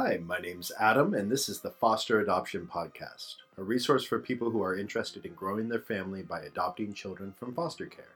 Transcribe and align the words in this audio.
Hi, 0.00 0.20
my 0.24 0.38
name's 0.38 0.70
Adam, 0.78 1.12
and 1.12 1.28
this 1.28 1.48
is 1.48 1.58
the 1.58 1.72
Foster 1.72 2.20
Adoption 2.20 2.70
Podcast, 2.72 3.34
a 3.56 3.64
resource 3.64 4.04
for 4.04 4.20
people 4.20 4.48
who 4.48 4.62
are 4.62 4.78
interested 4.78 5.26
in 5.26 5.34
growing 5.34 5.68
their 5.68 5.80
family 5.80 6.22
by 6.22 6.42
adopting 6.42 6.94
children 6.94 7.34
from 7.36 7.52
foster 7.52 7.86
care. 7.86 8.14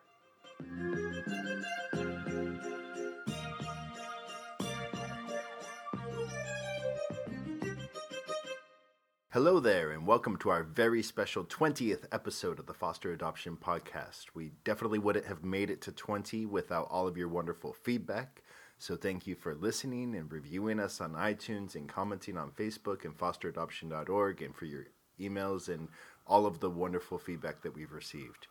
Hello 9.30 9.58
there, 9.58 9.90
and 9.90 10.06
welcome 10.06 10.36
to 10.36 10.50
our 10.50 10.62
very 10.62 11.02
special 11.02 11.44
20th 11.44 12.04
episode 12.12 12.60
of 12.60 12.66
the 12.66 12.74
Foster 12.74 13.12
Adoption 13.12 13.56
Podcast. 13.56 14.26
We 14.34 14.52
definitely 14.62 15.00
wouldn't 15.00 15.26
have 15.26 15.42
made 15.42 15.68
it 15.68 15.80
to 15.80 15.90
20 15.90 16.46
without 16.46 16.86
all 16.92 17.08
of 17.08 17.16
your 17.16 17.28
wonderful 17.28 17.72
feedback. 17.72 18.44
So 18.82 18.96
thank 18.96 19.28
you 19.28 19.36
for 19.36 19.54
listening 19.54 20.16
and 20.16 20.32
reviewing 20.32 20.80
us 20.80 21.00
on 21.00 21.12
iTunes 21.12 21.76
and 21.76 21.88
commenting 21.88 22.36
on 22.36 22.50
Facebook 22.50 23.04
and 23.04 23.16
fosteradoption.org 23.16 24.42
and 24.42 24.56
for 24.56 24.64
your 24.64 24.86
emails 25.20 25.68
and 25.68 25.86
all 26.26 26.46
of 26.46 26.58
the 26.58 26.68
wonderful 26.68 27.16
feedback 27.16 27.62
that 27.62 27.76
we've 27.76 27.92
received. 27.92 28.48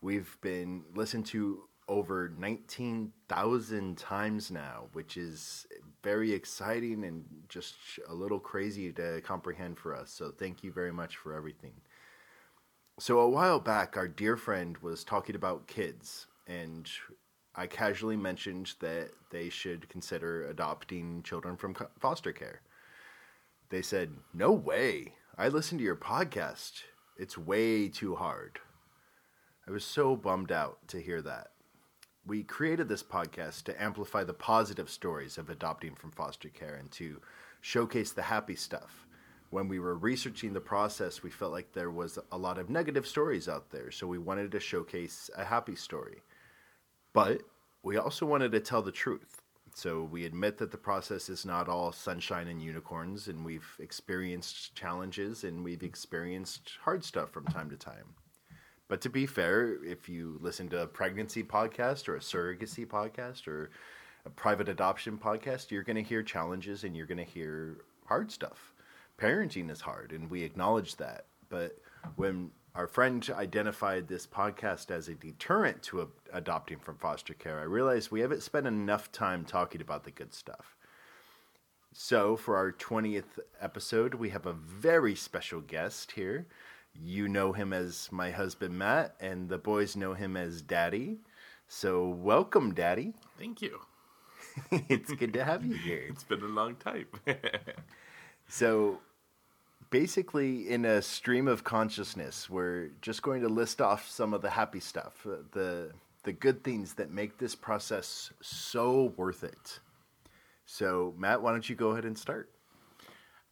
We've 0.00 0.36
been 0.40 0.82
listened 0.96 1.26
to 1.26 1.68
over 1.86 2.32
19,000 2.36 3.96
times 3.96 4.50
now, 4.50 4.88
which 4.94 5.16
is 5.16 5.64
very 6.02 6.32
exciting 6.32 7.04
and 7.04 7.24
just 7.48 7.76
a 8.08 8.14
little 8.14 8.40
crazy 8.40 8.92
to 8.94 9.20
comprehend 9.20 9.78
for 9.78 9.94
us. 9.94 10.10
So 10.10 10.32
thank 10.32 10.64
you 10.64 10.72
very 10.72 10.92
much 10.92 11.18
for 11.18 11.34
everything. 11.34 11.74
So 12.98 13.20
a 13.20 13.28
while 13.28 13.60
back, 13.60 13.96
our 13.96 14.08
dear 14.08 14.36
friend 14.36 14.76
was 14.78 15.04
talking 15.04 15.36
about 15.36 15.68
kids, 15.68 16.26
and 16.48 16.90
I 17.58 17.66
casually 17.66 18.16
mentioned 18.16 18.74
that 18.78 19.10
they 19.30 19.48
should 19.48 19.88
consider 19.88 20.46
adopting 20.46 21.24
children 21.24 21.56
from 21.56 21.74
foster 21.98 22.30
care. 22.30 22.60
They 23.68 23.82
said, 23.82 24.12
No 24.32 24.52
way. 24.52 25.14
I 25.36 25.48
listened 25.48 25.80
to 25.80 25.84
your 25.84 25.96
podcast. 25.96 26.84
It's 27.16 27.36
way 27.36 27.88
too 27.88 28.14
hard. 28.14 28.60
I 29.66 29.72
was 29.72 29.82
so 29.82 30.14
bummed 30.14 30.52
out 30.52 30.86
to 30.86 31.02
hear 31.02 31.20
that. 31.22 31.48
We 32.24 32.44
created 32.44 32.88
this 32.88 33.02
podcast 33.02 33.64
to 33.64 33.82
amplify 33.82 34.22
the 34.22 34.34
positive 34.34 34.88
stories 34.88 35.36
of 35.36 35.50
adopting 35.50 35.96
from 35.96 36.12
foster 36.12 36.50
care 36.50 36.76
and 36.76 36.92
to 36.92 37.20
showcase 37.60 38.12
the 38.12 38.22
happy 38.22 38.54
stuff. 38.54 39.04
When 39.50 39.66
we 39.66 39.80
were 39.80 39.96
researching 39.96 40.52
the 40.52 40.60
process, 40.60 41.24
we 41.24 41.30
felt 41.30 41.50
like 41.50 41.72
there 41.72 41.90
was 41.90 42.20
a 42.30 42.38
lot 42.38 42.58
of 42.58 42.70
negative 42.70 43.06
stories 43.06 43.48
out 43.48 43.72
there, 43.72 43.90
so 43.90 44.06
we 44.06 44.18
wanted 44.18 44.52
to 44.52 44.60
showcase 44.60 45.28
a 45.36 45.44
happy 45.44 45.74
story. 45.74 46.22
But 47.12 47.42
we 47.82 47.96
also 47.96 48.26
wanted 48.26 48.52
to 48.52 48.60
tell 48.60 48.82
the 48.82 48.92
truth. 48.92 49.42
So 49.74 50.02
we 50.02 50.24
admit 50.24 50.58
that 50.58 50.72
the 50.72 50.76
process 50.76 51.28
is 51.28 51.44
not 51.44 51.68
all 51.68 51.92
sunshine 51.92 52.48
and 52.48 52.60
unicorns, 52.60 53.28
and 53.28 53.44
we've 53.44 53.76
experienced 53.78 54.74
challenges 54.74 55.44
and 55.44 55.62
we've 55.62 55.82
experienced 55.82 56.72
hard 56.82 57.04
stuff 57.04 57.30
from 57.30 57.46
time 57.46 57.70
to 57.70 57.76
time. 57.76 58.14
But 58.88 59.00
to 59.02 59.10
be 59.10 59.26
fair, 59.26 59.84
if 59.84 60.08
you 60.08 60.38
listen 60.40 60.68
to 60.70 60.82
a 60.82 60.86
pregnancy 60.86 61.44
podcast 61.44 62.08
or 62.08 62.16
a 62.16 62.20
surrogacy 62.20 62.86
podcast 62.86 63.46
or 63.46 63.70
a 64.24 64.30
private 64.30 64.68
adoption 64.68 65.18
podcast, 65.18 65.70
you're 65.70 65.82
going 65.82 65.96
to 65.96 66.02
hear 66.02 66.22
challenges 66.22 66.84
and 66.84 66.96
you're 66.96 67.06
going 67.06 67.18
to 67.18 67.24
hear 67.24 67.76
hard 68.06 68.32
stuff. 68.32 68.72
Parenting 69.18 69.70
is 69.70 69.80
hard, 69.80 70.12
and 70.12 70.30
we 70.30 70.42
acknowledge 70.42 70.96
that. 70.96 71.26
But 71.50 71.78
when 72.16 72.50
our 72.78 72.86
friend 72.86 73.28
identified 73.34 74.06
this 74.06 74.24
podcast 74.24 74.92
as 74.92 75.08
a 75.08 75.14
deterrent 75.16 75.82
to 75.82 76.08
adopting 76.32 76.78
from 76.78 76.96
foster 76.96 77.34
care, 77.34 77.58
I 77.58 77.64
realized 77.64 78.12
we 78.12 78.20
haven't 78.20 78.44
spent 78.44 78.68
enough 78.68 79.10
time 79.10 79.44
talking 79.44 79.80
about 79.80 80.04
the 80.04 80.12
good 80.12 80.32
stuff. 80.32 80.76
So, 81.92 82.36
for 82.36 82.56
our 82.56 82.70
20th 82.70 83.40
episode, 83.60 84.14
we 84.14 84.28
have 84.28 84.46
a 84.46 84.52
very 84.52 85.16
special 85.16 85.60
guest 85.60 86.12
here. 86.12 86.46
You 86.94 87.26
know 87.26 87.52
him 87.52 87.72
as 87.72 88.10
my 88.12 88.30
husband, 88.30 88.78
Matt, 88.78 89.16
and 89.18 89.48
the 89.48 89.58
boys 89.58 89.96
know 89.96 90.14
him 90.14 90.36
as 90.36 90.62
Daddy. 90.62 91.18
So, 91.66 92.08
welcome, 92.08 92.74
Daddy. 92.74 93.14
Thank 93.36 93.60
you. 93.60 93.80
it's 94.70 95.12
good 95.14 95.32
to 95.32 95.44
have 95.44 95.66
you 95.66 95.74
here. 95.74 96.04
It's 96.10 96.22
been 96.22 96.42
a 96.42 96.46
long 96.46 96.76
time. 96.76 97.06
so, 98.48 99.00
basically 99.90 100.68
in 100.68 100.84
a 100.84 101.02
stream 101.02 101.48
of 101.48 101.64
consciousness. 101.64 102.48
We're 102.48 102.90
just 103.00 103.22
going 103.22 103.42
to 103.42 103.48
list 103.48 103.80
off 103.80 104.08
some 104.08 104.34
of 104.34 104.42
the 104.42 104.50
happy 104.50 104.80
stuff, 104.80 105.26
uh, 105.26 105.36
the 105.52 105.92
the 106.24 106.32
good 106.32 106.62
things 106.62 106.94
that 106.94 107.10
make 107.10 107.38
this 107.38 107.54
process 107.54 108.32
so 108.42 109.14
worth 109.16 109.44
it. 109.44 109.80
So, 110.66 111.14
Matt, 111.16 111.40
why 111.40 111.52
don't 111.52 111.68
you 111.68 111.76
go 111.76 111.90
ahead 111.90 112.04
and 112.04 112.18
start? 112.18 112.50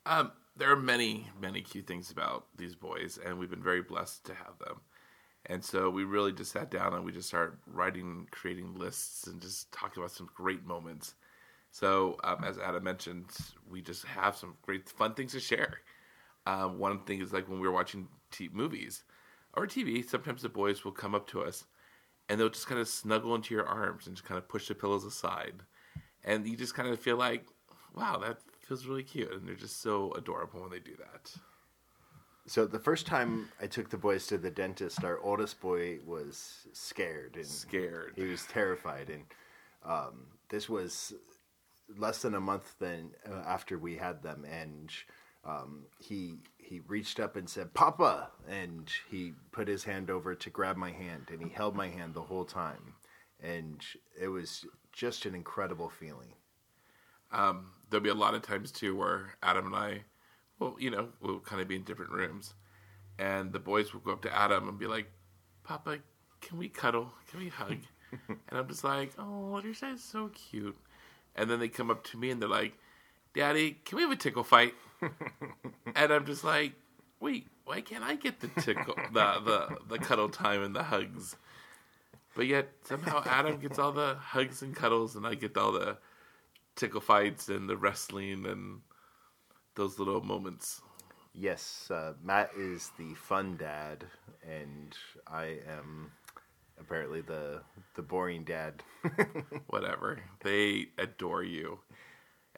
Um, 0.04 0.32
there 0.56 0.70
are 0.70 0.76
many, 0.76 1.28
many 1.40 1.62
cute 1.62 1.86
things 1.86 2.10
about 2.10 2.46
these 2.56 2.74
boys, 2.74 3.18
and 3.24 3.38
we've 3.38 3.48
been 3.48 3.62
very 3.62 3.82
blessed 3.82 4.26
to 4.26 4.34
have 4.34 4.58
them. 4.58 4.80
And 5.46 5.64
so 5.64 5.88
we 5.88 6.04
really 6.04 6.32
just 6.32 6.52
sat 6.52 6.70
down 6.70 6.92
and 6.92 7.04
we 7.04 7.12
just 7.12 7.28
started 7.28 7.56
writing, 7.66 8.26
creating 8.30 8.74
lists, 8.74 9.26
and 9.26 9.40
just 9.40 9.70
talking 9.72 10.02
about 10.02 10.10
some 10.10 10.28
great 10.34 10.66
moments. 10.66 11.14
So, 11.70 12.16
um, 12.24 12.42
as 12.44 12.58
Adam 12.58 12.82
mentioned, 12.82 13.30
we 13.70 13.80
just 13.80 14.04
have 14.06 14.36
some 14.36 14.56
great, 14.62 14.88
fun 14.88 15.14
things 15.14 15.32
to 15.32 15.40
share. 15.40 15.80
Um, 16.46 16.78
one 16.78 17.00
thing 17.00 17.20
is 17.20 17.32
like 17.32 17.48
when 17.48 17.60
we 17.60 17.66
were 17.66 17.74
watching 17.74 18.08
t- 18.30 18.50
movies 18.52 19.02
or 19.54 19.66
TV, 19.66 20.08
sometimes 20.08 20.42
the 20.42 20.48
boys 20.48 20.84
will 20.84 20.92
come 20.92 21.14
up 21.14 21.26
to 21.28 21.42
us 21.42 21.64
and 22.28 22.40
they'll 22.40 22.48
just 22.48 22.66
kind 22.66 22.80
of 22.80 22.88
snuggle 22.88 23.34
into 23.34 23.54
your 23.54 23.66
arms 23.66 24.06
and 24.06 24.16
just 24.16 24.26
kind 24.26 24.38
of 24.38 24.48
push 24.48 24.68
the 24.68 24.74
pillows 24.74 25.04
aside. 25.04 25.54
And 26.24 26.46
you 26.46 26.56
just 26.56 26.74
kind 26.74 26.88
of 26.88 26.98
feel 26.98 27.16
like, 27.16 27.46
wow, 27.94 28.18
that 28.18 28.38
feels 28.66 28.86
really 28.86 29.04
cute. 29.04 29.32
And 29.32 29.46
they're 29.46 29.54
just 29.54 29.80
so 29.80 30.12
adorable 30.12 30.60
when 30.60 30.70
they 30.70 30.78
do 30.78 30.96
that. 30.98 31.32
So 32.48 32.64
the 32.64 32.78
first 32.78 33.06
time 33.06 33.48
I 33.60 33.66
took 33.66 33.90
the 33.90 33.96
boys 33.96 34.28
to 34.28 34.38
the 34.38 34.50
dentist, 34.50 35.02
our 35.02 35.18
oldest 35.18 35.60
boy 35.60 35.98
was 36.06 36.68
scared 36.72 37.34
and 37.34 37.44
scared. 37.44 38.12
He 38.14 38.22
was 38.22 38.44
terrified, 38.44 39.10
and 39.10 39.24
um, 39.84 40.26
this 40.48 40.68
was 40.68 41.12
less 41.98 42.22
than 42.22 42.34
a 42.34 42.40
month 42.40 42.76
then 42.78 43.10
uh, 43.28 43.42
after 43.46 43.78
we 43.78 43.96
had 43.96 44.22
them, 44.22 44.44
and 44.48 44.92
um, 45.46 45.84
he 45.98 46.36
he 46.58 46.80
reached 46.88 47.20
up 47.20 47.36
and 47.36 47.48
said 47.48 47.72
papa 47.74 48.30
and 48.48 48.90
he 49.08 49.32
put 49.52 49.68
his 49.68 49.84
hand 49.84 50.10
over 50.10 50.34
to 50.34 50.50
grab 50.50 50.76
my 50.76 50.90
hand 50.90 51.26
and 51.30 51.40
he 51.40 51.48
held 51.48 51.76
my 51.76 51.88
hand 51.88 52.14
the 52.14 52.22
whole 52.22 52.44
time. 52.44 52.94
And 53.40 53.80
it 54.20 54.28
was 54.28 54.66
just 54.92 55.26
an 55.26 55.34
incredible 55.34 55.88
feeling. 55.88 56.34
Um, 57.30 57.70
there'll 57.90 58.02
be 58.02 58.10
a 58.10 58.14
lot 58.14 58.34
of 58.34 58.42
times 58.42 58.72
too 58.72 58.96
where 58.96 59.34
adam 59.42 59.66
and 59.66 59.76
i 59.76 60.00
well 60.58 60.76
you 60.78 60.90
know 60.90 61.08
we'll 61.20 61.40
kind 61.40 61.60
of 61.60 61.68
be 61.68 61.76
in 61.76 61.82
different 61.82 62.10
rooms 62.10 62.54
and 63.18 63.52
the 63.52 63.58
boys 63.58 63.92
will 63.92 64.00
go 64.00 64.12
up 64.12 64.22
to 64.22 64.34
adam 64.34 64.68
and 64.68 64.78
be 64.78 64.86
like 64.86 65.10
papa 65.64 65.98
can 66.42 66.58
we 66.58 66.68
cuddle? 66.68 67.12
Can 67.28 67.40
we 67.40 67.48
hug? 67.48 67.78
And 68.28 68.58
i'm 68.58 68.68
just 68.68 68.84
like 68.84 69.12
oh 69.18 69.60
your 69.62 69.74
side's 69.74 70.02
so 70.02 70.28
cute. 70.28 70.76
And 71.34 71.50
then 71.50 71.58
they 71.58 71.68
come 71.68 71.90
up 71.90 72.04
to 72.04 72.16
me 72.16 72.30
and 72.30 72.40
they're 72.40 72.48
like 72.48 72.74
daddy 73.34 73.78
can 73.84 73.96
we 73.96 74.02
have 74.02 74.12
a 74.12 74.16
tickle 74.16 74.44
fight 74.44 74.74
and 75.94 76.12
I'm 76.12 76.26
just 76.26 76.44
like, 76.44 76.72
wait, 77.20 77.46
why 77.64 77.80
can't 77.80 78.04
I 78.04 78.14
get 78.14 78.40
the 78.40 78.48
tickle, 78.60 78.94
the 79.12 79.40
the 79.44 79.78
the 79.88 79.98
cuddle 79.98 80.28
time 80.28 80.62
and 80.62 80.74
the 80.74 80.84
hugs? 80.84 81.36
But 82.34 82.46
yet 82.46 82.68
somehow 82.84 83.22
Adam 83.24 83.58
gets 83.58 83.78
all 83.78 83.92
the 83.92 84.16
hugs 84.20 84.62
and 84.62 84.74
cuddles, 84.76 85.16
and 85.16 85.26
I 85.26 85.34
get 85.34 85.56
all 85.56 85.72
the 85.72 85.98
tickle 86.74 87.00
fights 87.00 87.48
and 87.48 87.68
the 87.68 87.76
wrestling 87.76 88.46
and 88.46 88.80
those 89.74 89.98
little 89.98 90.22
moments. 90.22 90.82
Yes, 91.32 91.90
uh, 91.90 92.14
Matt 92.22 92.50
is 92.56 92.90
the 92.98 93.14
fun 93.14 93.56
dad, 93.56 94.04
and 94.48 94.96
I 95.26 95.58
am 95.68 96.12
apparently 96.80 97.20
the 97.20 97.60
the 97.94 98.02
boring 98.02 98.44
dad. 98.44 98.82
Whatever. 99.68 100.20
They 100.42 100.86
adore 100.98 101.42
you. 101.42 101.80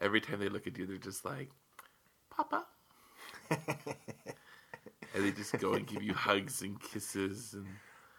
Every 0.01 0.21
time 0.21 0.39
they 0.39 0.49
look 0.49 0.67
at 0.67 0.79
you, 0.79 0.87
they're 0.87 0.97
just 0.97 1.25
like, 1.25 1.51
Papa. 2.39 2.65
and 3.51 5.25
they 5.25 5.33
just 5.33 5.59
go 5.59 5.75
and 5.75 5.87
give 5.87 6.03
you 6.03 6.15
hugs 6.15 6.63
and 6.63 6.81
kisses 6.81 7.53
and 7.55 7.67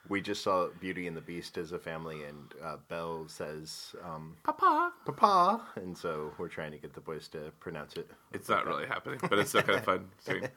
we 0.10 0.22
just 0.22 0.44
saw 0.44 0.68
Beauty 0.80 1.08
and 1.08 1.16
the 1.16 1.22
Beast 1.22 1.58
as 1.58 1.72
a 1.72 1.80
family, 1.80 2.24
and 2.24 2.54
uh, 2.64 2.78
Belle 2.88 3.28
says, 3.28 3.96
um, 4.04 4.36
"Papa, 4.44 4.92
Papa," 5.06 5.62
and 5.76 5.96
so 5.96 6.34
we're 6.38 6.48
trying 6.48 6.72
to 6.72 6.78
get 6.78 6.94
the 6.94 7.02
boys 7.02 7.28
to 7.30 7.52
pronounce 7.60 7.94
it. 7.94 8.10
It's 8.34 8.50
not 8.50 8.66
really 8.66 8.88
happening, 8.88 9.20
but 9.30 9.38
it's 9.38 9.50
still 9.50 9.62
kind 9.62 9.78
of 9.78 9.86
fun 9.86 10.10
saying, 10.20 10.50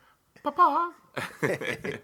"Papa." 0.42 0.92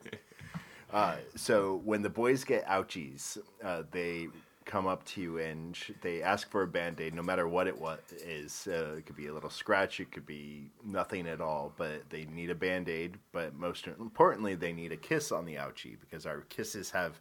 uh, 0.93 1.17
so 1.37 1.81
when 1.85 2.03
the 2.03 2.11
boys 2.11 2.45
get 2.45 2.67
ouchies, 2.67 3.39
uh, 3.65 3.85
they 3.91 4.29
come 4.69 4.87
up 4.87 5.03
to 5.05 5.21
you 5.21 5.39
and 5.39 5.77
they 6.03 6.23
ask 6.23 6.49
for 6.51 6.63
a 6.63 6.67
band-aid 6.67 7.15
no 7.15 7.23
matter 7.23 7.49
what 7.49 7.67
it 7.67 7.77
what 7.77 8.01
is 8.25 8.69
uh, 8.71 8.95
it 8.99 9.07
could 9.07 9.17
be 9.17 9.27
a 9.27 9.35
little 9.35 9.51
scratch 9.51 9.99
it 9.99 10.13
could 10.13 10.27
be 10.27 10.71
nothing 10.85 11.27
at 11.27 11.41
all 11.41 11.73
but 11.77 12.09
they 12.11 12.27
need 12.27 12.51
a 12.51 12.55
band-aid 12.55 13.17
but 13.33 13.55
most 13.55 13.87
importantly 13.87 14.55
they 14.55 14.73
need 14.73 14.93
a 14.93 14.97
kiss 14.97 15.33
on 15.33 15.45
the 15.45 15.55
ouchie 15.55 15.97
because 15.99 16.27
our 16.27 16.43
kisses 16.51 16.91
have 16.91 17.19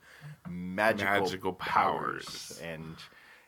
magical, 0.47 1.21
magical 1.21 1.53
powers. 1.53 2.25
powers 2.25 2.61
and 2.63 2.95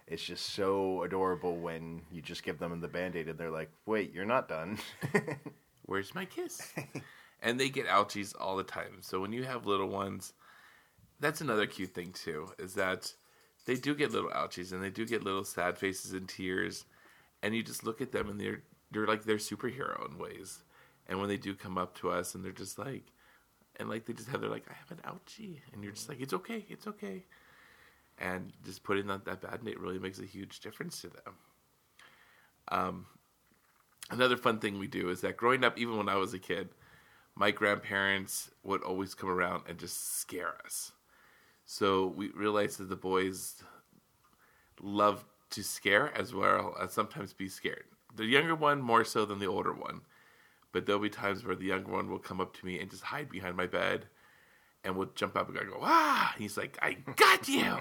it's 0.08 0.24
just 0.24 0.48
so 0.56 1.04
adorable 1.04 1.58
when 1.58 2.02
you 2.12 2.22
just 2.22 2.42
give 2.42 2.58
them 2.58 2.80
the 2.80 2.88
band-aid 2.88 3.28
and 3.28 3.38
they're 3.38 3.52
like 3.52 3.70
wait 3.86 4.14
you're 4.14 4.26
not 4.26 4.48
done 4.48 4.78
Where's 5.90 6.14
my 6.14 6.26
kiss? 6.26 6.72
and 7.42 7.60
they 7.60 7.70
get 7.70 7.88
ouchies 7.88 8.36
all 8.40 8.56
the 8.56 8.64
time. 8.64 9.00
So 9.02 9.20
when 9.20 9.34
you 9.34 9.44
have 9.44 9.66
little 9.66 9.88
ones, 9.88 10.34
that's 11.20 11.42
another 11.42 11.66
cute 11.66 11.96
thing 11.96 12.12
too, 12.12 12.50
is 12.60 12.76
that 12.76 13.12
they 13.70 13.76
do 13.76 13.94
get 13.94 14.12
little 14.12 14.32
ouchies 14.32 14.72
and 14.72 14.84
they 14.84 14.90
do 14.90 15.06
get 15.06 15.24
little 15.24 15.44
sad 15.44 15.78
faces 15.78 16.12
and 16.14 16.28
tears. 16.28 16.86
And 17.44 17.54
you 17.54 17.62
just 17.62 17.84
look 17.84 18.02
at 18.02 18.12
them 18.12 18.28
and 18.28 18.42
they're 18.42 18.64
they're 18.90 19.06
like 19.06 19.26
they're 19.26 19.38
superhero 19.38 20.10
in 20.10 20.18
ways. 20.18 20.64
And 21.08 21.20
when 21.20 21.30
they 21.30 21.38
do 21.38 21.54
come 21.54 21.78
up 21.78 21.96
to 22.00 22.10
us 22.10 22.34
and 22.34 22.44
they're 22.44 22.52
just 22.52 22.80
like 22.80 23.04
and 23.76 23.88
like 23.88 24.06
they 24.06 24.14
just 24.14 24.30
have 24.30 24.42
they're 24.42 24.50
like, 24.50 24.66
I 24.68 24.74
have 24.74 24.90
an 24.90 25.04
ouchie 25.06 25.60
and 25.72 25.84
you're 25.84 25.94
just 25.94 26.10
like, 26.10 26.20
It's 26.20 26.34
okay, 26.34 26.66
it's 26.68 26.88
okay. 26.88 27.26
And 28.18 28.52
just 28.66 28.82
putting 28.82 29.06
that, 29.06 29.26
that 29.26 29.42
bad 29.42 29.64
date 29.64 29.80
really 29.80 30.00
makes 30.00 30.18
a 30.18 30.26
huge 30.26 30.62
difference 30.62 31.00
to 31.02 31.10
them. 31.10 31.36
Um 32.70 33.06
another 34.10 34.36
fun 34.36 34.58
thing 34.58 34.80
we 34.80 34.88
do 34.88 35.10
is 35.10 35.22
that 35.22 35.38
growing 35.38 35.64
up, 35.64 35.78
even 35.78 35.96
when 35.96 36.10
I 36.10 36.16
was 36.16 36.34
a 36.34 36.40
kid, 36.40 36.70
my 37.36 37.52
grandparents 37.52 38.50
would 38.64 38.82
always 38.82 39.14
come 39.14 39.30
around 39.30 39.66
and 39.70 39.78
just 39.78 40.18
scare 40.18 40.56
us. 40.66 40.92
So 41.72 42.08
we 42.08 42.30
realize 42.30 42.78
that 42.78 42.90
the 42.90 42.96
boys 42.96 43.62
love 44.82 45.24
to 45.52 45.64
scare 45.64 46.12
as 46.18 46.34
well 46.34 46.76
as 46.82 46.92
sometimes 46.94 47.32
be 47.32 47.48
scared. 47.48 47.84
The 48.16 48.26
younger 48.26 48.56
one 48.56 48.82
more 48.82 49.06
so 49.06 49.24
than 49.24 49.38
the 49.38 49.46
older 49.46 49.72
one. 49.72 50.02
But 50.72 50.88
there'll 50.88 51.00
be 51.00 51.12
times 51.12 51.46
where 51.46 51.56
the 51.56 51.68
younger 51.68 51.92
one 51.92 52.10
will 52.10 52.18
come 52.18 52.42
up 52.42 52.58
to 52.58 52.66
me 52.66 52.80
and 52.80 52.90
just 52.90 53.04
hide 53.04 53.30
behind 53.30 53.56
my 53.56 53.68
bed 53.68 54.08
and 54.84 54.96
will 54.96 55.12
jump 55.14 55.38
up 55.38 55.48
and 55.48 55.56
go, 55.56 55.78
ah! 55.84 56.34
he's 56.40 56.58
like, 56.58 56.76
I 56.82 56.94
got 57.16 57.48
you! 57.48 57.78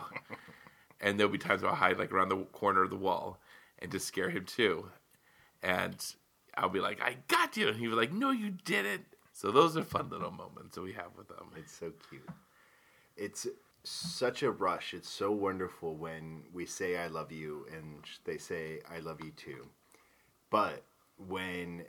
and 1.01 1.19
there'll 1.19 1.33
be 1.33 1.39
times 1.39 1.63
where 1.63 1.71
I'll 1.71 1.77
hide 1.79 1.99
like 1.99 2.13
around 2.13 2.29
the 2.29 2.37
corner 2.37 2.83
of 2.83 2.91
the 2.91 2.97
wall 2.97 3.41
and 3.79 3.91
just 3.91 4.07
scare 4.07 4.29
him 4.29 4.45
too. 4.45 4.91
And 5.63 5.97
I'll 6.59 6.69
be 6.69 6.81
like, 6.81 7.01
I 7.01 7.17
got 7.29 7.57
you. 7.57 7.69
And 7.69 7.79
he'll 7.79 7.93
be 7.93 7.97
like, 7.97 8.13
no, 8.13 8.33
you 8.33 8.51
didn't. 8.67 9.07
So 9.33 9.51
those 9.51 9.79
are 9.79 9.83
fun 9.83 10.11
little 10.11 10.31
moments 10.31 10.75
that 10.75 10.83
we 10.83 10.93
have 10.93 11.17
with 11.17 11.29
them. 11.29 11.47
It's 11.57 11.73
so 11.73 11.91
cute. 12.11 12.29
It's 13.17 13.47
such 13.89 14.43
a 14.43 14.51
rush. 14.51 14.95
It's 14.95 15.09
so 15.09 15.31
wonderful 15.33 15.97
when 15.97 16.43
we 16.53 16.67
say 16.67 16.97
I 16.97 17.07
love 17.07 17.33
you 17.33 17.67
and 17.75 18.05
they 18.25 18.39
say 18.39 18.81
I 18.91 19.01
love 19.01 19.21
you 19.23 19.31
too. 19.33 19.67
But 20.51 20.83
when 21.29 21.85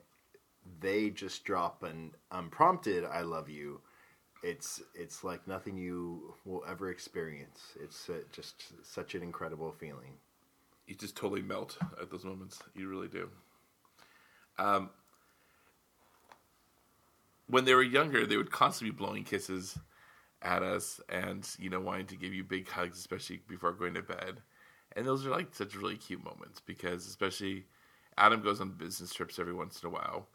they 0.80 1.10
just 1.10 1.44
drop 1.44 1.84
an 1.84 2.12
unprompted 2.31 3.06
I 3.06 3.22
love 3.22 3.50
you, 3.50 3.81
it's 4.44 4.81
it's 4.96 5.24
like 5.24 5.48
nothing 5.48 5.78
you 5.78 6.34
will 6.46 6.63
ever 6.68 6.90
experience. 6.90 7.78
It's 7.81 8.10
uh, 8.10 8.19
just 8.31 8.63
such 8.84 9.16
an 9.16 9.22
incredible 9.22 9.72
feeling. 9.72 10.13
You 10.88 10.95
just 10.95 11.16
totally 11.16 11.42
melt 11.42 11.78
at 12.02 12.10
those 12.10 12.24
moments. 12.25 12.60
You 12.75 12.88
really 12.88 13.10
do. 13.10 13.30
Um, 14.57 14.90
when 17.48 17.66
they 17.66 17.74
were 17.74 17.84
younger, 17.84 18.25
they 18.25 18.38
would 18.38 18.52
constantly 18.52 18.92
be 18.92 18.98
blowing 18.98 19.24
kisses 19.24 19.78
at 20.41 20.63
us 20.63 21.01
and, 21.09 21.47
you 21.59 21.69
know, 21.69 21.80
wanting 21.80 22.07
to 22.07 22.15
give 22.15 22.33
you 22.33 22.44
big 22.44 22.69
hugs, 22.69 22.97
especially 22.97 23.41
before 23.47 23.74
going 23.74 23.94
to 23.95 24.01
bed. 24.01 24.41
And 24.95 25.06
those 25.06 25.25
are 25.25 25.31
like 25.31 25.53
such 25.53 25.75
really 25.75 25.97
cute 25.97 26.24
moments 26.24 26.62
because, 26.65 27.06
especially, 27.07 27.65
Adam 28.18 28.41
goes 28.41 28.59
on 28.59 28.71
business 28.71 29.13
trips 29.13 29.39
every 29.39 29.53
once 29.53 29.81
in 29.81 29.88
a 29.88 29.91
while. 29.91 30.27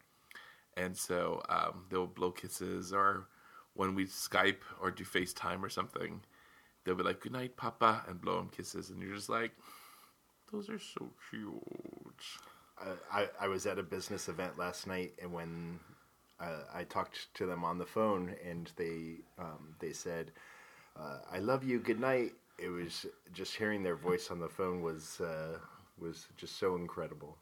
And 0.77 0.95
so 0.95 1.41
um, 1.49 1.85
they'll 1.89 2.07
blow 2.07 2.31
kisses, 2.31 2.91
or 2.91 3.27
when 3.73 3.95
we 3.95 4.05
Skype 4.05 4.61
or 4.81 4.91
do 4.91 5.03
FaceTime 5.03 5.63
or 5.63 5.69
something, 5.69 6.21
they'll 6.83 6.95
be 6.95 7.03
like, 7.03 7.21
Good 7.21 7.31
night, 7.31 7.57
Papa, 7.57 8.03
and 8.07 8.19
blow 8.19 8.39
him 8.39 8.49
kisses. 8.49 8.89
And 8.89 9.01
you're 9.01 9.15
just 9.15 9.29
like, 9.29 9.51
Those 10.51 10.69
are 10.69 10.79
so 10.79 11.09
cute. 11.29 11.61
I, 13.11 13.29
I 13.39 13.47
was 13.47 13.65
at 13.65 13.79
a 13.79 13.83
business 13.83 14.27
event 14.27 14.57
last 14.57 14.85
night, 14.85 15.13
and 15.21 15.31
when 15.31 15.79
uh, 16.39 16.63
I 16.73 16.83
talked 16.83 17.33
to 17.35 17.45
them 17.45 17.63
on 17.63 17.77
the 17.77 17.85
phone, 17.85 18.35
and 18.45 18.71
they 18.75 19.17
um, 19.39 19.75
they 19.79 19.93
said, 19.93 20.31
uh, 20.99 21.19
"I 21.31 21.39
love 21.39 21.63
you. 21.63 21.79
Good 21.79 21.99
night." 21.99 22.33
It 22.57 22.69
was 22.69 23.05
just 23.33 23.55
hearing 23.55 23.83
their 23.83 23.95
voice 23.97 24.31
on 24.31 24.39
the 24.39 24.49
phone 24.49 24.81
was 24.81 25.19
uh, 25.21 25.59
was 25.97 26.27
just 26.37 26.57
so 26.57 26.75
incredible. 26.75 27.37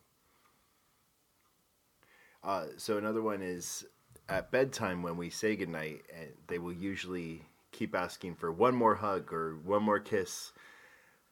Uh, 2.43 2.65
so 2.77 2.97
another 2.97 3.21
one 3.21 3.41
is 3.41 3.85
at 4.27 4.51
bedtime 4.51 5.01
when 5.01 5.17
we 5.17 5.29
say 5.29 5.55
goodnight, 5.55 6.01
and 6.15 6.29
they 6.47 6.59
will 6.59 6.73
usually 6.73 7.45
keep 7.71 7.95
asking 7.95 8.35
for 8.35 8.51
one 8.51 8.75
more 8.75 8.95
hug 8.95 9.33
or 9.33 9.55
one 9.63 9.83
more 9.83 9.99
kiss 9.99 10.51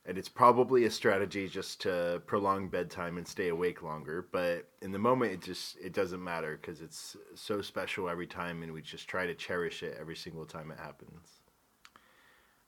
and 0.06 0.18
it's 0.18 0.30
probably 0.30 0.86
a 0.86 0.92
strategy 0.92 1.48
just 1.48 1.81
to 1.81 2.21
prolong 2.25 2.69
bedtime 2.69 3.18
and 3.18 3.27
stay 3.27 3.50
awake 3.50 3.83
longer. 3.83 4.27
But 4.31 4.68
in 4.81 4.92
the 4.92 5.00
moment 5.00 5.33
it 5.33 5.42
just 5.42 5.77
it 5.77 5.94
doesn't 5.94 6.24
matter 6.24 6.57
because 6.59 6.81
it's 6.81 7.15
so 7.36 7.62
special 7.62 8.09
every 8.09 8.27
time 8.27 8.63
and 8.63 8.74
we 8.74 8.81
just 8.81 9.07
try 9.07 9.25
to 9.27 9.36
cherish 9.36 9.83
it 9.83 9.98
every 10.00 10.15
single 10.15 10.45
time 10.45 10.71
it 10.71 10.80
happens. 10.80 11.42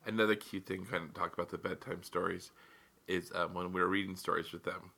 Another 0.05 0.35
cute 0.35 0.65
thing 0.65 0.85
kind 0.85 1.03
of 1.03 1.13
talk 1.13 1.33
about 1.33 1.49
the 1.49 1.57
bedtime 1.57 2.03
stories 2.03 2.51
is 3.07 3.31
um, 3.33 3.53
when 3.53 3.73
we 3.73 3.81
are 3.81 3.87
reading 3.87 4.15
stories 4.15 4.51
with 4.51 4.63
them 4.63 4.91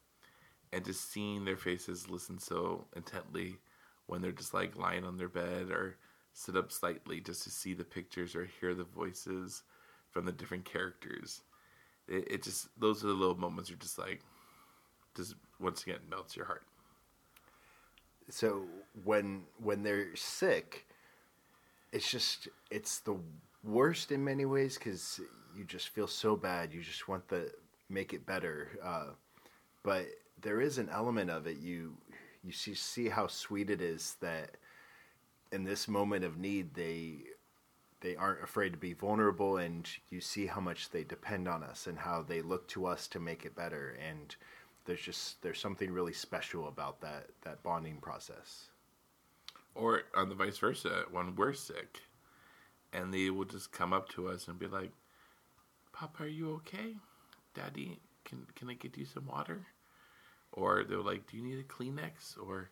and 0.74 0.84
just 0.84 1.12
seeing 1.12 1.46
their 1.46 1.58
faces 1.58 2.10
listen 2.10 2.38
so 2.38 2.86
intently 2.96 3.58
when 4.08 4.22
they're 4.22 4.32
just 4.32 4.54
like 4.54 4.78
lying 4.78 5.04
on 5.04 5.18
their 5.18 5.30
bed 5.30 5.70
or 5.70 5.98
sit 6.34 6.58
up 6.58 6.72
slightly 6.72 7.22
just 7.22 7.44
to 7.44 7.50
see 7.50 7.74
the 7.74 7.84
pictures 7.84 8.36
or 8.36 8.46
hear 8.60 8.76
the 8.76 8.84
voices 8.84 9.64
from 10.10 10.26
the 10.26 10.32
different 10.32 10.66
characters 10.66 11.42
it, 12.08 12.28
it 12.30 12.44
just 12.44 12.68
those 12.80 13.04
are 13.04 13.08
the 13.08 13.14
little 13.14 13.36
moments 13.36 13.70
you're 13.70 13.80
just 13.80 13.98
like 13.98 14.22
just 15.16 15.36
once 15.60 15.84
again 15.84 16.00
melts 16.10 16.36
your 16.36 16.46
heart. 16.46 16.64
So 18.30 18.64
when 19.04 19.44
when 19.62 19.84
they're 19.84 20.16
sick 20.16 20.86
it's 21.92 22.10
just 22.10 22.50
it's 22.72 23.00
the 23.00 23.16
worst 23.64 24.12
in 24.12 24.24
many 24.24 24.46
ways 24.46 24.78
because 24.78 25.22
you 25.56 25.64
just 25.64 25.90
feel 25.90 26.08
so 26.08 26.36
bad. 26.36 26.74
You 26.74 26.82
just 26.82 27.08
want 27.08 27.28
to 27.30 27.50
make 27.90 28.14
it 28.14 28.26
better 28.26 28.70
uh, 28.84 29.12
but 29.84 30.08
there 30.42 30.60
is 30.60 30.78
an 30.78 30.90
element 30.90 31.30
of 31.30 31.48
it. 31.48 31.58
You 31.58 31.96
you 32.44 32.52
see 32.52 32.74
see 32.74 33.10
how 33.10 33.28
sweet 33.28 33.70
it 33.70 33.82
is 33.82 34.18
that 34.22 34.58
in 35.52 35.64
this 35.64 35.88
moment 35.88 36.26
of 36.26 36.38
need 36.38 36.74
they 36.74 37.20
they 38.06 38.16
aren't 38.16 38.44
afraid 38.44 38.72
to 38.72 38.78
be 38.78 38.94
vulnerable 38.94 39.58
and 39.58 39.90
you 40.12 40.22
see 40.22 40.46
how 40.46 40.62
much 40.62 40.92
they 40.92 41.04
depend 41.04 41.48
on 41.48 41.64
us 41.64 41.88
and 41.88 41.98
how 41.98 42.22
they 42.22 42.40
look 42.40 42.68
to 42.68 42.86
us 42.86 43.08
to 43.08 43.20
make 43.20 43.46
it 43.46 43.56
better. 43.56 43.98
And 44.08 44.36
there's 44.86 45.02
just 45.02 45.42
there's 45.42 45.60
something 45.60 45.92
really 45.92 46.14
special 46.14 46.68
about 46.68 47.02
that 47.02 47.30
that 47.42 47.64
bonding 47.64 47.98
process. 47.98 48.68
Or 49.74 50.04
on 50.16 50.30
the 50.30 50.36
vice 50.36 50.60
versa 50.60 51.06
when 51.12 51.36
we're 51.36 51.54
sick 51.54 52.02
and 52.94 53.12
they 53.12 53.32
will 53.32 53.46
just 53.46 53.72
come 53.72 53.92
up 53.92 54.08
to 54.10 54.28
us 54.30 54.48
and 54.48 54.60
be 54.60 54.68
like 54.68 54.92
papa 55.92 56.26
are 56.26 56.28
you 56.28 56.54
okay? 56.58 56.96
Daddy 57.56 57.98
can 58.24 58.46
can 58.56 58.70
i 58.70 58.76
get 58.76 58.96
you 58.98 59.06
some 59.06 59.26
water? 59.26 59.66
Or 60.52 60.84
they're 60.88 61.02
like 61.02 61.26
do 61.26 61.38
you 61.38 61.44
need 61.44 61.58
a 61.58 61.64
kleenex? 61.64 62.38
Or 62.40 62.70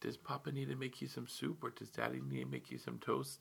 does 0.00 0.16
papa 0.16 0.50
need 0.50 0.70
to 0.70 0.76
make 0.76 1.00
you 1.00 1.06
some 1.06 1.28
soup? 1.28 1.62
Or 1.62 1.70
does 1.70 1.90
daddy 1.90 2.20
need 2.20 2.40
to 2.40 2.50
make 2.50 2.72
you 2.72 2.78
some 2.78 2.98
toast 2.98 3.38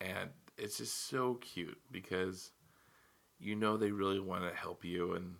and 0.00 0.30
it's 0.56 0.78
just 0.78 1.08
so 1.08 1.34
cute 1.34 1.78
because 1.90 2.50
you 3.38 3.54
know 3.54 3.76
they 3.76 3.90
really 3.90 4.20
want 4.20 4.44
to 4.44 4.54
help 4.56 4.84
you 4.84 5.14
and 5.14 5.34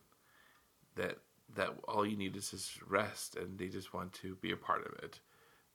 that 0.97 1.19
that 1.55 1.71
all 1.89 2.07
you 2.07 2.17
need 2.17 2.37
is 2.37 2.51
just 2.51 2.81
rest 2.83 3.37
and 3.37 3.59
they 3.59 3.67
just 3.67 3.93
want 3.93 4.13
to 4.13 4.37
be 4.37 4.53
a 4.53 4.57
part 4.57 4.87
of 4.87 4.93
it. 5.03 5.19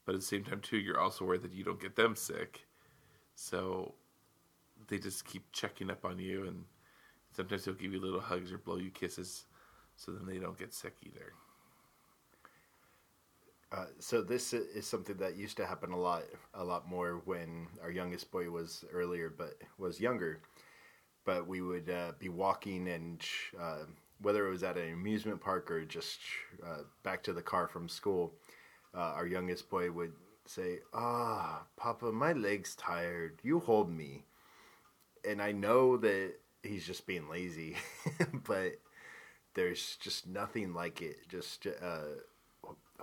But 0.05 0.15
at 0.15 0.21
the 0.21 0.27
same 0.27 0.43
time 0.43 0.61
too 0.61 0.77
you're 0.77 0.99
also 0.99 1.25
worried 1.25 1.43
that 1.43 1.53
you 1.53 1.63
don't 1.63 1.81
get 1.81 1.95
them 1.95 2.15
sick. 2.15 2.65
So 3.35 3.95
they 4.87 4.97
just 4.97 5.25
keep 5.25 5.51
checking 5.51 5.91
up 5.91 6.05
on 6.05 6.19
you 6.19 6.45
and 6.45 6.63
sometimes 7.35 7.65
they'll 7.65 7.73
give 7.73 7.93
you 7.93 7.99
little 7.99 8.21
hugs 8.21 8.51
or 8.51 8.57
blow 8.57 8.77
you 8.77 8.91
kisses 8.91 9.45
so 9.95 10.11
then 10.11 10.25
they 10.25 10.39
don't 10.39 10.57
get 10.57 10.73
sick 10.73 10.95
either 11.03 11.33
uh, 13.71 13.85
so 13.99 14.21
this 14.21 14.53
is 14.53 14.85
something 14.87 15.17
that 15.17 15.35
used 15.35 15.57
to 15.57 15.65
happen 15.65 15.91
a 15.91 15.97
lot, 15.99 16.23
a 16.53 16.63
lot 16.63 16.87
more 16.87 17.21
when 17.25 17.67
our 17.81 17.91
youngest 17.91 18.31
boy 18.31 18.49
was 18.49 18.85
earlier, 18.91 19.33
but 19.35 19.55
was 19.77 19.99
younger. 19.99 20.39
But 21.25 21.47
we 21.47 21.61
would 21.61 21.89
uh, 21.89 22.13
be 22.19 22.29
walking, 22.29 22.87
and 22.89 23.25
uh, 23.59 23.85
whether 24.21 24.47
it 24.47 24.51
was 24.51 24.63
at 24.63 24.77
an 24.77 24.93
amusement 24.93 25.41
park 25.41 25.71
or 25.71 25.85
just 25.85 26.19
uh, 26.65 26.83
back 27.03 27.23
to 27.23 27.33
the 27.33 27.41
car 27.41 27.67
from 27.67 27.89
school, 27.89 28.33
uh, 28.95 29.13
our 29.15 29.27
youngest 29.27 29.69
boy 29.69 29.91
would 29.91 30.13
say, 30.45 30.79
"Ah, 30.93 31.61
oh, 31.63 31.67
Papa, 31.77 32.11
my 32.11 32.33
leg's 32.33 32.75
tired. 32.75 33.39
You 33.43 33.59
hold 33.59 33.91
me." 33.91 34.25
And 35.27 35.41
I 35.41 35.51
know 35.51 35.97
that 35.97 36.33
he's 36.63 36.85
just 36.85 37.07
being 37.07 37.29
lazy, 37.29 37.75
but 38.47 38.73
there's 39.55 39.97
just 39.97 40.27
nothing 40.27 40.73
like 40.73 41.01
it. 41.01 41.27
Just 41.29 41.67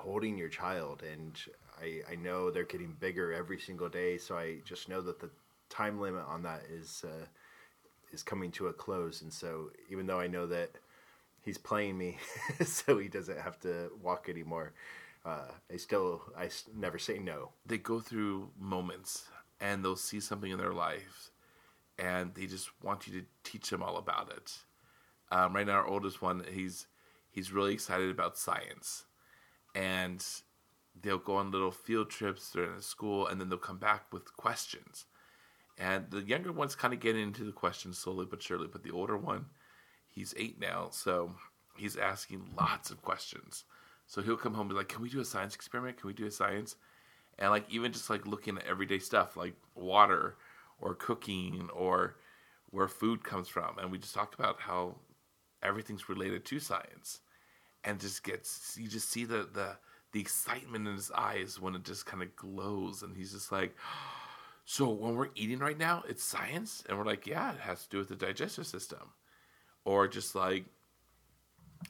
holding 0.03 0.37
your 0.37 0.49
child 0.49 1.03
and 1.11 1.39
I, 1.81 2.13
I 2.13 2.15
know 2.17 2.51
they're 2.51 2.65
getting 2.65 2.97
bigger 2.99 3.33
every 3.33 3.59
single 3.59 3.89
day 3.89 4.19
so 4.19 4.37
i 4.37 4.59
just 4.65 4.89
know 4.89 5.01
that 5.03 5.21
the 5.21 5.31
time 5.71 6.01
limit 6.01 6.25
on 6.29 6.43
that 6.43 6.63
is 6.71 7.05
uh, 7.07 7.25
is 8.13 8.23
coming 8.23 8.51
to 8.53 8.67
a 8.67 8.73
close 8.73 9.23
and 9.23 9.33
so 9.33 9.71
even 9.91 10.07
though 10.07 10.21
i 10.21 10.27
know 10.27 10.47
that 10.47 10.71
he's 11.43 11.59
playing 11.59 11.99
me, 11.99 12.19
so 12.65 12.99
he 12.99 13.09
doesn't 13.09 13.39
have 13.39 13.59
to 13.61 13.91
walk 14.01 14.29
anymore. 14.29 14.73
Uh, 15.25 15.51
I 15.73 15.77
still 15.77 16.23
i 16.37 16.49
never 16.75 16.99
say 16.99 17.19
no. 17.19 17.51
they 17.65 17.79
go 17.79 18.01
through 18.01 18.51
moments 18.59 19.27
and 19.61 19.85
they'll 19.85 19.95
see 19.95 20.19
something 20.19 20.51
in 20.51 20.59
their 20.59 20.73
life 20.73 21.31
and 21.97 22.35
they 22.35 22.47
just 22.47 22.71
want 22.83 23.07
you 23.07 23.21
to 23.21 23.27
teach 23.45 23.71
them 23.71 23.85
all 23.85 23.99
about 23.99 24.33
it. 24.33 24.53
Um, 25.31 25.55
right 25.55 25.65
now, 25.65 25.75
our 25.75 25.87
oldest 25.87 26.21
one, 26.21 26.45
he's 26.53 26.89
he's 27.31 27.53
really 27.53 27.73
excited 27.73 28.11
about 28.11 28.37
science, 28.37 29.05
and 29.75 30.25
they'll 31.01 31.19
go 31.19 31.37
on 31.37 31.51
little 31.51 31.71
field 31.71 32.11
trips 32.11 32.51
during 32.51 32.77
the 32.77 32.83
school, 32.83 33.27
and 33.27 33.41
then 33.41 33.49
they'll 33.49 33.59
come 33.59 33.79
back 33.79 34.13
with 34.13 34.37
questions. 34.37 35.07
And 35.79 36.11
the 36.11 36.23
younger 36.23 36.53
one's 36.53 36.75
kind 36.75 36.93
of 36.93 37.01
getting 37.01 37.23
into 37.23 37.45
the 37.45 37.53
questions 37.53 37.99
slowly 37.99 38.27
but 38.29 38.43
surely, 38.43 38.69
but 38.71 38.83
the 38.83 38.91
older 38.91 39.17
one, 39.17 39.47
he's 40.09 40.35
eight 40.37 40.61
now, 40.61 40.89
so 40.91 41.35
he's 41.77 41.97
asking 41.97 42.51
lots 42.57 42.91
of 42.91 43.03
questions. 43.03 43.65
So 44.07 44.21
he'll 44.21 44.37
come 44.37 44.55
home 44.55 44.63
and 44.63 44.71
be 44.71 44.77
like, 44.77 44.89
"Can 44.89 45.03
we 45.03 45.09
do 45.09 45.21
a 45.21 45.25
science 45.25 45.55
experiment? 45.55 45.97
Can 45.99 46.09
we 46.09 46.13
do 46.13 46.27
a 46.27 46.31
science?" 46.31 46.77
And 47.39 47.51
like 47.51 47.69
even 47.71 47.93
just 47.93 48.11
like 48.11 48.27
looking 48.27 48.59
at 48.59 48.67
everyday 48.67 48.99
stuff 48.99 49.37
like 49.37 49.55
water 49.75 50.37
or 50.79 50.95
cooking 50.95 51.71
or 51.71 52.17
where 52.71 52.89
food 52.89 53.25
comes 53.25 53.49
from, 53.49 53.79
and 53.79 53.91
we 53.91 53.99
just 53.99 54.15
talked 54.15 54.35
about 54.35 54.61
how 54.61 54.97
everything's 55.63 56.09
related 56.09 56.45
to 56.45 56.61
science, 56.61 57.21
and 57.85 58.01
just 58.01 58.23
gets 58.23 58.77
you 58.81 58.89
just 58.89 59.11
see 59.11 59.25
the 59.25 59.49
the 59.53 59.77
the 60.13 60.21
excitement 60.21 60.87
in 60.87 60.95
his 60.95 61.11
eyes 61.11 61.59
when 61.61 61.75
it 61.75 61.85
just 61.85 62.07
kind 62.07 62.23
of 62.23 62.35
glows, 62.37 63.03
and 63.03 63.17
he's 63.17 63.33
just 63.33 63.53
like. 63.53 63.75
So 64.65 64.89
when 64.91 65.17
we're 65.17 65.31
eating 65.35 65.59
right 65.59 65.77
now, 65.77 66.05
it's 66.09 66.23
science, 66.23 66.85
and 66.89 66.97
we're 66.97 67.05
like, 67.05 67.27
yeah, 67.27 67.53
it 67.53 67.59
has 67.59 67.83
to 67.83 67.89
do 67.91 67.99
with 67.99 68.09
the 68.09 68.15
digestive 68.15 68.65
system, 68.65 69.11
or 69.85 70.07
just 70.07 70.37
like 70.37 70.67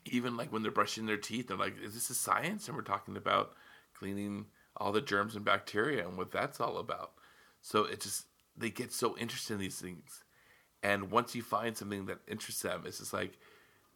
even 0.07 0.37
like 0.37 0.53
when 0.53 0.63
they're 0.63 0.71
brushing 0.71 1.07
their 1.07 1.17
teeth, 1.17 1.49
they're 1.49 1.57
like, 1.57 1.77
"Is 1.83 1.95
this 1.95 2.11
a 2.11 2.15
science?" 2.15 2.69
And 2.69 2.77
we're 2.77 2.83
talking 2.83 3.17
about 3.17 3.55
cleaning 3.95 4.47
all 4.77 4.93
the 4.93 5.01
germs 5.01 5.37
and 5.37 5.45
bacteria 5.45 6.07
and 6.07 6.17
what 6.17 6.31
that's 6.31 6.61
all 6.61 6.79
about. 6.79 7.13
So 7.61 7.85
it 7.85 8.01
just 8.01 8.27
they 8.57 8.71
get 8.71 8.93
so 8.93 9.17
interested 9.17 9.55
in 9.55 9.61
these 9.61 9.81
things, 9.81 10.25
and 10.83 11.11
once 11.11 11.35
you 11.35 11.43
find 11.43 11.77
something 11.77 12.07
that 12.07 12.19
interests 12.27 12.63
them, 12.63 12.85
it's 12.87 12.99
just 12.99 13.13
like 13.13 13.39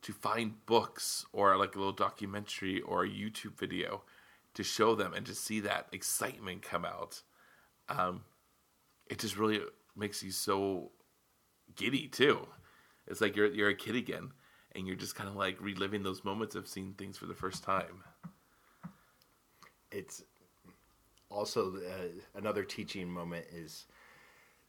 to 0.03 0.13
find 0.13 0.65
books 0.67 1.27
or 1.33 1.57
like 1.57 1.75
a 1.75 1.79
little 1.79 1.93
documentary 1.93 2.81
or 2.81 3.05
a 3.05 3.09
YouTube 3.09 3.59
video 3.59 4.03
to 4.55 4.63
show 4.63 4.95
them 4.95 5.13
and 5.13 5.27
to 5.27 5.35
see 5.35 5.61
that 5.61 5.87
excitement 5.93 6.63
come 6.63 6.85
out. 6.85 7.23
Um, 7.89 8.23
it 9.09 9.19
just 9.19 9.37
really 9.37 9.61
makes 9.95 10.23
you 10.23 10.31
so 10.31 10.91
giddy 11.77 12.09
too. 12.09 12.47
It's 13.07 13.21
like 13.21 13.37
you're 13.37 13.53
you're 13.53 13.69
a 13.69 13.75
kid 13.75 13.97
again, 13.97 14.33
and 14.75 14.87
you're 14.87 14.97
just 14.97 15.15
kind 15.15 15.29
of 15.29 15.37
like 15.37 15.61
reliving 15.61 16.03
those 16.03 16.25
moments 16.25 16.55
of 16.55 16.67
seeing 16.67 16.95
things 16.95 17.17
for 17.17 17.27
the 17.27 17.35
first 17.35 17.63
time. 17.63 18.03
It's 19.93 20.25
also 21.31 21.77
uh, 21.77 22.39
another 22.39 22.65
teaching 22.65 23.09
moment 23.09 23.47
is 23.53 23.87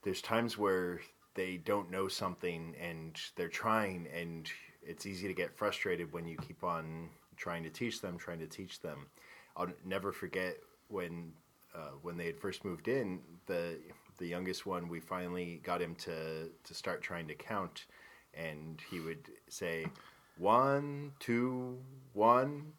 there's 0.04 0.22
times 0.22 0.58
where 0.58 1.02
they 1.34 1.58
don't 1.58 1.92
know 1.92 2.08
something 2.08 2.76
and 2.82 3.20
they're 3.36 3.48
trying 3.48 4.08
and 4.14 4.50
it's 4.88 5.06
easy 5.06 5.27
to 5.27 5.34
get 5.34 5.56
frustrated 5.56 6.12
when 6.13 6.25
you 6.25 6.38
keep 6.38 6.63
on 6.63 7.10
trying 7.36 7.63
to 7.63 7.70
teach 7.70 8.01
them 8.01 8.17
trying 8.17 8.39
to 8.39 8.48
teach 8.48 8.79
them. 8.79 9.08
I'll 9.56 9.67
never 9.86 10.12
forget 10.12 10.58
when 10.88 11.34
uh, 11.75 11.91
when 12.01 12.17
they 12.17 12.25
had 12.25 12.39
first 12.39 12.65
moved 12.65 12.88
in 12.88 13.20
the 13.46 13.77
the 14.17 14.27
youngest 14.27 14.65
one 14.65 14.89
we 14.89 15.00
finally 15.00 15.62
got 15.63 15.82
him 15.82 15.96
to 15.96 16.50
to 16.63 16.74
start 16.74 17.01
trying 17.01 17.27
to 17.27 17.36
count. 17.36 17.86
And 18.34 18.82
he 18.89 19.00
would 19.00 19.29
say 19.50 19.86
one 20.38 21.13
two 21.20 21.77
one 22.13 22.74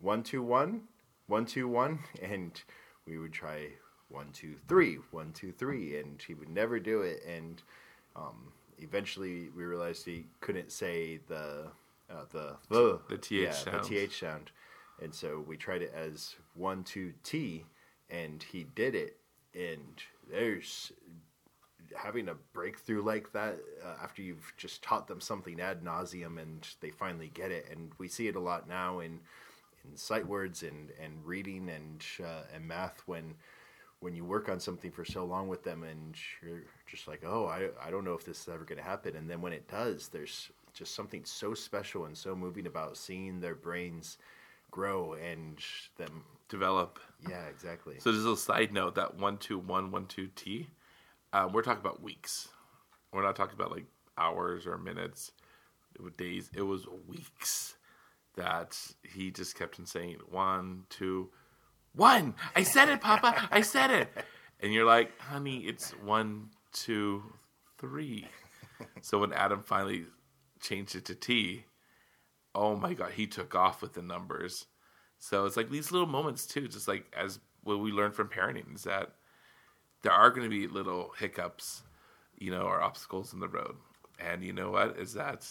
one 0.00 0.22
two 0.22 0.42
one 0.42 0.82
one 1.26 1.46
two 1.46 1.68
one. 1.68 2.00
And 2.22 2.60
we 3.06 3.18
would 3.18 3.32
try 3.32 3.68
one 4.08 4.28
two 4.32 4.56
three 4.68 4.98
one 5.10 5.32
two 5.32 5.52
three. 5.52 5.98
And 5.98 6.20
he 6.22 6.34
would 6.34 6.48
never 6.48 6.78
do 6.78 7.02
it. 7.02 7.22
And 7.24 7.62
um, 8.16 8.52
eventually 8.78 9.48
we 9.56 9.64
realized 9.64 10.04
he 10.04 10.26
couldn't 10.40 10.72
say 10.72 11.20
the 11.28 11.68
uh, 12.10 12.24
the 12.30 12.56
the 12.68 13.00
The 13.08 13.18
TH 13.18 13.30
yeah, 13.32 13.50
sound. 13.52 13.84
the 13.84 13.88
th 13.88 14.18
sound. 14.18 14.50
And 15.02 15.14
so 15.14 15.44
we 15.46 15.56
tried 15.56 15.82
it 15.82 15.92
as 15.94 16.36
one 16.54 16.84
two 16.84 17.12
t 17.22 17.64
and 18.10 18.42
he 18.42 18.64
did 18.74 18.94
it. 18.94 19.16
And 19.54 20.02
there's 20.30 20.92
having 21.96 22.28
a 22.28 22.34
breakthrough 22.52 23.02
like 23.02 23.32
that 23.32 23.58
uh, 23.84 23.94
after 24.02 24.22
you've 24.22 24.52
just 24.56 24.82
taught 24.82 25.06
them 25.06 25.20
something 25.20 25.60
ad 25.60 25.82
nauseum 25.84 26.40
and 26.40 26.66
they 26.80 26.90
finally 26.90 27.30
get 27.34 27.50
it. 27.50 27.66
And 27.70 27.92
we 27.98 28.08
see 28.08 28.28
it 28.28 28.36
a 28.36 28.40
lot 28.40 28.68
now 28.68 29.00
in 29.00 29.20
in 29.84 29.96
sight 29.96 30.26
words 30.26 30.62
and 30.62 30.90
and 31.02 31.24
reading 31.24 31.68
and 31.68 32.04
uh, 32.24 32.42
and 32.54 32.66
math 32.66 33.02
when 33.06 33.34
when 34.04 34.14
you 34.14 34.22
work 34.22 34.50
on 34.50 34.60
something 34.60 34.90
for 34.90 35.02
so 35.02 35.24
long 35.24 35.48
with 35.48 35.64
them 35.64 35.82
and 35.82 36.14
you're 36.42 36.60
just 36.86 37.08
like 37.08 37.22
oh 37.24 37.46
I 37.46 37.70
I 37.86 37.90
don't 37.90 38.04
know 38.04 38.12
if 38.12 38.22
this 38.26 38.38
is 38.42 38.48
ever 38.48 38.62
going 38.64 38.76
to 38.76 38.84
happen 38.84 39.16
and 39.16 39.30
then 39.30 39.40
when 39.40 39.54
it 39.54 39.66
does 39.66 40.08
there's 40.08 40.50
just 40.74 40.94
something 40.94 41.24
so 41.24 41.54
special 41.54 42.04
and 42.04 42.14
so 42.14 42.36
moving 42.36 42.66
about 42.66 42.98
seeing 42.98 43.40
their 43.40 43.54
brains 43.54 44.18
grow 44.70 45.14
and 45.14 45.58
them 45.96 46.22
Develop. 46.50 46.98
yeah 47.26 47.46
exactly 47.46 47.94
So 47.98 48.12
just 48.12 48.26
a 48.26 48.36
side 48.36 48.74
note 48.74 48.94
that 48.96 49.16
one 49.16 49.38
two 49.38 49.58
one 49.58 49.90
one 49.90 50.04
two 50.06 50.28
T, 50.36 50.68
uh, 51.32 51.48
we're 51.50 51.62
talking 51.62 51.80
about 51.80 52.02
weeks. 52.02 52.48
We're 53.10 53.22
not 53.22 53.36
talking 53.36 53.54
about 53.54 53.70
like 53.72 53.86
hours 54.18 54.66
or 54.66 54.76
minutes. 54.76 55.32
It 55.94 56.02
was 56.02 56.12
days. 56.12 56.50
It 56.54 56.62
was 56.62 56.86
weeks 57.08 57.76
that 58.36 58.78
he 59.02 59.30
just 59.30 59.58
kept 59.58 59.80
on 59.80 59.86
saying 59.86 60.18
one 60.28 60.82
two 60.90 61.30
one. 61.94 62.34
I 62.54 62.62
said 62.62 62.88
it, 62.88 63.00
Papa. 63.00 63.48
I 63.50 63.60
said 63.60 63.90
it. 63.90 64.08
And 64.60 64.72
you're 64.72 64.86
like, 64.86 65.18
honey, 65.20 65.58
it's 65.60 65.90
one 65.92 66.50
two 66.72 67.22
three. 67.78 68.26
So 69.02 69.18
when 69.18 69.32
Adam 69.32 69.62
finally 69.62 70.06
changed 70.60 70.96
it 70.96 71.04
to 71.06 71.14
T, 71.14 71.64
oh 72.54 72.76
my 72.76 72.94
god, 72.94 73.12
he 73.12 73.26
took 73.26 73.54
off 73.54 73.82
with 73.82 73.92
the 73.94 74.02
numbers. 74.02 74.66
So 75.18 75.46
it's 75.46 75.56
like 75.56 75.70
these 75.70 75.92
little 75.92 76.06
moments 76.06 76.46
too, 76.46 76.68
just 76.68 76.88
like 76.88 77.04
as 77.16 77.38
what 77.62 77.80
we 77.80 77.92
learn 77.92 78.12
from 78.12 78.28
parenting 78.28 78.74
is 78.74 78.84
that 78.84 79.12
there 80.02 80.12
are 80.12 80.30
going 80.30 80.42
to 80.42 80.50
be 80.50 80.66
little 80.66 81.12
hiccups, 81.18 81.82
you 82.38 82.50
know, 82.50 82.62
or 82.62 82.82
obstacles 82.82 83.32
in 83.32 83.40
the 83.40 83.48
road. 83.48 83.76
And 84.18 84.42
you 84.44 84.52
know 84.52 84.70
what? 84.70 84.98
Is 84.98 85.14
that 85.14 85.48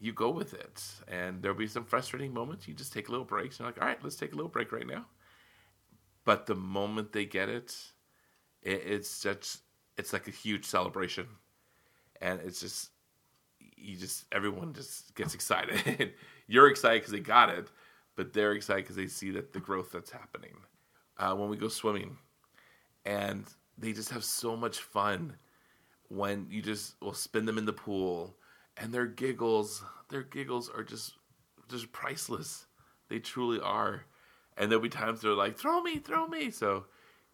you 0.00 0.12
go 0.12 0.30
with 0.30 0.54
it. 0.54 0.82
And 1.08 1.42
there'll 1.42 1.56
be 1.56 1.66
some 1.66 1.84
frustrating 1.84 2.34
moments. 2.34 2.66
You 2.66 2.74
just 2.74 2.92
take 2.92 3.08
a 3.08 3.10
little 3.10 3.26
breaks. 3.26 3.58
You're 3.58 3.68
like, 3.68 3.80
all 3.80 3.86
right, 3.86 4.02
let's 4.02 4.16
take 4.16 4.32
a 4.32 4.36
little 4.36 4.50
break 4.50 4.72
right 4.72 4.86
now. 4.86 5.06
But 6.24 6.46
the 6.46 6.54
moment 6.54 7.12
they 7.12 7.24
get 7.24 7.48
it, 7.48 7.74
it 8.62 8.82
it's 8.84 9.20
just, 9.22 9.62
it's 9.96 10.12
like 10.12 10.28
a 10.28 10.32
huge 10.32 10.64
celebration. 10.64 11.26
And 12.20 12.40
it's 12.40 12.60
just, 12.60 12.90
you 13.76 13.96
just, 13.96 14.26
everyone 14.32 14.74
just 14.74 15.14
gets 15.14 15.34
excited. 15.34 16.12
You're 16.46 16.68
excited 16.68 17.00
because 17.00 17.12
they 17.12 17.20
got 17.20 17.48
it, 17.50 17.68
but 18.16 18.32
they're 18.32 18.52
excited 18.52 18.84
because 18.84 18.96
they 18.96 19.06
see 19.06 19.30
that 19.32 19.52
the 19.52 19.60
growth 19.60 19.92
that's 19.92 20.10
happening. 20.10 20.54
Uh, 21.16 21.34
when 21.34 21.50
we 21.50 21.56
go 21.56 21.68
swimming, 21.68 22.16
and 23.04 23.44
they 23.78 23.92
just 23.92 24.10
have 24.10 24.24
so 24.24 24.56
much 24.56 24.78
fun 24.78 25.36
when 26.08 26.46
you 26.50 26.60
just 26.60 27.00
will 27.00 27.14
spin 27.14 27.46
them 27.46 27.58
in 27.58 27.64
the 27.64 27.72
pool 27.72 28.36
and 28.76 28.92
their 28.92 29.06
giggles 29.06 29.82
their 30.08 30.22
giggles 30.22 30.68
are 30.68 30.82
just 30.82 31.16
just 31.68 31.90
priceless 31.92 32.66
they 33.08 33.18
truly 33.18 33.60
are 33.60 34.04
and 34.60 34.70
there'll 34.70 34.82
be 34.82 34.90
times 34.90 35.22
they're 35.22 35.32
like 35.32 35.56
throw 35.56 35.80
me 35.80 35.98
throw 35.98 36.26
me. 36.26 36.50
So 36.50 36.84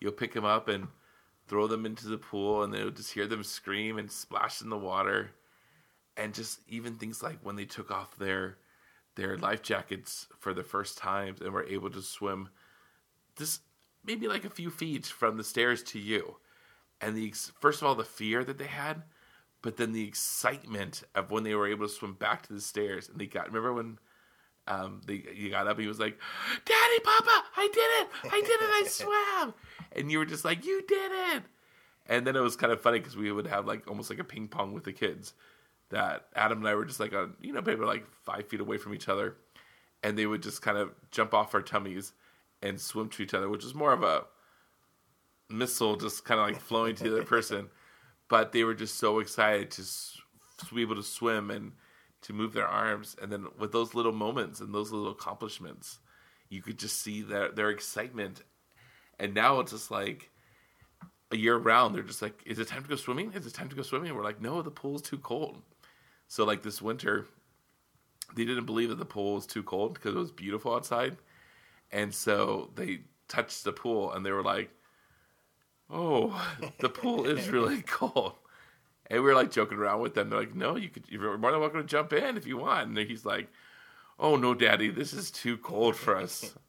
you'll 0.01 0.13
pick 0.13 0.33
them 0.33 0.45
up 0.45 0.69
and 0.69 0.87
throw 1.49 1.67
them 1.67 1.85
into 1.85 2.07
the 2.07 2.17
pool 2.17 2.63
and 2.63 2.73
they'll 2.73 2.91
just 2.91 3.13
hear 3.13 3.27
them 3.27 3.43
scream 3.43 3.99
and 3.99 4.11
splash 4.11 4.63
in 4.63 4.71
the 4.71 4.79
water. 4.79 5.33
And 6.17 6.33
just 6.33 6.61
even 6.69 6.95
things 6.95 7.23
like 7.23 7.39
when 7.43 7.57
they 7.57 7.67
took 7.67 7.91
off 7.91 8.17
their 8.17 8.57
their 9.17 9.37
life 9.37 9.61
jackets 9.61 10.29
for 10.39 10.55
the 10.55 10.63
first 10.63 10.97
time 10.97 11.35
and 11.43 11.53
were 11.53 11.65
able 11.65 11.91
to 11.91 12.01
swim 12.01 12.49
just 13.37 13.63
maybe 14.05 14.29
like 14.29 14.45
a 14.45 14.51
few 14.51 14.71
feet 14.71 15.07
from 15.07 15.37
the 15.37 15.45
stairs 15.45 15.83
to 15.83 15.99
you. 15.99 16.37
And 17.01 17.17
the 17.17 17.35
first 17.61 17.83
of 17.83 17.89
all 17.89 17.97
the 17.97 18.05
fear 18.05 18.45
that 18.45 18.57
they 18.57 18.67
had 18.67 19.03
but 19.63 19.79
then 19.79 19.93
the 19.93 20.07
excitement 20.07 21.03
of 21.17 21.33
when 21.33 21.43
they 21.43 21.57
were 21.57 21.67
able 21.67 21.89
to 21.89 21.93
swim 21.93 22.15
back 22.15 22.47
to 22.47 22.53
the 22.53 22.61
stairs. 22.61 23.09
And 23.09 23.19
they 23.19 23.27
got 23.27 23.49
remember 23.49 23.75
when 23.75 23.99
um 24.69 25.01
you 25.09 25.51
got 25.51 25.67
up 25.67 25.77
and 25.77 25.83
he 25.83 25.89
was 25.89 26.01
like 26.01 26.19
daddy 26.65 27.01
papa 27.05 27.45
i 27.57 27.69
did 27.73 27.79
it! 27.79 28.33
I 28.33 28.41
did 28.41 28.51
it! 28.51 28.71
I 28.71 28.85
swam! 28.89 29.55
And 29.93 30.11
you 30.11 30.19
were 30.19 30.27
just 30.27 30.45
like 30.45 30.65
you 30.65 30.83
did 30.87 31.13
it! 31.35 31.43
And 32.09 32.27
then 32.27 32.37
it 32.37 32.41
was 32.41 32.57
kind 32.57 32.73
of 32.73 32.81
funny 32.81 32.99
because 32.99 33.17
we 33.17 33.31
would 33.33 33.47
have 33.47 33.67
like 33.67 33.89
almost 33.89 34.11
like 34.11 34.19
a 34.19 34.25
ping 34.25 34.49
pong 34.49 34.73
with 34.73 34.85
the 34.85 34.93
kids 34.93 35.35
that 35.91 36.27
adam 36.35 36.59
and 36.59 36.69
i 36.69 36.75
were 36.75 36.85
just 36.85 36.99
like 36.99 37.15
on 37.15 37.35
you 37.41 37.53
know 37.53 37.63
maybe 37.63 37.83
like 37.83 38.05
five 38.25 38.49
feet 38.49 38.61
away 38.61 38.79
from 38.79 38.95
each 38.95 39.09
other. 39.09 39.37
And 40.03 40.17
they 40.17 40.27
would 40.27 40.43
just 40.43 40.63
kind 40.63 40.79
of 40.79 40.93
jump 41.11 41.35
off 41.35 41.55
our 41.55 41.63
tummies 41.63 42.13
and 42.63 42.81
swim 42.81 43.09
to 43.11 43.23
each 43.23 43.35
other 43.35 43.49
which 43.49 43.65
was 43.65 43.75
more 43.75 43.93
of 43.93 44.03
a 44.03 44.25
missile 45.49 45.97
just 45.97 46.25
kind 46.25 46.41
of 46.41 46.47
like 46.47 46.61
flowing 46.61 46.95
to 46.97 47.05
the 47.05 47.11
other 47.11 47.23
person. 47.37 47.69
But 48.29 48.53
they 48.53 48.65
were 48.65 48.75
just 48.75 48.97
so 48.99 49.21
excited 49.21 49.71
to 49.73 49.83
to 49.83 50.75
be 50.75 50.83
able 50.83 50.97
to 50.97 51.03
swim 51.03 51.51
and 51.51 51.73
to 52.23 52.33
move 52.33 52.53
their 52.53 52.67
arms, 52.67 53.17
and 53.21 53.31
then 53.31 53.47
with 53.59 53.73
those 53.73 53.95
little 53.95 54.13
moments 54.13 54.61
and 54.61 54.75
those 54.75 54.91
little 54.91 55.11
accomplishments, 55.13 55.99
you 56.49 56.63
could 56.63 56.79
just 56.79 57.01
see 57.01 57.23
their 57.23 57.51
their 57.51 57.71
excitement. 57.71 58.43
And 59.19 59.35
now 59.35 59.61
it's 59.61 59.73
just 59.73 59.91
like 59.91 60.31
a 61.31 61.37
year 61.37 61.57
round, 61.57 61.95
they're 61.95 62.03
just 62.03 62.23
like, 62.23 62.43
"Is 62.47 62.59
it 62.59 62.69
time 62.69 62.83
to 62.83 62.89
go 62.89 62.97
swimming? 62.97 63.33
Is 63.33 63.47
it 63.47 63.55
time 63.55 63.69
to 63.69 63.77
go 63.77 63.83
swimming?" 63.83 64.09
And 64.09 64.17
we're 64.17 64.25
like, 64.25 64.41
"No, 64.41 64.63
the 64.63 64.71
pool's 64.71 65.03
too 65.03 65.19
cold." 65.19 65.63
So 66.29 66.45
like 66.45 66.63
this 66.63 66.83
winter, 66.83 67.27
they 68.35 68.45
didn't 68.45 68.67
believe 68.67 68.89
that 68.91 68.99
the 68.99 69.05
pool 69.05 69.35
was 69.35 69.47
too 69.47 69.63
cold 69.63 69.95
because 69.95 70.15
it 70.15 70.19
was 70.19 70.33
beautiful 70.33 70.75
outside, 70.75 71.17
and 71.93 72.15
so 72.15 72.71
they 72.75 73.01
touched 73.29 73.65
the 73.65 73.73
pool 73.73 74.13
and 74.13 74.25
they 74.25 74.33
were 74.33 74.43
like, 74.43 74.71
"Oh, 75.91 76.41
the 76.79 76.89
pool 76.89 77.27
is 77.27 77.49
really 77.49 77.83
cold." 77.87 78.35
And 79.11 79.23
we 79.23 79.29
were 79.29 79.35
like 79.35 79.51
joking 79.51 79.79
around 79.79 80.01
with 80.01 80.15
them. 80.15 80.31
They're 80.31 80.41
like, 80.41 80.55
"No, 80.55 80.77
you 80.77 80.89
could. 80.89 81.05
You're 81.09 81.39
more 81.39 81.53
than 81.53 81.61
welcome 81.61 81.81
to 81.81 81.87
jump 81.87 82.13
in 82.13 82.37
if 82.37 82.47
you 82.47 82.57
want." 82.57 82.89
And 82.89 82.99
he's 82.99 83.25
like, 83.25 83.49
"Oh 84.19 84.37
no, 84.37 84.55
Daddy, 84.55 84.91
this 84.91 85.13
is 85.13 85.31
too 85.31 85.59
cold 85.59 85.97
for 85.97 86.17
us." 86.17 86.55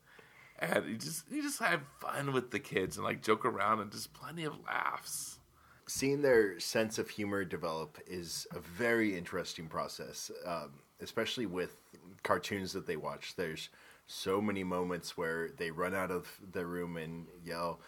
and 0.60 0.86
you 0.86 0.98
just 0.98 1.30
you 1.32 1.42
just 1.42 1.60
have 1.60 1.82
fun 2.00 2.34
with 2.34 2.52
the 2.52 2.60
kids 2.60 2.98
and 2.98 3.06
like 3.06 3.24
joke 3.24 3.46
around 3.46 3.80
and 3.80 3.92
just 3.92 4.14
plenty 4.14 4.44
of 4.44 4.54
laughs. 4.66 5.40
Seeing 5.88 6.22
their 6.22 6.60
sense 6.60 6.98
of 7.00 7.10
humor 7.10 7.46
develop 7.46 7.98
is 8.08 8.46
a 8.54 8.60
very 8.60 9.18
interesting 9.18 9.68
process, 9.68 10.30
um, 10.46 10.74
especially 11.00 11.46
with 11.46 11.78
cartoons 12.24 12.74
that 12.74 12.86
they 12.86 12.98
watch. 12.98 13.36
There's 13.38 13.70
so 14.06 14.42
many 14.42 14.64
moments 14.64 15.18
where 15.18 15.50
they 15.50 15.72
run 15.72 15.96
out 15.96 16.12
of 16.12 16.30
the 16.52 16.66
room 16.66 16.98
and 16.98 17.28
yell, 17.44 17.80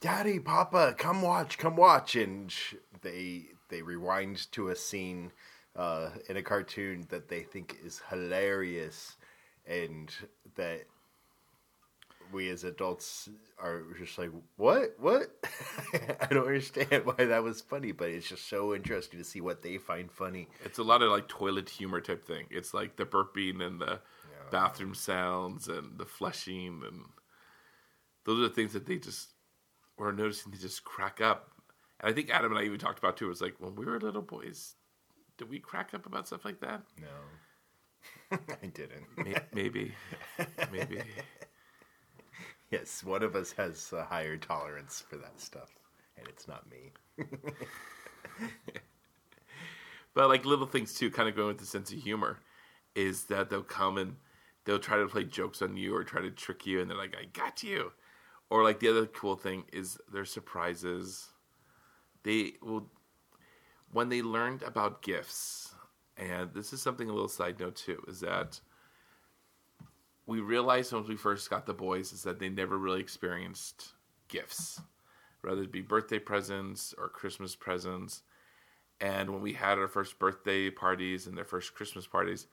"Daddy, 0.00 0.38
Papa, 0.38 0.94
come 0.98 1.22
watch, 1.22 1.58
come 1.58 1.76
watch!" 1.76 2.14
and 2.14 2.52
they 3.02 3.46
they 3.68 3.82
rewind 3.82 4.50
to 4.52 4.68
a 4.68 4.76
scene 4.76 5.32
uh, 5.74 6.10
in 6.28 6.36
a 6.36 6.42
cartoon 6.42 7.06
that 7.10 7.28
they 7.28 7.42
think 7.42 7.76
is 7.84 8.00
hilarious, 8.10 9.16
and 9.66 10.14
that 10.54 10.86
we 12.32 12.48
as 12.50 12.64
adults 12.64 13.28
are 13.58 13.82
just 13.98 14.18
like, 14.18 14.30
what? 14.56 14.94
What? 14.98 15.30
I 16.20 16.26
don't 16.30 16.46
understand 16.46 17.04
why 17.04 17.24
that 17.24 17.42
was 17.42 17.60
funny, 17.60 17.92
but 17.92 18.08
it's 18.08 18.28
just 18.28 18.48
so 18.48 18.74
interesting 18.74 19.18
to 19.18 19.24
see 19.24 19.40
what 19.40 19.62
they 19.62 19.78
find 19.78 20.10
funny. 20.10 20.48
It's 20.64 20.78
a 20.78 20.82
lot 20.82 21.02
of 21.02 21.10
like 21.10 21.28
toilet 21.28 21.68
humor 21.68 22.00
type 22.00 22.24
thing. 22.24 22.46
It's 22.50 22.74
like 22.74 22.96
the 22.96 23.06
burping 23.06 23.62
and 23.62 23.80
the 23.80 24.00
yeah. 24.30 24.50
bathroom 24.50 24.94
sounds 24.94 25.68
and 25.68 25.98
the 25.98 26.06
flushing, 26.06 26.82
and 26.86 27.04
those 28.24 28.38
are 28.38 28.48
the 28.48 28.54
things 28.54 28.72
that 28.72 28.86
they 28.86 28.98
just 28.98 29.28
were 29.96 30.12
noticing. 30.12 30.52
They 30.52 30.58
just 30.58 30.84
crack 30.84 31.20
up, 31.20 31.50
and 32.00 32.10
I 32.10 32.12
think 32.12 32.30
Adam 32.30 32.52
and 32.52 32.60
I 32.60 32.64
even 32.64 32.78
talked 32.78 32.98
about 32.98 33.16
too. 33.16 33.26
It 33.26 33.30
was 33.30 33.40
like 33.40 33.56
when 33.58 33.74
we 33.74 33.84
were 33.84 34.00
little 34.00 34.22
boys, 34.22 34.74
did 35.38 35.50
we 35.50 35.58
crack 35.58 35.94
up 35.94 36.06
about 36.06 36.26
stuff 36.26 36.44
like 36.44 36.60
that? 36.60 36.82
No, 37.00 38.38
I 38.62 38.66
didn't. 38.66 39.06
Maybe, 39.52 39.94
maybe. 40.72 41.02
Yes, 42.70 43.04
one 43.04 43.22
of 43.22 43.36
us 43.36 43.52
has 43.52 43.92
a 43.92 44.02
higher 44.04 44.36
tolerance 44.36 45.04
for 45.08 45.16
that 45.18 45.40
stuff, 45.40 45.70
and 46.18 46.26
it's 46.26 46.48
not 46.48 46.68
me. 46.68 46.90
but 50.14 50.28
like 50.28 50.44
little 50.44 50.66
things 50.66 50.92
too, 50.94 51.10
kind 51.10 51.28
of 51.28 51.36
going 51.36 51.48
with 51.48 51.58
the 51.58 51.66
sense 51.66 51.92
of 51.92 51.98
humor, 52.02 52.40
is 52.96 53.24
that 53.24 53.50
they'll 53.50 53.62
come 53.62 53.98
and 53.98 54.16
they'll 54.64 54.80
try 54.80 54.96
to 54.96 55.06
play 55.06 55.22
jokes 55.22 55.62
on 55.62 55.76
you 55.76 55.94
or 55.94 56.02
try 56.02 56.20
to 56.20 56.30
trick 56.30 56.66
you, 56.66 56.80
and 56.80 56.90
they're 56.90 56.98
like, 56.98 57.14
"I 57.16 57.26
got 57.26 57.62
you," 57.62 57.92
or 58.50 58.64
like 58.64 58.80
the 58.80 58.88
other 58.88 59.06
cool 59.06 59.36
thing 59.36 59.64
is 59.72 59.98
their 60.12 60.24
surprises. 60.24 61.28
They 62.26 62.54
will 62.60 62.90
when 63.92 64.08
they 64.08 64.20
learned 64.20 64.64
about 64.64 65.00
gifts, 65.00 65.72
and 66.16 66.52
this 66.52 66.72
is 66.72 66.82
something 66.82 67.08
a 67.08 67.12
little 67.12 67.28
side 67.28 67.60
note 67.60 67.76
too, 67.76 68.02
is 68.08 68.18
that 68.18 68.60
we 70.26 70.40
realized 70.40 70.92
once 70.92 71.06
we 71.06 71.14
first 71.14 71.48
got 71.48 71.66
the 71.66 71.72
boys 71.72 72.12
is 72.12 72.24
that 72.24 72.40
they 72.40 72.48
never 72.48 72.76
really 72.78 72.98
experienced 72.98 73.92
gifts, 74.26 74.82
whether 75.42 75.62
it 75.62 75.70
be 75.70 75.82
birthday 75.82 76.18
presents 76.18 76.92
or 76.98 77.08
Christmas 77.08 77.54
presents. 77.54 78.24
And 79.00 79.30
when 79.30 79.40
we 79.40 79.52
had 79.52 79.78
our 79.78 79.86
first 79.86 80.18
birthday 80.18 80.68
parties 80.68 81.28
and 81.28 81.38
their 81.38 81.44
first 81.44 81.76
Christmas 81.76 82.08
parties, 82.08 82.48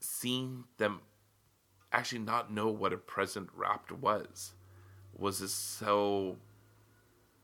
seeing 0.00 0.64
them 0.76 1.00
actually 1.90 2.18
not 2.18 2.52
know 2.52 2.68
what 2.68 2.92
a 2.92 2.98
present 2.98 3.48
wrapped 3.54 3.90
was 3.90 4.52
was 5.16 5.40
just 5.40 5.78
so 5.78 6.36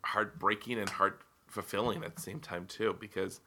heartbreaking 0.06 0.78
and 0.78 0.88
heart 0.88 1.20
fulfilling 1.46 2.04
at 2.04 2.14
the 2.14 2.22
same 2.22 2.40
time 2.40 2.66
too 2.66 2.96
because 3.00 3.40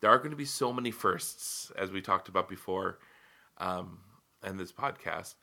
there 0.00 0.10
are 0.10 0.18
going 0.18 0.30
to 0.30 0.36
be 0.36 0.44
so 0.44 0.72
many 0.72 0.90
firsts 0.90 1.70
as 1.76 1.90
we 1.90 2.00
talked 2.00 2.28
about 2.28 2.48
before 2.48 2.98
um, 3.58 3.98
and 4.42 4.58
this 4.58 4.72
podcast, 4.72 5.34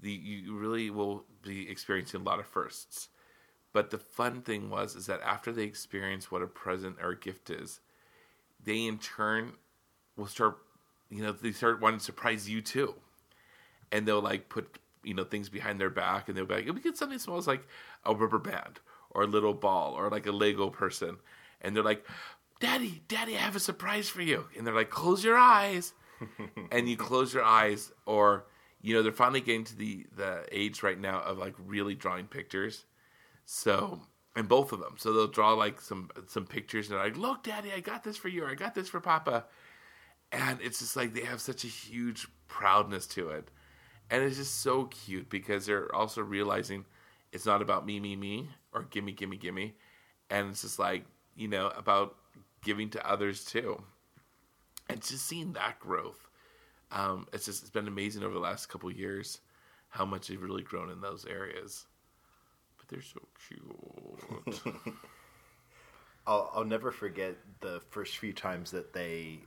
the 0.00 0.12
you 0.12 0.56
really 0.56 0.90
will 0.90 1.24
be 1.42 1.68
experiencing 1.68 2.20
a 2.20 2.24
lot 2.24 2.38
of 2.38 2.46
firsts. 2.46 3.08
But 3.72 3.90
the 3.90 3.98
fun 3.98 4.42
thing 4.42 4.70
was 4.70 4.94
is 4.94 5.06
that 5.06 5.20
after 5.22 5.52
they 5.52 5.64
experience 5.64 6.30
what 6.30 6.42
a 6.42 6.46
present 6.46 6.96
or 7.02 7.10
a 7.10 7.18
gift 7.18 7.50
is, 7.50 7.80
they 8.62 8.86
in 8.86 8.98
turn 8.98 9.52
will 10.16 10.26
start, 10.26 10.58
you 11.10 11.22
know, 11.22 11.32
they 11.32 11.52
start 11.52 11.80
wanting 11.80 11.98
to 11.98 12.04
surprise 12.04 12.48
you 12.48 12.60
too, 12.60 12.94
and 13.90 14.06
they'll 14.06 14.22
like 14.22 14.48
put 14.48 14.78
you 15.02 15.14
know 15.14 15.24
things 15.24 15.48
behind 15.48 15.80
their 15.80 15.90
back, 15.90 16.28
and 16.28 16.36
they'll 16.36 16.46
be 16.46 16.54
like, 16.54 16.72
we 16.72 16.80
get 16.80 16.96
something 16.96 17.18
small 17.18 17.38
as 17.38 17.48
like 17.48 17.66
a 18.04 18.14
rubber 18.14 18.38
band 18.38 18.80
or 19.10 19.22
a 19.22 19.26
little 19.26 19.54
ball 19.54 19.94
or 19.94 20.10
like 20.10 20.26
a 20.26 20.32
Lego 20.32 20.70
person, 20.70 21.16
and 21.60 21.74
they're 21.74 21.82
like, 21.82 22.04
Daddy, 22.60 23.02
Daddy, 23.08 23.36
I 23.36 23.40
have 23.40 23.56
a 23.56 23.60
surprise 23.60 24.08
for 24.08 24.22
you, 24.22 24.46
and 24.56 24.66
they're 24.66 24.74
like, 24.74 24.90
close 24.90 25.22
your 25.24 25.38
eyes, 25.38 25.92
and 26.72 26.88
you 26.88 26.96
close 26.96 27.32
your 27.32 27.44
eyes, 27.44 27.92
or 28.06 28.46
you 28.80 28.94
know 28.94 29.02
they're 29.02 29.12
finally 29.12 29.40
getting 29.40 29.64
to 29.64 29.76
the 29.76 30.06
the 30.16 30.44
age 30.50 30.82
right 30.82 30.98
now 30.98 31.20
of 31.22 31.38
like 31.38 31.54
really 31.58 31.94
drawing 31.94 32.26
pictures. 32.26 32.84
So 33.44 34.00
and 34.36 34.48
both 34.48 34.72
of 34.72 34.80
them, 34.80 34.94
so 34.98 35.12
they'll 35.12 35.26
draw 35.26 35.52
like 35.52 35.80
some 35.80 36.10
some 36.26 36.46
pictures, 36.46 36.88
and 36.88 36.96
they're 36.96 37.04
like, 37.04 37.16
"Look, 37.16 37.44
Daddy, 37.44 37.72
I 37.72 37.80
got 37.80 38.04
this 38.04 38.16
for 38.16 38.28
you, 38.28 38.44
or 38.44 38.48
I 38.48 38.54
got 38.54 38.74
this 38.74 38.88
for 38.88 39.00
Papa," 39.00 39.44
and 40.32 40.60
it's 40.60 40.80
just 40.80 40.96
like 40.96 41.14
they 41.14 41.24
have 41.24 41.40
such 41.40 41.64
a 41.64 41.68
huge 41.68 42.28
proudness 42.46 43.06
to 43.08 43.30
it, 43.30 43.50
and 44.10 44.22
it's 44.22 44.36
just 44.36 44.60
so 44.60 44.84
cute 44.84 45.28
because 45.30 45.66
they're 45.66 45.94
also 45.94 46.22
realizing 46.22 46.84
it's 47.32 47.46
not 47.46 47.62
about 47.62 47.86
me, 47.86 48.00
me, 48.00 48.16
me, 48.16 48.48
or 48.72 48.82
gimme, 48.84 49.12
gimme, 49.12 49.36
gimme, 49.36 49.74
and 50.30 50.50
it's 50.50 50.62
just 50.62 50.78
like 50.78 51.04
you 51.36 51.48
know 51.48 51.68
about 51.76 52.16
giving 52.62 52.90
to 52.90 53.10
others 53.10 53.44
too 53.44 53.82
and 54.88 55.02
just 55.02 55.26
seeing 55.26 55.52
that 55.52 55.78
growth, 55.78 56.28
um, 56.90 57.26
it's 57.32 57.44
just 57.44 57.62
it's 57.62 57.70
been 57.70 57.88
amazing 57.88 58.22
over 58.22 58.34
the 58.34 58.40
last 58.40 58.68
couple 58.68 58.90
years 58.90 59.40
how 59.90 60.04
much 60.04 60.28
they've 60.28 60.42
really 60.42 60.62
grown 60.62 60.90
in 60.90 61.00
those 61.00 61.26
areas. 61.26 61.86
But 62.76 62.88
they're 62.88 63.02
so 63.02 63.20
cute. 63.46 64.74
I'll 66.26 66.50
I'll 66.54 66.64
never 66.64 66.90
forget 66.90 67.36
the 67.60 67.80
first 67.90 68.18
few 68.18 68.32
times 68.32 68.70
that 68.70 68.92
they 68.92 69.40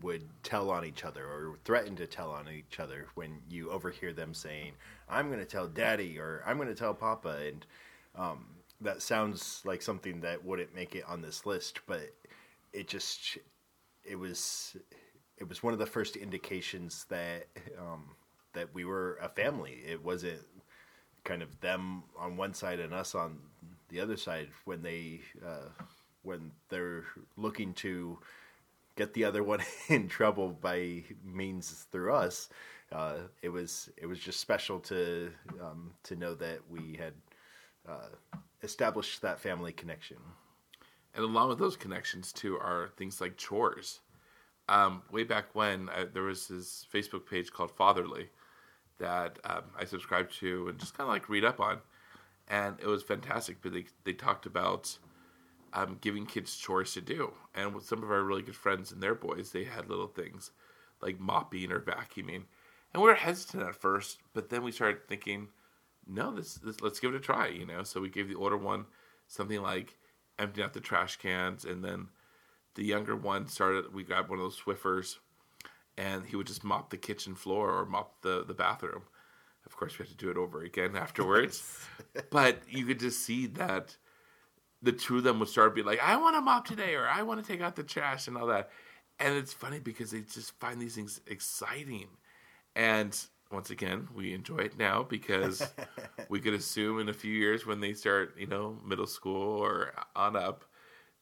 would 0.00 0.22
tell 0.42 0.70
on 0.70 0.86
each 0.86 1.04
other 1.04 1.24
or 1.26 1.58
threaten 1.64 1.94
to 1.96 2.06
tell 2.06 2.30
on 2.30 2.48
each 2.48 2.80
other 2.80 3.08
when 3.14 3.38
you 3.50 3.70
overhear 3.70 4.12
them 4.12 4.34
saying, 4.34 4.72
"I'm 5.08 5.28
going 5.28 5.40
to 5.40 5.46
tell 5.46 5.66
Daddy" 5.66 6.18
or 6.18 6.42
"I'm 6.46 6.56
going 6.56 6.68
to 6.68 6.74
tell 6.74 6.94
Papa," 6.94 7.38
and 7.46 7.66
um, 8.14 8.44
that 8.82 9.02
sounds 9.02 9.62
like 9.64 9.82
something 9.82 10.20
that 10.20 10.44
wouldn't 10.44 10.74
make 10.74 10.94
it 10.94 11.04
on 11.06 11.22
this 11.22 11.46
list, 11.46 11.80
but 11.86 12.12
it 12.72 12.88
just 12.88 13.38
it 14.04 14.16
was 14.16 14.76
it 15.38 15.48
was 15.48 15.62
one 15.62 15.72
of 15.72 15.78
the 15.78 15.86
first 15.86 16.16
indications 16.16 17.06
that 17.08 17.46
um, 17.78 18.10
that 18.52 18.72
we 18.74 18.84
were 18.84 19.18
a 19.22 19.28
family. 19.28 19.78
It 19.86 20.04
wasn't 20.04 20.40
kind 21.24 21.42
of 21.42 21.60
them 21.60 22.02
on 22.18 22.36
one 22.36 22.54
side 22.54 22.80
and 22.80 22.92
us 22.92 23.14
on 23.14 23.38
the 23.88 24.00
other 24.00 24.16
side 24.16 24.48
when 24.64 24.82
they 24.82 25.20
uh, 25.44 25.68
when 26.22 26.50
they're 26.68 27.04
looking 27.36 27.74
to 27.74 28.18
get 28.96 29.14
the 29.14 29.24
other 29.24 29.42
one 29.52 29.60
in 29.88 30.08
trouble 30.08 30.50
by 30.60 31.02
means 31.24 31.86
through 31.90 32.14
us. 32.14 32.48
Uh, 32.90 33.16
it 33.40 33.48
was 33.48 33.88
it 33.96 34.06
was 34.06 34.18
just 34.18 34.40
special 34.40 34.78
to 34.78 35.30
um, 35.60 35.92
to 36.02 36.16
know 36.16 36.34
that 36.34 36.58
we 36.70 36.96
had 36.98 37.14
uh, 37.88 38.08
established 38.62 39.22
that 39.22 39.40
family 39.40 39.72
connection. 39.72 40.18
And 41.14 41.24
along 41.24 41.48
with 41.48 41.58
those 41.58 41.76
connections 41.76 42.32
too 42.32 42.56
are 42.58 42.90
things 42.96 43.20
like 43.20 43.36
chores. 43.36 44.00
Um, 44.68 45.02
way 45.10 45.24
back 45.24 45.54
when, 45.54 45.88
I, 45.90 46.04
there 46.04 46.22
was 46.22 46.48
this 46.48 46.86
Facebook 46.92 47.26
page 47.26 47.52
called 47.52 47.72
Fatherly 47.72 48.30
that 48.98 49.38
um, 49.44 49.64
I 49.78 49.84
subscribed 49.84 50.38
to 50.38 50.68
and 50.68 50.78
just 50.78 50.96
kind 50.96 51.08
of 51.08 51.12
like 51.12 51.28
read 51.28 51.44
up 51.44 51.60
on, 51.60 51.78
and 52.48 52.76
it 52.80 52.86
was 52.86 53.02
fantastic. 53.02 53.58
But 53.60 53.72
they 53.72 53.86
they 54.04 54.12
talked 54.12 54.46
about 54.46 54.96
um, 55.72 55.98
giving 56.00 56.26
kids 56.26 56.56
chores 56.56 56.94
to 56.94 57.00
do, 57.00 57.32
and 57.54 57.74
with 57.74 57.84
some 57.84 58.02
of 58.02 58.10
our 58.10 58.22
really 58.22 58.42
good 58.42 58.56
friends 58.56 58.92
and 58.92 59.02
their 59.02 59.16
boys, 59.16 59.50
they 59.50 59.64
had 59.64 59.88
little 59.88 60.06
things 60.06 60.52
like 61.00 61.18
mopping 61.18 61.72
or 61.72 61.80
vacuuming, 61.80 62.44
and 62.94 63.02
we 63.02 63.08
were 63.08 63.14
hesitant 63.14 63.64
at 63.64 63.74
first, 63.74 64.18
but 64.32 64.50
then 64.50 64.62
we 64.62 64.70
started 64.70 65.08
thinking, 65.08 65.48
no, 66.06 66.34
this, 66.34 66.54
this 66.54 66.80
let's 66.80 67.00
give 67.00 67.14
it 67.14 67.16
a 67.16 67.20
try, 67.20 67.48
you 67.48 67.66
know. 67.66 67.82
So 67.82 68.00
we 68.00 68.08
gave 68.08 68.28
the 68.28 68.34
older 68.34 68.56
one 68.56 68.86
something 69.26 69.62
like 69.62 69.96
emptying 70.38 70.64
out 70.64 70.72
the 70.72 70.80
trash 70.80 71.16
cans, 71.16 71.64
and 71.64 71.84
then 71.84 72.08
the 72.74 72.84
younger 72.84 73.16
one 73.16 73.46
started. 73.48 73.94
We 73.94 74.04
grabbed 74.04 74.28
one 74.28 74.38
of 74.38 74.44
those 74.44 74.60
Swiffers, 74.60 75.16
and 75.96 76.24
he 76.26 76.36
would 76.36 76.46
just 76.46 76.64
mop 76.64 76.90
the 76.90 76.96
kitchen 76.96 77.34
floor 77.34 77.70
or 77.70 77.86
mop 77.86 78.22
the 78.22 78.44
the 78.44 78.54
bathroom. 78.54 79.02
Of 79.64 79.76
course, 79.76 79.98
we 79.98 80.04
had 80.04 80.10
to 80.10 80.16
do 80.16 80.30
it 80.30 80.36
over 80.36 80.62
again 80.62 80.96
afterwards, 80.96 81.86
but 82.30 82.58
you 82.68 82.84
could 82.84 83.00
just 83.00 83.20
see 83.24 83.46
that 83.46 83.96
the 84.82 84.92
two 84.92 85.18
of 85.18 85.24
them 85.24 85.38
would 85.38 85.48
start 85.48 85.74
being 85.74 85.86
like, 85.86 86.02
"I 86.02 86.16
want 86.16 86.36
to 86.36 86.40
mop 86.40 86.66
today," 86.66 86.94
or 86.94 87.06
"I 87.06 87.22
want 87.22 87.44
to 87.44 87.46
take 87.50 87.60
out 87.60 87.76
the 87.76 87.84
trash," 87.84 88.26
and 88.26 88.36
all 88.36 88.48
that. 88.48 88.70
And 89.20 89.36
it's 89.36 89.52
funny 89.52 89.78
because 89.78 90.10
they 90.10 90.22
just 90.22 90.58
find 90.58 90.80
these 90.80 90.96
things 90.96 91.20
exciting, 91.26 92.08
and 92.74 93.16
once 93.52 93.70
again, 93.70 94.08
we 94.14 94.32
enjoy 94.34 94.58
it 94.58 94.78
now 94.78 95.02
because 95.02 95.70
we 96.28 96.40
could 96.40 96.54
assume 96.54 97.00
in 97.00 97.08
a 97.08 97.14
few 97.14 97.32
years 97.32 97.66
when 97.66 97.80
they 97.80 97.92
start, 97.92 98.34
you 98.38 98.46
know, 98.46 98.78
middle 98.84 99.06
school 99.06 99.58
or 99.58 99.92
on 100.16 100.36
up, 100.36 100.64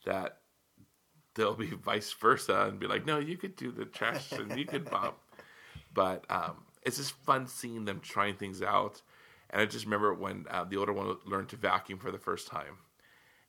that 0.05 0.39
they'll 1.35 1.55
be 1.55 1.67
vice 1.85 2.13
versa 2.13 2.67
and 2.69 2.79
be 2.79 2.87
like, 2.87 3.07
no, 3.07 3.19
you 3.19 3.37
could 3.37 3.57
do 3.57 3.73
the 3.73 3.85
trash 3.85 4.33
and 4.33 4.57
you 4.59 4.65
could 4.65 4.89
bump. 4.91 5.17
But 5.93 6.25
um, 6.31 6.65
it's 6.83 6.97
just 6.97 7.13
fun 7.13 7.47
seeing 7.47 7.85
them 7.85 8.01
trying 8.01 8.37
things 8.37 8.63
out. 8.63 9.03
And 9.51 9.61
I 9.61 9.67
just 9.67 9.85
remember 9.85 10.15
when 10.15 10.47
uh, 10.51 10.65
the 10.65 10.77
older 10.77 10.93
one 10.93 11.17
learned 11.27 11.49
to 11.51 11.57
vacuum 11.57 11.99
for 11.99 12.13
the 12.13 12.19
first 12.19 12.47
time 12.47 12.79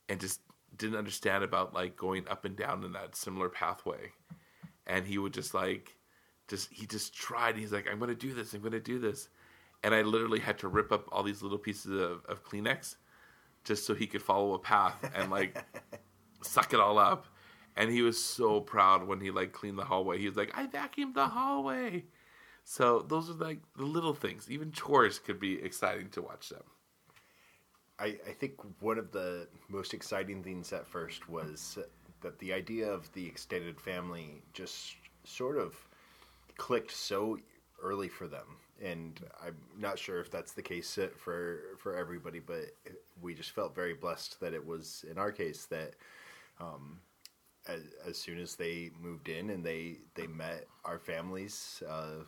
and 0.10 0.20
just 0.20 0.41
didn't 0.76 0.98
understand 0.98 1.44
about 1.44 1.74
like 1.74 1.96
going 1.96 2.28
up 2.28 2.46
and 2.46 2.56
down 2.56 2.84
in 2.84 2.94
that 2.94 3.15
similar 3.15 3.50
pathway. 3.50 4.12
And 4.88 5.06
he 5.06 5.17
would 5.17 5.34
just 5.34 5.54
like, 5.54 5.96
just 6.52 6.70
he 6.72 6.86
just 6.86 7.16
tried. 7.16 7.58
He's 7.58 7.72
like, 7.72 7.88
I'm 7.90 7.98
going 7.98 8.10
to 8.10 8.16
do 8.16 8.34
this. 8.34 8.54
I'm 8.54 8.60
going 8.60 8.74
to 8.74 8.80
do 8.80 9.00
this. 9.00 9.30
And 9.84 9.96
I 9.96 10.04
literally 10.04 10.40
had 10.40 10.60
to 10.60 10.68
rip 10.68 10.92
up 10.92 11.08
all 11.12 11.24
these 11.24 11.42
little 11.42 11.58
pieces 11.58 12.00
of, 12.00 12.24
of 12.26 12.44
Kleenex 12.44 12.98
just 13.64 13.86
so 13.86 13.96
he 13.96 14.06
could 14.06 14.22
follow 14.22 14.54
a 14.54 14.60
path 14.60 15.10
and 15.16 15.32
like 15.32 15.64
suck 16.44 16.74
it 16.74 16.80
all 16.80 17.00
up. 17.00 17.26
And 17.78 17.90
he 17.90 18.02
was 18.02 18.22
so 18.22 18.60
proud 18.60 19.08
when 19.08 19.22
he 19.22 19.32
like 19.32 19.54
cleaned 19.54 19.80
the 19.80 19.86
hallway. 19.86 20.20
He 20.20 20.28
was 20.28 20.36
like, 20.36 20.52
I 20.54 20.68
vacuumed 20.68 21.14
the 21.16 21.28
hallway. 21.28 22.04
So 22.66 23.00
those 23.08 23.30
are 23.30 23.34
like 23.34 23.62
the 23.78 23.86
little 23.86 24.14
things. 24.14 24.52
Even 24.52 24.72
chores 24.72 25.20
could 25.20 25.40
be 25.40 25.60
exciting 25.64 26.10
to 26.10 26.22
watch 26.22 26.50
them. 26.50 26.64
I, 27.98 28.18
I 28.28 28.34
think 28.38 28.56
one 28.82 28.98
of 28.98 29.12
the 29.12 29.48
most 29.70 29.94
exciting 29.94 30.44
things 30.44 30.74
at 30.74 30.86
first 30.86 31.30
was 31.30 31.80
that 32.22 32.38
the 32.40 32.52
idea 32.52 32.92
of 32.92 33.12
the 33.14 33.26
extended 33.26 33.80
family 33.80 34.44
just 34.54 34.96
sort 35.24 35.58
of 35.58 35.88
clicked 36.62 36.91
so 36.91 37.38
early 37.82 38.08
for 38.08 38.28
them 38.28 38.58
and 38.82 39.19
I'm 39.45 39.56
not 39.78 40.00
sure 40.00 40.19
if 40.19 40.32
that's 40.32 40.54
the 40.54 40.62
case 40.62 40.97
for 41.17 41.78
for 41.78 41.95
everybody, 41.95 42.39
but 42.39 42.74
we 43.21 43.34
just 43.34 43.52
felt 43.52 43.76
very 43.76 43.93
blessed 43.93 44.39
that 44.39 44.54
it 44.54 44.65
was 44.65 45.06
in 45.10 45.17
our 45.17 45.32
case 45.32 45.65
that 45.65 45.93
um, 46.60 47.00
as, 47.67 47.82
as, 48.08 48.17
soon 48.17 48.39
as 48.39 48.56
they 48.56 48.91
moved 49.00 49.30
in 49.30 49.52
and 49.52 49.63
they 49.63 49.97
they 50.15 50.28
met 50.28 50.65
our 50.84 50.97
families, 50.97 51.84
uh, 51.88 52.24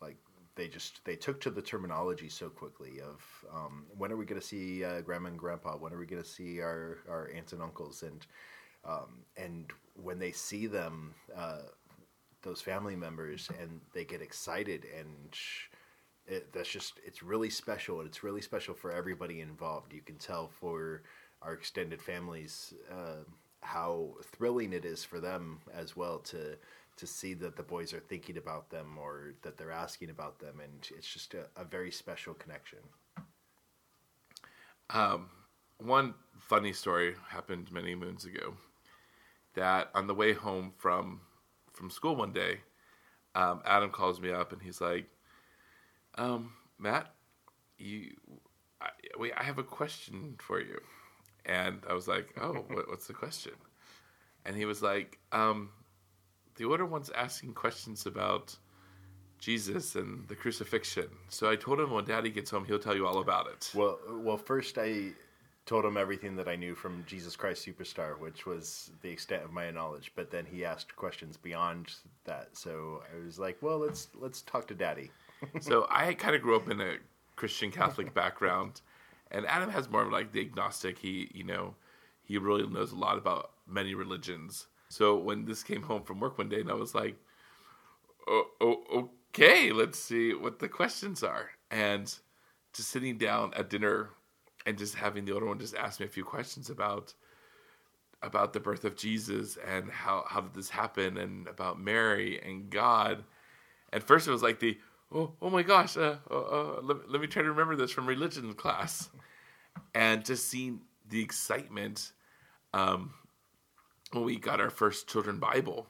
like 0.00 0.16
they 0.54 0.68
just 0.68 1.02
they 1.04 1.16
took 1.16 1.40
to 1.40 1.50
the 1.50 1.62
terminology 1.62 2.28
so 2.28 2.50
quickly 2.50 3.00
of 3.00 3.24
um, 3.54 3.86
when 3.96 4.12
are 4.12 4.16
we 4.16 4.26
going 4.26 4.40
to 4.40 4.46
see 4.46 4.84
uh, 4.84 5.00
grandma 5.00 5.28
and 5.28 5.38
grandpa? 5.38 5.76
When 5.76 5.92
are 5.92 5.98
we 5.98 6.06
going 6.06 6.22
to 6.22 6.28
see 6.28 6.60
our 6.60 6.98
our 7.08 7.30
aunts 7.34 7.52
and 7.52 7.62
uncles? 7.62 8.02
And 8.02 8.26
um, 8.84 9.24
and 9.36 9.70
when 9.94 10.18
they 10.18 10.32
see 10.32 10.66
them. 10.66 11.14
Uh, 11.34 11.62
those 12.46 12.62
family 12.62 12.96
members 12.96 13.50
and 13.60 13.80
they 13.92 14.04
get 14.04 14.22
excited 14.22 14.86
and 14.98 15.36
it, 16.26 16.52
that's 16.52 16.68
just 16.68 17.00
it's 17.04 17.22
really 17.22 17.50
special 17.50 18.00
and 18.00 18.08
it's 18.08 18.22
really 18.22 18.40
special 18.40 18.74
for 18.74 18.92
everybody 18.92 19.40
involved. 19.40 19.92
You 19.92 20.00
can 20.00 20.16
tell 20.16 20.48
for 20.48 21.02
our 21.42 21.52
extended 21.52 22.00
families 22.00 22.72
uh, 22.90 23.24
how 23.60 24.14
thrilling 24.22 24.72
it 24.72 24.84
is 24.84 25.04
for 25.04 25.20
them 25.20 25.58
as 25.74 25.96
well 25.96 26.18
to 26.20 26.56
to 26.96 27.06
see 27.06 27.34
that 27.34 27.56
the 27.56 27.62
boys 27.62 27.92
are 27.92 28.00
thinking 28.00 28.38
about 28.38 28.70
them 28.70 28.96
or 28.98 29.34
that 29.42 29.58
they're 29.58 29.70
asking 29.70 30.08
about 30.08 30.38
them 30.38 30.60
and 30.62 30.88
it's 30.96 31.12
just 31.12 31.34
a, 31.34 31.44
a 31.60 31.64
very 31.64 31.90
special 31.90 32.32
connection. 32.32 32.78
Um, 34.88 35.28
one 35.78 36.14
funny 36.38 36.72
story 36.72 37.14
happened 37.28 37.70
many 37.70 37.94
moons 37.94 38.24
ago 38.24 38.54
that 39.54 39.90
on 39.94 40.06
the 40.06 40.14
way 40.14 40.32
home 40.32 40.72
from 40.78 41.20
from 41.76 41.90
school 41.90 42.16
one 42.16 42.32
day, 42.32 42.60
um, 43.34 43.60
Adam 43.64 43.90
calls 43.90 44.20
me 44.20 44.32
up 44.32 44.52
and 44.52 44.62
he's 44.62 44.80
like, 44.80 45.06
um, 46.16 46.52
"Matt, 46.78 47.14
you, 47.78 48.16
I, 48.80 48.88
wait, 49.18 49.32
I 49.36 49.44
have 49.44 49.58
a 49.58 49.62
question 49.62 50.36
for 50.38 50.58
you." 50.60 50.80
And 51.44 51.82
I 51.88 51.92
was 51.92 52.08
like, 52.08 52.34
"Oh, 52.40 52.52
what, 52.68 52.88
what's 52.88 53.06
the 53.06 53.12
question?" 53.12 53.52
And 54.44 54.56
he 54.56 54.64
was 54.64 54.82
like, 54.82 55.18
um, 55.32 55.70
"The 56.56 56.64
order 56.64 56.86
wants 56.86 57.10
asking 57.14 57.54
questions 57.54 58.06
about." 58.06 58.56
Jesus 59.38 59.96
and 59.96 60.26
the 60.28 60.34
crucifixion. 60.34 61.08
So 61.28 61.50
I 61.50 61.56
told 61.56 61.78
him 61.78 61.90
when 61.90 62.06
Daddy 62.06 62.30
gets 62.30 62.50
home, 62.50 62.64
he'll 62.64 62.78
tell 62.78 62.96
you 62.96 63.06
all 63.06 63.18
about 63.18 63.48
it. 63.48 63.70
Well, 63.74 63.98
well, 64.08 64.38
first 64.38 64.78
I 64.78 65.10
told 65.66 65.84
him 65.84 65.96
everything 65.96 66.36
that 66.36 66.48
I 66.48 66.54
knew 66.54 66.76
from 66.76 67.04
Jesus 67.06 67.34
Christ 67.34 67.66
Superstar, 67.66 68.18
which 68.18 68.46
was 68.46 68.92
the 69.02 69.10
extent 69.10 69.42
of 69.42 69.52
my 69.52 69.70
knowledge. 69.72 70.12
But 70.14 70.30
then 70.30 70.46
he 70.46 70.64
asked 70.64 70.94
questions 70.94 71.36
beyond 71.36 71.92
that, 72.24 72.50
so 72.52 73.02
I 73.12 73.24
was 73.24 73.38
like, 73.38 73.58
"Well, 73.60 73.78
let's 73.78 74.08
let's 74.14 74.42
talk 74.42 74.68
to 74.68 74.74
Daddy." 74.74 75.10
so 75.60 75.86
I 75.90 76.14
kind 76.14 76.36
of 76.36 76.42
grew 76.42 76.56
up 76.56 76.70
in 76.70 76.80
a 76.80 76.96
Christian 77.34 77.70
Catholic 77.70 78.14
background, 78.14 78.80
and 79.30 79.44
Adam 79.46 79.68
has 79.70 79.90
more 79.90 80.02
of 80.02 80.12
like 80.12 80.32
the 80.32 80.40
agnostic. 80.40 80.98
He, 80.98 81.30
you 81.34 81.44
know, 81.44 81.74
he 82.22 82.38
really 82.38 82.66
knows 82.66 82.92
a 82.92 82.96
lot 82.96 83.18
about 83.18 83.50
many 83.66 83.94
religions. 83.94 84.68
So 84.88 85.16
when 85.16 85.44
this 85.44 85.64
came 85.64 85.82
home 85.82 86.04
from 86.04 86.20
work 86.20 86.38
one 86.38 86.48
day, 86.48 86.60
and 86.60 86.70
I 86.70 86.74
was 86.74 86.94
like, 86.94 87.16
"Oh, 88.28 88.46
oh 88.60 89.10
okay, 89.30 89.72
let's 89.72 89.98
see 89.98 90.32
what 90.32 90.60
the 90.60 90.68
questions 90.68 91.24
are," 91.24 91.50
and 91.72 92.14
just 92.72 92.90
sitting 92.90 93.18
down 93.18 93.52
at 93.54 93.68
dinner 93.68 94.10
and 94.66 94.76
just 94.76 94.96
having 94.96 95.24
the 95.24 95.32
older 95.32 95.46
one 95.46 95.58
just 95.58 95.76
ask 95.76 96.00
me 96.00 96.06
a 96.06 96.10
few 96.10 96.24
questions 96.24 96.68
about 96.68 97.14
about 98.22 98.52
the 98.52 98.60
birth 98.60 98.84
of 98.84 98.96
Jesus 98.96 99.56
and 99.56 99.90
how 99.90 100.24
how 100.28 100.40
did 100.40 100.54
this 100.54 100.68
happen 100.68 101.16
and 101.16 101.46
about 101.46 101.80
Mary 101.80 102.40
and 102.44 102.68
God. 102.68 103.24
And 103.92 104.02
first 104.02 104.26
it 104.26 104.32
was 104.32 104.42
like 104.42 104.58
the 104.58 104.78
oh 105.14 105.32
oh 105.40 105.48
my 105.48 105.62
gosh, 105.62 105.96
uh, 105.96 106.16
uh, 106.30 106.34
uh, 106.34 106.80
let, 106.82 107.08
let 107.08 107.20
me 107.20 107.28
try 107.28 107.42
to 107.42 107.48
remember 107.50 107.76
this 107.76 107.92
from 107.92 108.06
religion 108.06 108.52
class, 108.54 109.08
and 109.94 110.24
just 110.24 110.48
seeing 110.48 110.80
the 111.08 111.22
excitement 111.22 112.12
um, 112.74 113.14
when 114.12 114.24
we 114.24 114.36
got 114.36 114.60
our 114.60 114.70
first 114.70 115.08
children 115.08 115.38
Bible, 115.38 115.86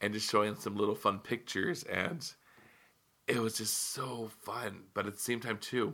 and 0.00 0.12
just 0.12 0.28
showing 0.28 0.56
some 0.56 0.76
little 0.76 0.96
fun 0.96 1.20
pictures 1.20 1.84
and. 1.84 2.30
It 3.30 3.40
was 3.40 3.58
just 3.58 3.92
so 3.92 4.30
fun, 4.40 4.84
but 4.94 5.06
at 5.06 5.12
the 5.12 5.20
same 5.20 5.38
time 5.38 5.58
too, 5.58 5.92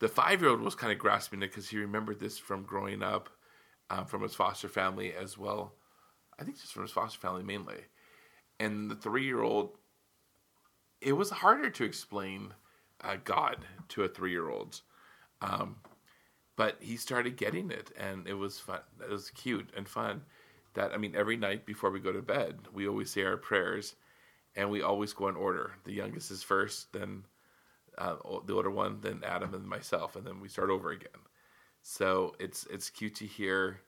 the 0.00 0.08
five 0.08 0.40
year 0.40 0.50
old 0.50 0.60
was 0.60 0.74
kind 0.74 0.92
of 0.92 0.98
grasping 0.98 1.42
it 1.42 1.48
because 1.48 1.68
he 1.68 1.78
remembered 1.78 2.20
this 2.20 2.38
from 2.38 2.62
growing 2.64 3.02
up 3.02 3.30
um, 3.90 4.06
from 4.06 4.22
his 4.22 4.34
foster 4.34 4.68
family 4.68 5.12
as 5.14 5.38
well. 5.38 5.74
I 6.38 6.44
think 6.44 6.60
just 6.60 6.72
from 6.72 6.82
his 6.82 6.90
foster 6.90 7.18
family 7.18 7.42
mainly. 7.42 7.82
And 8.58 8.90
the 8.90 8.96
three 8.96 9.24
year 9.24 9.42
old, 9.42 9.76
it 11.00 11.12
was 11.12 11.30
harder 11.30 11.70
to 11.70 11.84
explain 11.84 12.54
uh, 13.00 13.16
God 13.22 13.64
to 13.90 14.02
a 14.02 14.08
three 14.08 14.30
year 14.30 14.48
old. 14.48 14.80
Um, 15.40 15.76
but 16.56 16.76
he 16.80 16.96
started 16.96 17.36
getting 17.36 17.70
it, 17.70 17.90
and 17.98 18.28
it 18.28 18.34
was 18.34 18.60
fun. 18.60 18.80
It 19.00 19.10
was 19.10 19.30
cute 19.30 19.70
and 19.76 19.88
fun. 19.88 20.22
That 20.74 20.92
I 20.92 20.96
mean, 20.96 21.14
every 21.16 21.36
night 21.36 21.66
before 21.66 21.90
we 21.90 22.00
go 22.00 22.12
to 22.12 22.22
bed, 22.22 22.60
we 22.72 22.88
always 22.88 23.10
say 23.10 23.24
our 23.24 23.36
prayers, 23.36 23.96
and 24.54 24.70
we 24.70 24.82
always 24.82 25.12
go 25.12 25.28
in 25.28 25.36
order. 25.36 25.72
The 25.84 25.92
youngest 25.92 26.30
is 26.30 26.42
first, 26.42 26.92
then 26.92 27.24
uh, 27.98 28.16
the 28.46 28.54
older 28.54 28.70
one, 28.70 29.00
then 29.00 29.22
Adam 29.24 29.54
and 29.54 29.66
myself, 29.66 30.16
and 30.16 30.26
then 30.26 30.40
we 30.40 30.48
start 30.48 30.70
over 30.70 30.90
again. 30.90 31.08
So 31.82 32.34
it's 32.38 32.66
it's 32.70 32.90
cute 32.90 33.14
to 33.16 33.26
hear 33.26 33.80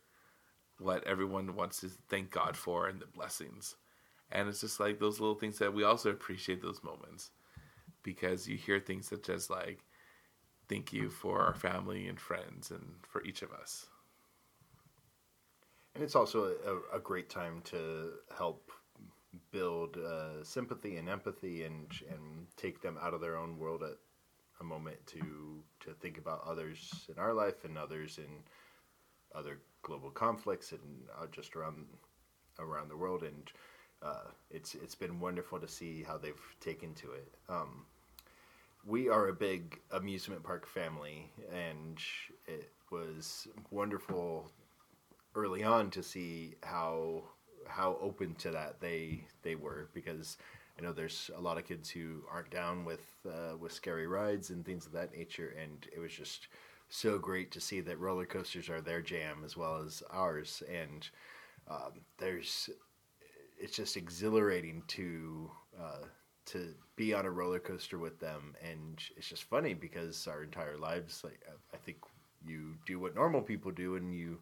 what 0.78 1.06
everyone 1.06 1.54
wants 1.56 1.80
to 1.80 1.88
thank 2.08 2.30
God 2.30 2.56
for 2.56 2.86
and 2.86 3.00
the 3.00 3.06
blessings, 3.06 3.76
and 4.30 4.48
it's 4.48 4.60
just 4.60 4.80
like 4.80 4.98
those 4.98 5.20
little 5.20 5.34
things 5.34 5.58
that 5.58 5.74
we 5.74 5.84
also 5.84 6.10
appreciate 6.10 6.62
those 6.62 6.82
moments 6.84 7.30
because 8.02 8.46
you 8.46 8.56
hear 8.56 8.78
things 8.78 9.08
such 9.08 9.28
as 9.28 9.50
like 9.50 9.80
thank 10.68 10.92
you 10.92 11.10
for 11.10 11.40
our 11.40 11.54
family 11.54 12.06
and 12.08 12.20
friends 12.20 12.70
and 12.70 12.96
for 13.02 13.22
each 13.24 13.42
of 13.42 13.52
us. 13.52 13.86
And 15.94 16.04
it's 16.04 16.14
also 16.14 16.52
a, 16.92 16.96
a 16.96 17.00
great 17.00 17.30
time 17.30 17.62
to 17.66 18.12
help 18.36 18.70
build 19.56 19.96
uh, 19.96 20.42
sympathy 20.42 20.96
and 20.96 21.08
empathy 21.08 21.64
and 21.64 21.86
and 22.10 22.46
take 22.56 22.82
them 22.82 22.98
out 23.02 23.14
of 23.14 23.20
their 23.20 23.36
own 23.36 23.58
world 23.58 23.82
at 23.82 23.96
a 24.60 24.64
moment 24.64 24.98
to 25.06 25.62
to 25.80 25.92
think 26.00 26.18
about 26.18 26.42
others 26.46 27.06
in 27.08 27.18
our 27.18 27.32
life 27.32 27.64
and 27.64 27.78
others 27.78 28.18
in 28.18 28.30
other 29.34 29.58
global 29.82 30.10
conflicts 30.10 30.72
and 30.72 30.80
uh, 31.18 31.26
just 31.32 31.56
around 31.56 31.86
around 32.58 32.88
the 32.88 32.96
world 32.96 33.22
and 33.22 33.52
uh, 34.02 34.28
it's 34.50 34.74
it's 34.74 34.94
been 34.94 35.20
wonderful 35.20 35.58
to 35.58 35.68
see 35.68 36.02
how 36.02 36.18
they've 36.18 36.56
taken 36.60 36.94
to 36.94 37.12
it. 37.12 37.32
Um, 37.48 37.86
we 38.84 39.08
are 39.08 39.28
a 39.28 39.32
big 39.32 39.80
amusement 39.90 40.42
park 40.42 40.66
family, 40.66 41.32
and 41.52 41.98
it 42.46 42.70
was 42.90 43.48
wonderful 43.70 44.50
early 45.34 45.64
on 45.64 45.90
to 45.90 46.02
see 46.02 46.54
how 46.62 47.24
how 47.68 47.98
open 48.00 48.34
to 48.36 48.50
that 48.50 48.80
they 48.80 49.24
they 49.42 49.54
were 49.54 49.88
because 49.94 50.36
I 50.78 50.82
know 50.82 50.92
there's 50.92 51.30
a 51.36 51.40
lot 51.40 51.58
of 51.58 51.66
kids 51.66 51.88
who 51.88 52.22
aren't 52.30 52.50
down 52.50 52.84
with 52.84 53.04
uh, 53.26 53.56
with 53.58 53.72
scary 53.72 54.06
rides 54.06 54.50
and 54.50 54.64
things 54.64 54.86
of 54.86 54.92
that 54.92 55.16
nature, 55.16 55.54
and 55.60 55.86
it 55.94 55.98
was 55.98 56.12
just 56.12 56.48
so 56.88 57.18
great 57.18 57.50
to 57.52 57.60
see 57.60 57.80
that 57.80 57.98
roller 57.98 58.26
coasters 58.26 58.68
are 58.68 58.80
their 58.80 59.02
jam 59.02 59.42
as 59.44 59.56
well 59.56 59.82
as 59.84 60.02
ours, 60.10 60.62
and 60.72 61.08
um, 61.68 61.92
there's 62.18 62.70
it's 63.58 63.76
just 63.76 63.96
exhilarating 63.96 64.82
to 64.88 65.50
uh, 65.80 66.04
to 66.46 66.74
be 66.94 67.14
on 67.14 67.24
a 67.26 67.30
roller 67.30 67.58
coaster 67.58 67.98
with 67.98 68.20
them, 68.20 68.54
and 68.62 69.02
it's 69.16 69.28
just 69.28 69.44
funny 69.44 69.74
because 69.74 70.26
our 70.28 70.42
entire 70.42 70.76
lives, 70.76 71.22
like 71.24 71.40
I 71.72 71.76
think, 71.78 71.98
you 72.46 72.74
do 72.86 73.00
what 73.00 73.14
normal 73.14 73.40
people 73.40 73.70
do, 73.70 73.96
and 73.96 74.14
you 74.14 74.38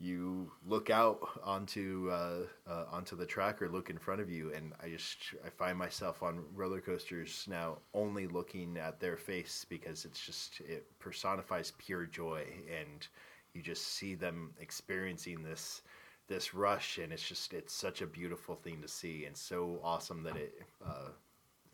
you 0.00 0.50
look 0.64 0.90
out 0.90 1.18
onto 1.42 2.08
uh, 2.12 2.42
uh, 2.68 2.84
onto 2.90 3.16
the 3.16 3.26
track 3.26 3.60
or 3.60 3.68
look 3.68 3.90
in 3.90 3.98
front 3.98 4.20
of 4.20 4.30
you, 4.30 4.52
and 4.54 4.72
I 4.82 4.88
just 4.88 5.18
I 5.44 5.50
find 5.50 5.76
myself 5.76 6.22
on 6.22 6.44
roller 6.54 6.80
coasters 6.80 7.44
now 7.48 7.78
only 7.94 8.28
looking 8.28 8.76
at 8.76 9.00
their 9.00 9.16
face 9.16 9.66
because 9.68 10.04
it's 10.04 10.24
just 10.24 10.60
it 10.60 10.86
personifies 11.00 11.72
pure 11.78 12.06
joy, 12.06 12.44
and 12.80 13.06
you 13.54 13.62
just 13.62 13.88
see 13.88 14.14
them 14.14 14.52
experiencing 14.60 15.42
this 15.42 15.82
this 16.28 16.54
rush, 16.54 16.98
and 16.98 17.12
it's 17.12 17.26
just 17.26 17.52
it's 17.52 17.74
such 17.74 18.00
a 18.00 18.06
beautiful 18.06 18.54
thing 18.54 18.80
to 18.82 18.88
see, 18.88 19.24
and 19.24 19.36
so 19.36 19.80
awesome 19.82 20.22
that 20.22 20.36
it 20.36 20.62
uh, 20.84 21.08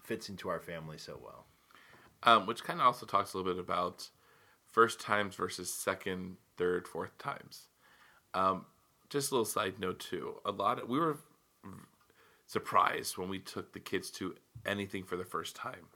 fits 0.03 0.31
into 0.31 0.49
our 0.49 0.61
family 0.61 0.97
so 0.97 1.19
well. 1.23 1.45
Um, 2.23 2.47
which 2.47 2.65
kind 2.65 2.81
of 2.81 2.87
also 2.87 3.05
talks 3.05 3.35
a 3.35 3.37
little 3.37 3.53
bit 3.53 3.61
about 3.61 4.09
first 4.71 4.99
times 4.99 5.35
versus 5.35 5.71
second, 5.71 6.39
third, 6.57 6.89
fourth 6.89 7.19
times. 7.19 7.67
Um, 8.35 8.67
just 9.09 9.31
a 9.31 9.35
little 9.35 9.45
side 9.45 9.79
note 9.79 10.01
too. 10.01 10.35
A 10.45 10.51
lot 10.51 10.83
of 10.83 10.89
we 10.89 10.99
were 10.99 11.19
surprised 12.47 13.17
when 13.17 13.29
we 13.29 13.39
took 13.39 13.73
the 13.73 13.81
kids 13.81 14.11
to 14.11 14.35
anything 14.67 15.05
for 15.05 15.17
the 15.17 15.25
first 15.25 15.57
time. 15.57 15.87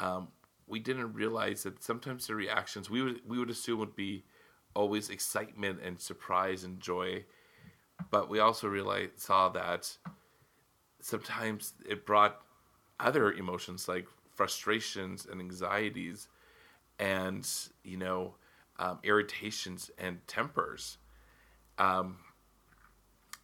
Um, 0.00 0.28
we 0.66 0.80
didn't 0.80 1.12
realize 1.12 1.62
that 1.62 1.82
sometimes 1.82 2.26
the 2.26 2.34
reactions 2.34 2.90
we 2.90 3.02
would 3.02 3.20
we 3.26 3.38
would 3.38 3.50
assume 3.50 3.78
would 3.78 3.96
be 3.96 4.24
always 4.74 5.10
excitement 5.10 5.80
and 5.84 6.00
surprise 6.00 6.64
and 6.64 6.80
joy, 6.80 7.24
but 8.10 8.28
we 8.28 8.38
also 8.40 8.68
realized 8.68 9.18
saw 9.18 9.48
that 9.50 9.96
sometimes 11.00 11.74
it 11.88 12.06
brought 12.06 12.40
other 12.98 13.32
emotions 13.32 13.88
like 13.88 14.06
frustrations 14.34 15.26
and 15.26 15.40
anxieties 15.40 16.28
and 16.98 17.48
you 17.84 17.96
know 17.96 18.34
um, 18.78 18.98
irritations 19.02 19.90
and 19.98 20.26
tempers 20.26 20.98
um, 21.82 22.16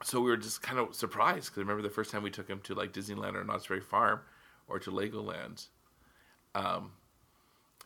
so 0.04 0.20
we 0.20 0.30
were 0.30 0.36
just 0.36 0.62
kind 0.62 0.78
of 0.78 0.94
surprised 0.94 1.46
because 1.46 1.58
remember 1.58 1.82
the 1.82 1.90
first 1.90 2.12
time 2.12 2.22
we 2.22 2.30
took 2.30 2.48
him 2.48 2.60
to 2.60 2.74
like 2.74 2.92
Disneyland 2.92 3.34
or 3.34 3.42
Knott's 3.42 3.66
Berry 3.66 3.80
Farm 3.80 4.20
or 4.68 4.78
to 4.78 4.92
Legoland, 4.92 5.66
um, 6.54 6.92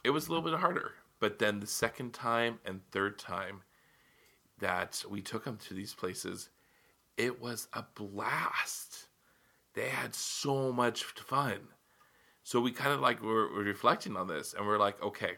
it 0.04 0.10
was 0.10 0.26
a 0.26 0.28
little 0.30 0.44
bit 0.44 0.60
harder. 0.60 0.92
But 1.20 1.38
then 1.38 1.60
the 1.60 1.66
second 1.66 2.12
time 2.12 2.58
and 2.66 2.80
third 2.90 3.18
time 3.18 3.62
that 4.58 5.02
we 5.08 5.22
took 5.22 5.46
him 5.46 5.56
to 5.68 5.74
these 5.74 5.94
places, 5.94 6.50
it 7.16 7.40
was 7.40 7.68
a 7.72 7.84
blast. 7.94 9.06
They 9.72 9.88
had 9.88 10.14
so 10.14 10.70
much 10.70 11.04
fun. 11.04 11.60
So 12.42 12.60
we 12.60 12.72
kind 12.72 12.92
of 12.92 13.00
like 13.00 13.22
were, 13.22 13.50
were 13.54 13.62
reflecting 13.62 14.18
on 14.18 14.28
this 14.28 14.52
and 14.52 14.66
we're 14.66 14.78
like, 14.78 15.02
okay, 15.02 15.36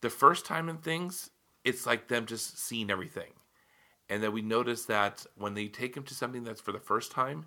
the 0.00 0.10
first 0.10 0.46
time 0.46 0.68
in 0.68 0.76
things, 0.76 1.30
it's 1.64 1.86
like 1.86 2.06
them 2.06 2.26
just 2.26 2.60
seeing 2.60 2.88
everything 2.88 3.32
and 4.08 4.22
then 4.22 4.32
we 4.32 4.42
notice 4.42 4.84
that 4.86 5.26
when 5.36 5.54
they 5.54 5.66
take 5.66 5.94
them 5.94 6.04
to 6.04 6.14
something 6.14 6.44
that's 6.44 6.60
for 6.60 6.72
the 6.72 6.78
first 6.78 7.10
time, 7.10 7.46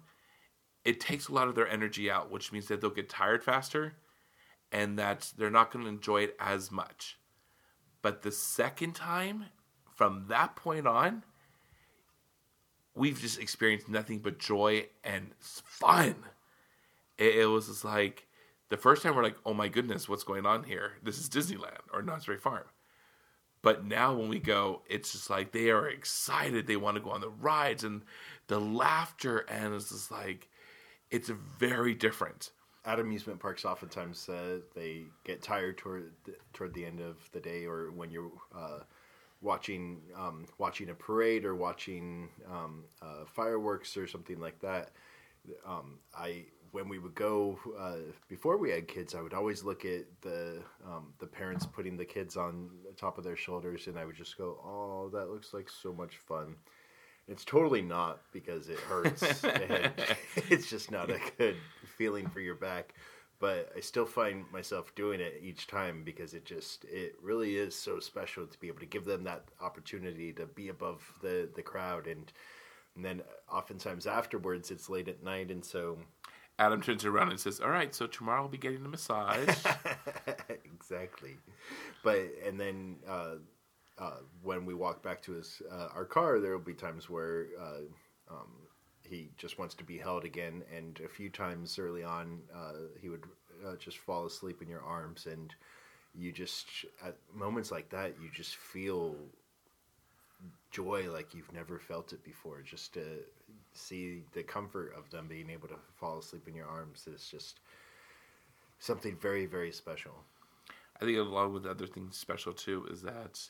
it 0.83 0.99
takes 0.99 1.27
a 1.27 1.33
lot 1.33 1.47
of 1.47 1.55
their 1.55 1.67
energy 1.67 2.09
out, 2.09 2.31
which 2.31 2.51
means 2.51 2.67
that 2.67 2.81
they'll 2.81 2.89
get 2.89 3.09
tired 3.09 3.43
faster 3.43 3.93
and 4.71 4.99
that 4.99 5.31
they're 5.37 5.49
not 5.49 5.71
going 5.71 5.83
to 5.85 5.89
enjoy 5.89 6.23
it 6.23 6.35
as 6.39 6.71
much. 6.71 7.17
But 8.01 8.21
the 8.21 8.31
second 8.31 8.93
time, 8.93 9.45
from 9.95 10.25
that 10.29 10.55
point 10.55 10.87
on, 10.87 11.23
we've 12.95 13.19
just 13.19 13.39
experienced 13.39 13.89
nothing 13.89 14.19
but 14.19 14.39
joy 14.39 14.87
and 15.03 15.31
fun. 15.39 16.15
It, 17.17 17.35
it 17.37 17.45
was 17.45 17.67
just 17.67 17.85
like 17.85 18.27
the 18.69 18.77
first 18.77 19.03
time 19.03 19.15
we're 19.15 19.23
like, 19.23 19.37
oh 19.45 19.53
my 19.53 19.67
goodness, 19.67 20.07
what's 20.07 20.23
going 20.23 20.45
on 20.45 20.63
here? 20.63 20.93
This 21.03 21.17
is 21.17 21.29
Disneyland 21.29 21.79
or 21.93 22.01
Knott's 22.01 22.25
Berry 22.25 22.37
Farm. 22.37 22.65
But 23.61 23.85
now 23.85 24.13
when 24.13 24.29
we 24.29 24.39
go, 24.39 24.81
it's 24.89 25.11
just 25.11 25.29
like 25.29 25.51
they 25.51 25.69
are 25.69 25.87
excited. 25.87 26.65
They 26.65 26.77
want 26.77 26.95
to 26.95 27.01
go 27.01 27.11
on 27.11 27.21
the 27.21 27.29
rides 27.29 27.83
and 27.83 28.03
the 28.47 28.59
laughter, 28.59 29.39
and 29.49 29.73
it's 29.73 29.89
just 29.89 30.11
like 30.11 30.47
it's 31.11 31.29
very 31.29 31.93
different. 31.93 32.51
At 32.85 32.99
amusement 32.99 33.39
parks, 33.39 33.65
oftentimes 33.65 34.29
uh, 34.29 34.59
they 34.73 35.03
get 35.25 35.41
tired 35.41 35.77
toward 35.77 36.11
the, 36.23 36.35
toward 36.53 36.73
the 36.73 36.85
end 36.85 37.01
of 37.01 37.17
the 37.33 37.39
day, 37.41 37.65
or 37.65 37.91
when 37.91 38.09
you're 38.09 38.31
uh, 38.55 38.79
watching 39.41 40.01
um, 40.17 40.45
watching 40.57 40.89
a 40.89 40.93
parade 40.93 41.45
or 41.45 41.55
watching 41.55 42.29
um, 42.49 42.85
uh, 43.01 43.25
fireworks 43.25 43.97
or 43.97 44.07
something 44.07 44.39
like 44.39 44.59
that. 44.61 44.91
Um, 45.65 45.99
I 46.15 46.45
when 46.71 46.89
we 46.89 46.99
would 46.99 47.15
go 47.15 47.59
uh, 47.79 48.11
before 48.27 48.57
we 48.57 48.71
had 48.71 48.87
kids, 48.87 49.15
I 49.15 49.21
would 49.21 49.33
always 49.33 49.63
look 49.63 49.85
at 49.85 50.05
the 50.21 50.61
um, 50.85 51.13
the 51.19 51.27
parents 51.27 51.65
putting 51.65 51.97
the 51.97 52.05
kids 52.05 52.37
on 52.37 52.69
the 52.85 52.93
top 52.93 53.17
of 53.17 53.23
their 53.23 53.37
shoulders, 53.37 53.87
and 53.87 53.97
I 53.97 54.05
would 54.05 54.15
just 54.15 54.37
go, 54.37 54.59
"Oh, 54.63 55.09
that 55.13 55.29
looks 55.29 55.53
like 55.53 55.69
so 55.69 55.93
much 55.93 56.17
fun." 56.17 56.55
It's 57.27 57.45
totally 57.45 57.81
not 57.81 58.21
because 58.31 58.69
it 58.69 58.79
hurts. 58.79 59.23
it's 60.49 60.69
just 60.69 60.89
not 60.91 61.11
a 61.11 61.19
good 61.37 61.57
feeling 61.97 62.27
for 62.27 62.39
your 62.39 62.55
back. 62.55 62.93
But 63.39 63.71
I 63.77 63.79
still 63.79 64.05
find 64.05 64.43
myself 64.51 64.93
doing 64.95 65.21
it 65.21 65.39
each 65.41 65.67
time 65.67 66.03
because 66.03 66.33
it 66.33 66.43
just 66.43 66.85
it 66.85 67.15
really 67.21 67.55
is 67.55 67.75
so 67.75 67.99
special 67.99 68.45
to 68.47 68.59
be 68.59 68.67
able 68.67 68.79
to 68.79 68.85
give 68.85 69.05
them 69.05 69.23
that 69.23 69.45
opportunity 69.61 70.33
to 70.33 70.45
be 70.45 70.69
above 70.69 71.01
the 71.21 71.47
the 71.55 71.61
crowd 71.61 72.07
and 72.07 72.33
and 72.95 73.05
then 73.05 73.21
oftentimes 73.49 74.07
afterwards 74.07 74.71
it's 74.71 74.89
late 74.89 75.07
at 75.07 75.23
night 75.23 75.51
and 75.51 75.63
so 75.63 75.97
Adam 76.59 76.81
turns 76.81 77.05
around 77.05 77.29
and 77.29 77.39
says, 77.39 77.59
"All 77.61 77.69
right, 77.69 77.95
so 77.95 78.05
tomorrow 78.05 78.41
I'll 78.43 78.49
be 78.49 78.57
getting 78.57 78.85
a 78.85 78.89
massage." 78.89 79.47
exactly, 80.65 81.37
but 82.03 82.19
and 82.45 82.59
then 82.59 82.97
uh, 83.07 83.35
uh, 83.97 84.17
when 84.43 84.65
we 84.65 84.73
walk 84.73 85.01
back 85.01 85.21
to 85.23 85.31
his 85.31 85.61
uh, 85.71 85.87
our 85.95 86.05
car, 86.05 86.39
there 86.39 86.51
will 86.51 86.59
be 86.59 86.73
times 86.73 87.09
where 87.09 87.47
uh, 87.59 88.33
um, 88.33 88.51
he 89.01 89.29
just 89.37 89.57
wants 89.57 89.73
to 89.75 89.85
be 89.85 89.97
held 89.97 90.25
again, 90.25 90.63
and 90.75 90.99
a 91.03 91.07
few 91.07 91.29
times 91.29 91.79
early 91.79 92.03
on, 92.03 92.41
uh, 92.53 92.73
he 93.01 93.07
would 93.07 93.23
uh, 93.65 93.75
just 93.77 93.97
fall 93.97 94.25
asleep 94.25 94.61
in 94.61 94.67
your 94.67 94.83
arms, 94.83 95.27
and 95.27 95.55
you 96.13 96.33
just 96.33 96.67
at 97.03 97.15
moments 97.33 97.71
like 97.71 97.89
that, 97.89 98.15
you 98.21 98.29
just 98.33 98.57
feel 98.57 99.15
joy 100.71 101.11
like 101.11 101.33
you've 101.33 101.51
never 101.53 101.79
felt 101.79 102.13
it 102.13 102.23
before. 102.23 102.61
Just 102.61 102.93
to 102.93 103.01
see 103.73 104.23
the 104.33 104.43
comfort 104.43 104.93
of 104.97 105.09
them 105.09 105.27
being 105.27 105.49
able 105.49 105.67
to 105.67 105.79
fall 105.95 106.19
asleep 106.19 106.47
in 106.47 106.55
your 106.55 106.67
arms 106.67 107.07
is 107.07 107.27
just 107.29 107.59
something 108.79 109.17
very, 109.17 109.45
very 109.45 109.71
special. 109.71 110.23
I 111.01 111.05
think 111.05 111.17
along 111.17 111.53
with 111.53 111.65
other 111.65 111.87
things 111.87 112.17
special 112.17 112.53
too 112.53 112.85
is 112.91 113.01
that 113.03 113.49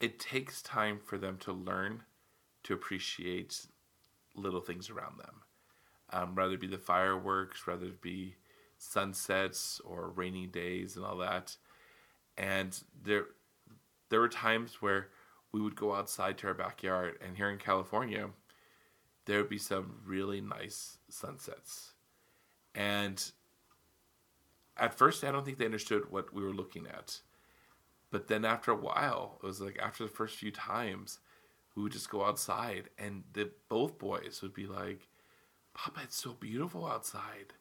it 0.00 0.18
takes 0.18 0.62
time 0.62 1.00
for 1.04 1.18
them 1.18 1.38
to 1.38 1.52
learn 1.52 2.02
to 2.64 2.74
appreciate 2.74 3.66
little 4.34 4.60
things 4.60 4.90
around 4.90 5.18
them. 5.18 5.42
Um, 6.10 6.34
rather 6.34 6.54
it 6.54 6.60
be 6.60 6.66
the 6.66 6.78
fireworks, 6.78 7.66
rather 7.66 7.86
it 7.86 8.00
be 8.00 8.36
sunsets 8.78 9.80
or 9.84 10.10
rainy 10.10 10.46
days 10.46 10.96
and 10.96 11.04
all 11.04 11.18
that. 11.18 11.56
And 12.36 12.78
there, 13.04 13.26
there 14.08 14.20
were 14.20 14.28
times 14.28 14.80
where 14.80 15.08
we 15.52 15.60
would 15.60 15.76
go 15.76 15.94
outside 15.94 16.38
to 16.38 16.48
our 16.48 16.54
backyard, 16.54 17.18
and 17.24 17.36
here 17.36 17.50
in 17.50 17.58
California, 17.58 18.30
there 19.24 19.38
would 19.38 19.48
be 19.48 19.58
some 19.58 20.00
really 20.04 20.40
nice 20.40 20.98
sunsets. 21.08 21.92
And 22.74 23.32
at 24.76 24.94
first, 24.94 25.24
I 25.24 25.32
don't 25.32 25.44
think 25.44 25.58
they 25.58 25.64
understood 25.64 26.10
what 26.10 26.32
we 26.32 26.42
were 26.42 26.52
looking 26.52 26.86
at. 26.86 27.20
But 28.10 28.28
then 28.28 28.44
after 28.44 28.70
a 28.70 28.76
while, 28.76 29.38
it 29.42 29.46
was 29.46 29.60
like 29.60 29.78
after 29.78 30.04
the 30.04 30.10
first 30.10 30.36
few 30.36 30.50
times, 30.50 31.18
we 31.74 31.82
would 31.82 31.92
just 31.92 32.10
go 32.10 32.24
outside, 32.24 32.88
and 32.98 33.24
the 33.32 33.50
both 33.68 33.98
boys 33.98 34.40
would 34.42 34.54
be 34.54 34.66
like, 34.66 35.08
"Papa, 35.74 36.00
it's 36.04 36.16
so 36.16 36.32
beautiful 36.32 36.86
outside," 36.86 37.54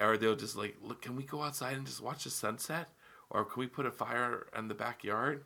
or 0.00 0.16
they'll 0.16 0.36
just 0.36 0.56
like, 0.56 0.76
"Look, 0.82 1.02
can 1.02 1.16
we 1.16 1.22
go 1.22 1.42
outside 1.42 1.76
and 1.76 1.86
just 1.86 2.00
watch 2.00 2.24
the 2.24 2.30
sunset, 2.30 2.90
or 3.30 3.44
can 3.44 3.60
we 3.60 3.66
put 3.66 3.86
a 3.86 3.90
fire 3.90 4.48
in 4.56 4.68
the 4.68 4.74
backyard, 4.74 5.44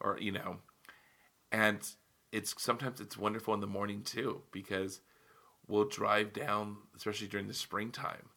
or 0.00 0.18
you 0.18 0.32
know?" 0.32 0.60
And 1.52 1.78
it's 2.32 2.54
sometimes 2.58 3.00
it's 3.00 3.16
wonderful 3.16 3.54
in 3.54 3.60
the 3.60 3.66
morning 3.66 4.02
too 4.02 4.42
because 4.52 5.00
we'll 5.66 5.88
drive 5.88 6.32
down 6.32 6.76
especially 6.96 7.26
during 7.26 7.48
the 7.48 7.54
springtime 7.54 8.28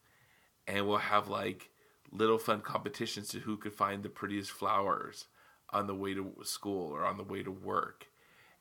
and 0.68 0.88
we'll 0.88 0.98
have 0.98 1.28
like 1.28 1.70
little 2.12 2.38
fun 2.38 2.62
competitions 2.62 3.30
to 3.30 3.40
who 3.40 3.58
could 3.58 3.74
find 3.74 4.04
the 4.04 4.10
prettiest 4.10 4.52
flowers 4.52 5.26
on 5.70 5.88
the 5.88 5.96
way 5.96 6.14
to 6.14 6.34
school 6.44 6.92
or 6.92 7.06
on 7.06 7.18
the 7.18 7.24
way 7.24 7.42
to 7.44 7.52
work 7.52 8.08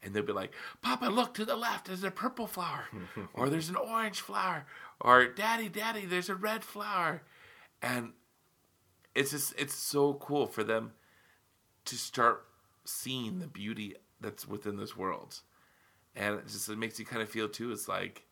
and 0.02 0.14
they'll 0.14 0.22
be 0.22 0.32
like, 0.32 0.54
"Papa, 0.80 1.06
look 1.06 1.34
to 1.34 1.44
the 1.44 1.56
left. 1.56 1.86
There's 1.86 2.04
a 2.04 2.10
purple 2.10 2.46
flower, 2.46 2.86
or 3.34 3.50
there's 3.50 3.68
an 3.68 3.76
orange 3.76 4.20
flower, 4.20 4.64
or 4.98 5.26
Daddy, 5.26 5.68
Daddy, 5.68 6.06
there's 6.06 6.30
a 6.30 6.34
red 6.34 6.64
flower," 6.64 7.22
and 7.82 8.12
it's 9.14 9.32
just 9.32 9.54
it's 9.58 9.74
so 9.74 10.14
cool 10.14 10.46
for 10.46 10.64
them 10.64 10.92
to 11.84 11.96
start 11.96 12.46
seeing 12.84 13.40
the 13.40 13.46
beauty 13.46 13.94
that's 14.20 14.46
within 14.46 14.76
this 14.76 14.96
world, 14.96 15.40
and 16.14 16.37
it 16.37 16.46
just 16.46 16.68
it 16.68 16.78
makes 16.78 16.98
you 16.98 17.04
kind 17.04 17.22
of 17.22 17.28
feel 17.28 17.48
too. 17.48 17.72
It's 17.72 17.88
like 17.88 18.24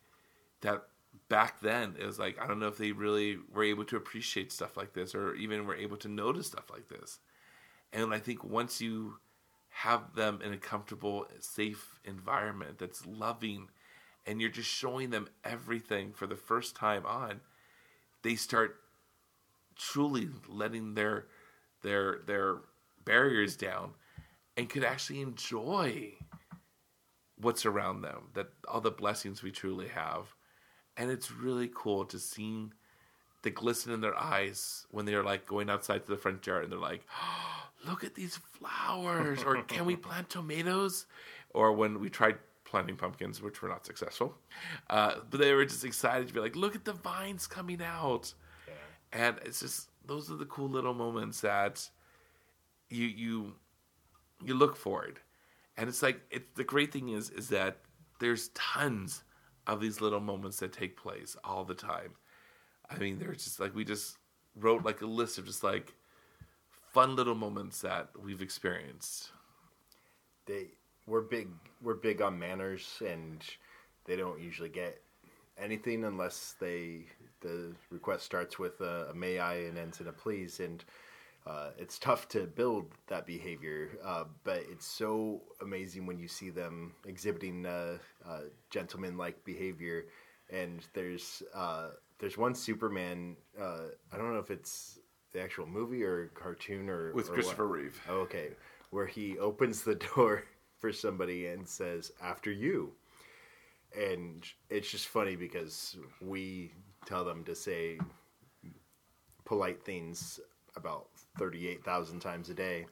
that 0.61 0.85
back 1.29 1.61
then. 1.61 1.97
It 1.99 2.07
was 2.07 2.19
like 2.19 2.41
I 2.41 2.47
don't 2.47 2.61
know 2.61 2.69
if 2.69 2.79
they 2.79 2.93
really 2.93 3.39
were 3.53 3.65
able 3.65 3.85
to 3.87 3.97
appreciate 3.97 4.53
stuff 4.53 4.77
like 4.77 4.93
this, 4.93 5.15
or 5.15 5.35
even 5.35 5.67
were 5.67 5.77
able 5.77 5.97
to 5.99 6.09
notice 6.09 6.49
stuff 6.49 6.71
like 6.71 6.89
this. 6.89 7.19
And 7.93 8.13
I 8.13 8.19
think 8.19 8.45
once 8.45 8.81
you 8.81 9.15
have 9.71 10.15
them 10.15 10.41
in 10.45 10.53
a 10.53 10.59
comfortable, 10.59 11.27
safe 11.41 12.01
environment 12.05 12.79
that's 12.79 13.07
loving, 13.07 13.69
and 14.27 14.41
you're 14.41 14.51
just 14.51 14.69
showing 14.69 15.11
them 15.11 15.29
everything 15.45 16.13
for 16.13 16.27
the 16.27 16.37
first 16.37 16.75
time 16.77 17.07
on, 17.07 17.41
they 18.23 18.35
start 18.35 18.77
truly 19.77 20.29
letting 20.49 20.95
their 20.95 21.27
their 21.83 22.19
their 22.27 22.57
barriers 23.05 23.57
down 23.57 23.95
and 24.59 24.69
could 24.69 24.83
actually 24.83 25.21
enjoy 25.21 26.13
what's 27.41 27.65
around 27.65 28.03
them 28.03 28.25
that 28.35 28.49
all 28.67 28.81
the 28.81 28.91
blessings 28.91 29.41
we 29.41 29.53
truly 29.53 29.87
have. 29.87 30.35
And 30.97 31.13
it's 31.13 31.31
really 31.31 31.71
cool 31.73 32.05
to 32.07 32.19
see 32.19 32.67
the 33.43 33.51
glisten 33.51 33.93
in 33.93 34.01
their 34.01 34.19
eyes 34.19 34.85
when 34.91 35.07
they're 35.07 35.23
like 35.23 35.47
going 35.47 35.71
outside 35.71 36.05
to 36.05 36.11
the 36.11 36.17
front 36.17 36.45
yard 36.45 36.65
and 36.65 36.73
they're 36.73 36.79
like 36.81 37.07
oh, 37.23 37.69
look 37.89 38.03
at 38.03 38.17
these 38.17 38.41
flowers 38.53 39.45
or 39.45 39.63
can 39.63 39.87
we 39.87 39.95
plant 39.95 40.29
tomatoes? 40.29 41.07
Or 41.55 41.73
when 41.73 42.01
we 42.01 42.11
tried 42.11 42.37
planting 42.65 42.97
pumpkins 42.97 43.41
which 43.41 43.63
were 43.63 43.69
not 43.69 43.87
successful 43.87 44.35
uh, 44.91 45.15
but 45.31 45.39
they 45.39 45.55
were 45.55 45.65
just 45.65 45.85
excited 45.85 46.27
to 46.27 46.35
be 46.35 46.41
like 46.41 46.57
look 46.57 46.75
at 46.75 46.85
the 46.85 46.93
vines 46.93 47.47
coming 47.47 47.81
out. 47.81 48.35
And 49.13 49.37
it's 49.45 49.61
just 49.61 49.89
those 50.05 50.33
are 50.33 50.37
the 50.37 50.47
cool 50.47 50.69
little 50.69 50.95
moments 50.95 51.43
that 51.43 51.89
you 52.91 53.07
you 53.07 53.55
you 54.45 54.55
look 54.55 54.77
for 54.77 55.05
it. 55.05 55.19
And 55.77 55.89
it's 55.89 56.03
like 56.03 56.21
it's 56.31 56.47
the 56.55 56.65
great 56.65 56.93
thing 56.93 57.11
is 57.11 57.31
is 57.31 57.49
that 57.49 57.79
there's 58.21 58.49
tons 58.49 59.23
of 59.67 59.81
these 59.81 60.01
little 60.01 60.21
moments 60.21 60.59
that 60.59 60.73
take 60.73 60.97
place 60.97 61.37
all 61.45 61.65
the 61.65 61.75
time. 61.75 62.15
I 62.91 62.99
mean 62.99 63.19
they're 63.19 63.33
just 63.33 63.61
like 63.61 63.75
we 63.75 63.85
just 63.85 64.17
wrote 64.57 64.85
like 64.85 65.03
a 65.03 65.07
list 65.07 65.39
of 65.39 65.47
just 65.47 65.63
like 65.63 65.95
fun 66.93 67.15
little 67.17 67.35
moments 67.35 67.81
that 67.83 68.11
we've 68.21 68.43
experienced. 68.43 69.31
They 70.47 70.69
we're 71.07 71.21
big 71.23 71.49
we're 71.83 71.95
big 71.95 72.21
on 72.23 72.39
manners 72.39 73.01
and 73.07 73.45
they 74.05 74.17
don't 74.17 74.41
usually 74.41 74.69
get 74.69 75.01
anything 75.59 76.05
unless 76.05 76.55
they 76.61 77.05
the 77.41 77.73
request 77.91 78.25
starts 78.25 78.59
with 78.59 78.81
a, 78.81 79.09
a 79.11 79.15
may 79.15 79.39
I? 79.39 79.55
and 79.55 79.79
ends 79.79 80.01
in 80.01 80.09
a 80.09 80.13
please, 80.13 80.61
and 80.61 80.85
uh, 81.49 81.71
it's 81.79 81.99
tough 81.99 82.29
to 82.29 82.47
build 82.47 82.87
that 83.07 83.27
behavior. 83.27 83.99
Uh, 84.05 84.25
but 84.45 84.63
it's 84.71 84.87
so 84.87 85.41
amazing 85.63 86.07
when 86.07 86.19
you 86.19 86.29
see 86.29 86.51
them 86.51 86.93
exhibiting 87.07 87.65
uh, 87.65 87.99
uh 88.27 88.41
gentleman-like 88.71 89.45
behavior. 89.45 90.07
And 90.51 90.87
there's 90.93 91.43
uh, 91.55 91.91
there's 92.19 92.37
one 92.37 92.55
Superman. 92.55 93.37
Uh, 93.59 93.89
I 94.13 94.17
don't 94.17 94.33
know 94.33 94.41
if 94.41 94.51
it's 94.51 94.99
the 95.33 95.41
actual 95.41 95.67
movie 95.67 96.03
or 96.03 96.29
cartoon 96.35 96.89
or 96.89 97.13
with 97.13 97.31
or 97.31 97.35
Christopher 97.35 97.69
what. 97.69 97.79
Reeve. 97.79 98.01
Oh, 98.09 98.19
okay, 98.21 98.51
where 98.91 99.07
he 99.07 99.39
opens 99.39 99.83
the 99.83 99.95
door 100.17 100.45
for 100.79 100.93
somebody 100.93 101.47
and 101.47 101.67
says 101.67 102.13
"After 102.23 102.53
you." 102.53 102.93
and 103.97 104.47
it's 104.71 104.91
just 104.91 105.07
funny 105.07 105.37
because 105.37 105.97
we 106.21 106.73
tell 107.07 107.25
them 107.25 107.45
to 107.45 107.55
say 107.55 107.99
polite 109.45 109.83
things 109.83 110.41
about 110.77 111.09
38,000 111.39 112.21
times 112.21 112.51
a 112.51 112.55
day. 112.55 112.87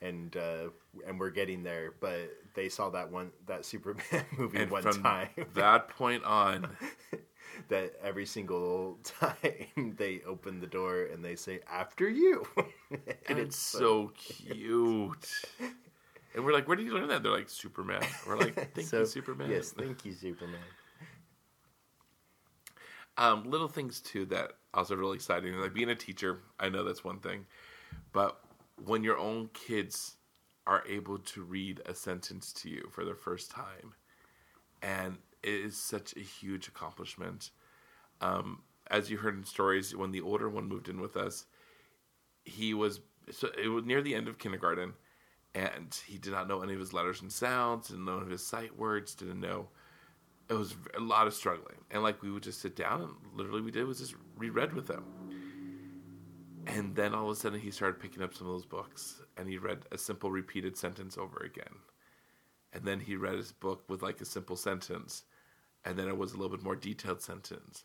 And 0.00 0.36
uh, 0.36 0.70
and 1.06 1.20
we're 1.20 1.30
getting 1.30 1.62
there 1.62 1.94
but 2.00 2.36
they 2.54 2.68
saw 2.68 2.90
that 2.90 3.12
one 3.12 3.30
that 3.46 3.64
superman 3.72 4.24
movie 4.36 4.58
and 4.58 4.70
one 4.70 4.82
time. 4.82 5.28
that 5.54 5.88
point 5.88 6.24
on 6.24 6.66
that 7.68 7.94
every 8.02 8.26
single 8.26 8.98
time 9.04 9.94
they 9.96 10.20
open 10.26 10.58
the 10.58 10.66
door 10.66 11.04
and 11.04 11.24
they 11.24 11.36
say 11.36 11.60
after 11.70 12.08
you. 12.08 12.44
And, 13.28 13.38
it's, 13.38 13.54
it's 13.54 13.56
so 13.56 14.12
cute. 14.16 15.28
And 16.34 16.44
we're 16.44 16.52
like 16.52 16.66
where 16.66 16.76
did 16.76 16.86
you 16.86 16.94
learn 16.94 17.08
that? 17.08 17.22
They're 17.22 17.30
like 17.30 17.48
superman. 17.48 18.02
We're 18.26 18.38
like 18.38 18.74
thank 18.74 18.88
so, 18.88 19.00
you 19.00 19.06
superman. 19.06 19.50
yes 19.50 19.70
thank 19.70 20.04
you 20.04 20.12
superman. 20.12 20.58
Um, 23.18 23.44
little 23.44 23.68
things 23.68 24.00
too 24.00 24.24
that 24.26 24.52
also 24.72 24.96
really 24.96 25.16
exciting. 25.16 25.54
Like 25.58 25.74
being 25.74 25.90
a 25.90 25.94
teacher, 25.94 26.40
I 26.58 26.68
know 26.68 26.82
that's 26.84 27.04
one 27.04 27.20
thing, 27.20 27.46
but 28.12 28.40
when 28.84 29.02
your 29.02 29.18
own 29.18 29.48
kids 29.52 30.16
are 30.66 30.84
able 30.88 31.18
to 31.18 31.42
read 31.42 31.80
a 31.86 31.94
sentence 31.94 32.52
to 32.52 32.70
you 32.70 32.88
for 32.90 33.04
the 33.04 33.14
first 33.14 33.50
time, 33.50 33.94
and 34.82 35.18
it 35.42 35.54
is 35.54 35.76
such 35.76 36.14
a 36.16 36.20
huge 36.20 36.68
accomplishment. 36.68 37.50
Um, 38.20 38.62
as 38.88 39.10
you 39.10 39.18
heard 39.18 39.36
in 39.36 39.44
stories, 39.44 39.96
when 39.96 40.12
the 40.12 40.20
older 40.20 40.48
one 40.48 40.68
moved 40.68 40.88
in 40.88 41.00
with 41.00 41.16
us, 41.16 41.46
he 42.44 42.74
was 42.74 43.00
so 43.30 43.48
it 43.60 43.68
was 43.68 43.84
near 43.84 44.02
the 44.02 44.14
end 44.14 44.28
of 44.28 44.38
kindergarten, 44.38 44.94
and 45.54 45.96
he 46.06 46.18
did 46.18 46.32
not 46.32 46.48
know 46.48 46.62
any 46.62 46.74
of 46.74 46.80
his 46.80 46.92
letters 46.92 47.22
and 47.22 47.32
sounds, 47.32 47.88
didn't 47.88 48.04
know 48.04 48.16
any 48.16 48.22
of 48.22 48.30
his 48.30 48.46
sight 48.46 48.76
words, 48.76 49.14
didn't 49.14 49.40
know 49.40 49.68
it 50.48 50.54
was 50.54 50.74
a 50.96 51.00
lot 51.00 51.26
of 51.26 51.34
struggling. 51.34 51.78
And 51.90 52.02
like 52.02 52.22
we 52.22 52.30
would 52.30 52.42
just 52.42 52.60
sit 52.60 52.76
down 52.76 53.02
and 53.02 53.12
literally 53.34 53.62
we 53.62 53.70
did 53.70 53.86
was 53.86 54.00
just 54.00 54.14
reread 54.36 54.72
with 54.72 54.88
him. 54.88 55.04
And 56.66 56.94
then 56.94 57.14
all 57.14 57.24
of 57.24 57.30
a 57.30 57.34
sudden 57.34 57.60
he 57.60 57.70
started 57.70 58.00
picking 58.00 58.22
up 58.22 58.34
some 58.34 58.46
of 58.46 58.52
those 58.52 58.64
books 58.66 59.20
and 59.36 59.48
he 59.48 59.58
read 59.58 59.80
a 59.90 59.98
simple 59.98 60.30
repeated 60.30 60.76
sentence 60.76 61.18
over 61.18 61.38
again. 61.38 61.74
And 62.72 62.84
then 62.84 63.00
he 63.00 63.16
read 63.16 63.34
his 63.34 63.52
book 63.52 63.84
with 63.88 64.02
like 64.02 64.20
a 64.20 64.24
simple 64.24 64.56
sentence. 64.56 65.24
And 65.84 65.98
then 65.98 66.08
it 66.08 66.16
was 66.16 66.32
a 66.32 66.36
little 66.36 66.56
bit 66.56 66.64
more 66.64 66.76
detailed 66.76 67.20
sentence. 67.20 67.84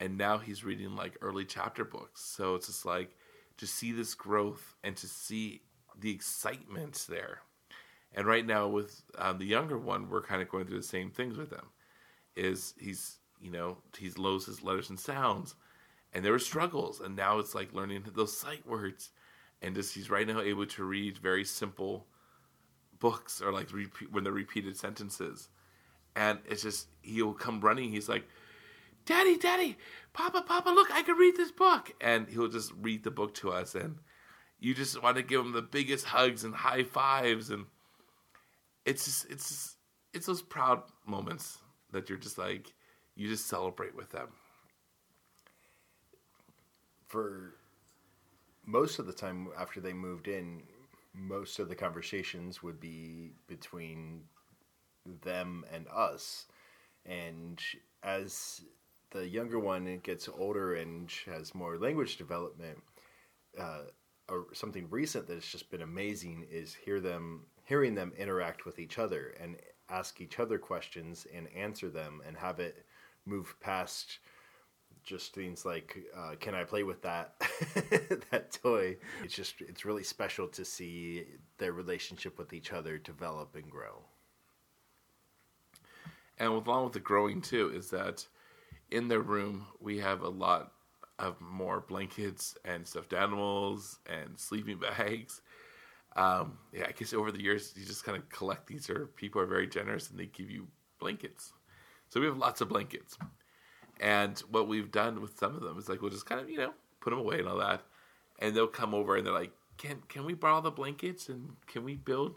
And 0.00 0.16
now 0.16 0.38
he's 0.38 0.64
reading 0.64 0.96
like 0.96 1.16
early 1.20 1.44
chapter 1.44 1.84
books. 1.84 2.22
So 2.22 2.54
it's 2.54 2.68
just 2.68 2.86
like 2.86 3.16
to 3.58 3.66
see 3.66 3.92
this 3.92 4.14
growth 4.14 4.74
and 4.82 4.96
to 4.96 5.06
see 5.06 5.62
the 5.98 6.10
excitement 6.10 7.06
there. 7.08 7.40
And 8.14 8.26
right 8.26 8.46
now 8.46 8.68
with 8.68 9.02
um, 9.18 9.38
the 9.38 9.44
younger 9.44 9.78
one, 9.78 10.08
we're 10.08 10.22
kind 10.22 10.40
of 10.40 10.48
going 10.48 10.66
through 10.66 10.78
the 10.78 10.84
same 10.84 11.10
things 11.10 11.36
with 11.36 11.50
him 11.50 11.66
is 12.36 12.74
he's 12.78 13.18
you 13.40 13.50
know 13.50 13.78
he's 13.96 14.18
lows 14.18 14.46
his 14.46 14.62
letters 14.62 14.90
and 14.90 14.98
sounds, 14.98 15.54
and 16.14 16.24
there 16.24 16.32
were 16.32 16.38
struggles, 16.38 17.00
and 17.00 17.16
now 17.16 17.38
it's 17.40 17.54
like 17.54 17.74
learning 17.74 18.04
those 18.14 18.38
sight 18.38 18.66
words, 18.66 19.10
and 19.60 19.74
just 19.74 19.94
he's 19.94 20.10
right 20.10 20.26
now 20.26 20.40
able 20.40 20.66
to 20.66 20.84
read 20.84 21.18
very 21.18 21.44
simple 21.44 22.06
books 23.00 23.42
or 23.42 23.52
like 23.52 23.72
repeat, 23.72 24.12
when 24.12 24.22
they're 24.22 24.32
repeated 24.32 24.76
sentences, 24.76 25.48
and 26.14 26.38
it's 26.48 26.62
just 26.62 26.88
he'll 27.02 27.34
come 27.34 27.60
running. 27.60 27.90
He's 27.90 28.08
like, 28.08 28.28
"Daddy, 29.04 29.36
Daddy, 29.36 29.76
Papa, 30.12 30.42
Papa, 30.46 30.70
look, 30.70 30.90
I 30.92 31.02
can 31.02 31.16
read 31.16 31.36
this 31.36 31.50
book," 31.50 31.92
and 32.00 32.28
he'll 32.28 32.48
just 32.48 32.72
read 32.80 33.02
the 33.02 33.10
book 33.10 33.34
to 33.34 33.50
us, 33.50 33.74
and 33.74 33.98
you 34.60 34.72
just 34.72 35.02
want 35.02 35.16
to 35.16 35.22
give 35.22 35.40
him 35.40 35.52
the 35.52 35.62
biggest 35.62 36.06
hugs 36.06 36.44
and 36.44 36.54
high 36.54 36.84
fives, 36.84 37.50
and 37.50 37.66
it's 38.84 39.04
just 39.04 39.30
it's 39.30 39.48
just, 39.48 39.76
it's 40.12 40.26
those 40.26 40.42
proud 40.42 40.82
moments 41.06 41.58
that 41.90 42.08
you're 42.08 42.18
just 42.18 42.38
like 42.38 42.72
you 43.16 43.28
just 43.28 43.46
celebrate 43.46 43.94
with 43.96 44.10
them 44.10 44.28
for 47.14 47.54
most 48.66 48.98
of 48.98 49.06
the 49.06 49.12
time 49.12 49.46
after 49.56 49.80
they 49.80 49.92
moved 49.92 50.26
in 50.26 50.64
most 51.14 51.60
of 51.60 51.68
the 51.68 51.74
conversations 51.76 52.60
would 52.60 52.80
be 52.80 53.30
between 53.46 54.22
them 55.22 55.64
and 55.72 55.86
us. 55.94 56.46
And 57.06 57.62
as 58.02 58.62
the 59.12 59.28
younger 59.28 59.60
one 59.60 60.00
gets 60.02 60.28
older 60.28 60.74
and 60.74 61.08
has 61.26 61.54
more 61.54 61.78
language 61.78 62.16
development 62.16 62.82
uh, 63.56 63.82
or 64.28 64.46
something 64.52 64.88
recent 64.90 65.28
that's 65.28 65.48
just 65.48 65.70
been 65.70 65.82
amazing 65.82 66.44
is 66.50 66.74
hear 66.74 66.98
them 66.98 67.42
hearing 67.62 67.94
them 67.94 68.12
interact 68.18 68.66
with 68.66 68.80
each 68.80 68.98
other 68.98 69.36
and 69.40 69.54
ask 69.88 70.20
each 70.20 70.40
other 70.40 70.58
questions 70.58 71.28
and 71.32 71.46
answer 71.56 71.88
them 71.88 72.22
and 72.26 72.36
have 72.36 72.58
it 72.58 72.84
move 73.24 73.54
past 73.60 74.18
just 75.04 75.34
things 75.34 75.64
like 75.64 75.98
uh, 76.16 76.34
can 76.40 76.54
i 76.54 76.64
play 76.64 76.82
with 76.82 77.02
that 77.02 77.34
that 78.30 78.52
toy? 78.62 78.96
It's 79.22 79.34
just 79.34 79.54
it's 79.60 79.84
really 79.84 80.02
special 80.02 80.48
to 80.48 80.64
see 80.64 81.24
their 81.58 81.72
relationship 81.72 82.38
with 82.38 82.52
each 82.52 82.72
other 82.72 82.98
develop 82.98 83.54
and 83.54 83.70
grow. 83.70 84.02
And 86.38 86.48
along 86.48 86.84
with 86.84 86.94
the 86.94 87.00
growing 87.00 87.40
too 87.40 87.72
is 87.74 87.90
that 87.90 88.26
in 88.90 89.08
their 89.08 89.20
room 89.20 89.66
we 89.80 89.98
have 89.98 90.22
a 90.22 90.28
lot 90.28 90.72
of 91.18 91.40
more 91.40 91.80
blankets 91.80 92.56
and 92.64 92.86
stuffed 92.86 93.12
animals 93.12 93.98
and 94.06 94.38
sleeping 94.38 94.78
bags. 94.98 95.42
Um, 96.16 96.58
yeah, 96.72 96.86
I 96.88 96.92
guess 96.92 97.12
over 97.12 97.32
the 97.32 97.42
years 97.42 97.72
you 97.76 97.84
just 97.84 98.04
kind 98.04 98.16
of 98.16 98.28
collect 98.28 98.66
these, 98.66 98.88
or 98.88 99.06
people 99.16 99.40
are 99.40 99.46
very 99.46 99.66
generous 99.66 100.10
and 100.10 100.18
they 100.18 100.26
give 100.26 100.50
you 100.50 100.68
blankets. 101.00 101.52
So 102.08 102.20
we 102.20 102.26
have 102.26 102.36
lots 102.36 102.60
of 102.60 102.68
blankets, 102.68 103.18
and 104.04 104.38
what 104.50 104.68
we've 104.68 104.92
done 104.92 105.22
with 105.22 105.38
some 105.38 105.56
of 105.56 105.62
them 105.62 105.78
is 105.78 105.88
like 105.88 106.02
we'll 106.02 106.10
just 106.10 106.26
kind 106.26 106.40
of 106.40 106.50
you 106.50 106.58
know 106.58 106.74
put 107.00 107.10
them 107.10 107.18
away 107.18 107.38
and 107.38 107.48
all 107.48 107.56
that, 107.58 107.82
and 108.38 108.54
they'll 108.54 108.66
come 108.66 108.94
over 108.94 109.16
and 109.16 109.26
they're 109.26 109.32
like, 109.32 109.52
"Can 109.78 110.02
can 110.08 110.26
we 110.26 110.34
borrow 110.34 110.60
the 110.60 110.70
blankets 110.70 111.30
and 111.30 111.56
can 111.66 111.84
we 111.84 111.94
build 111.96 112.36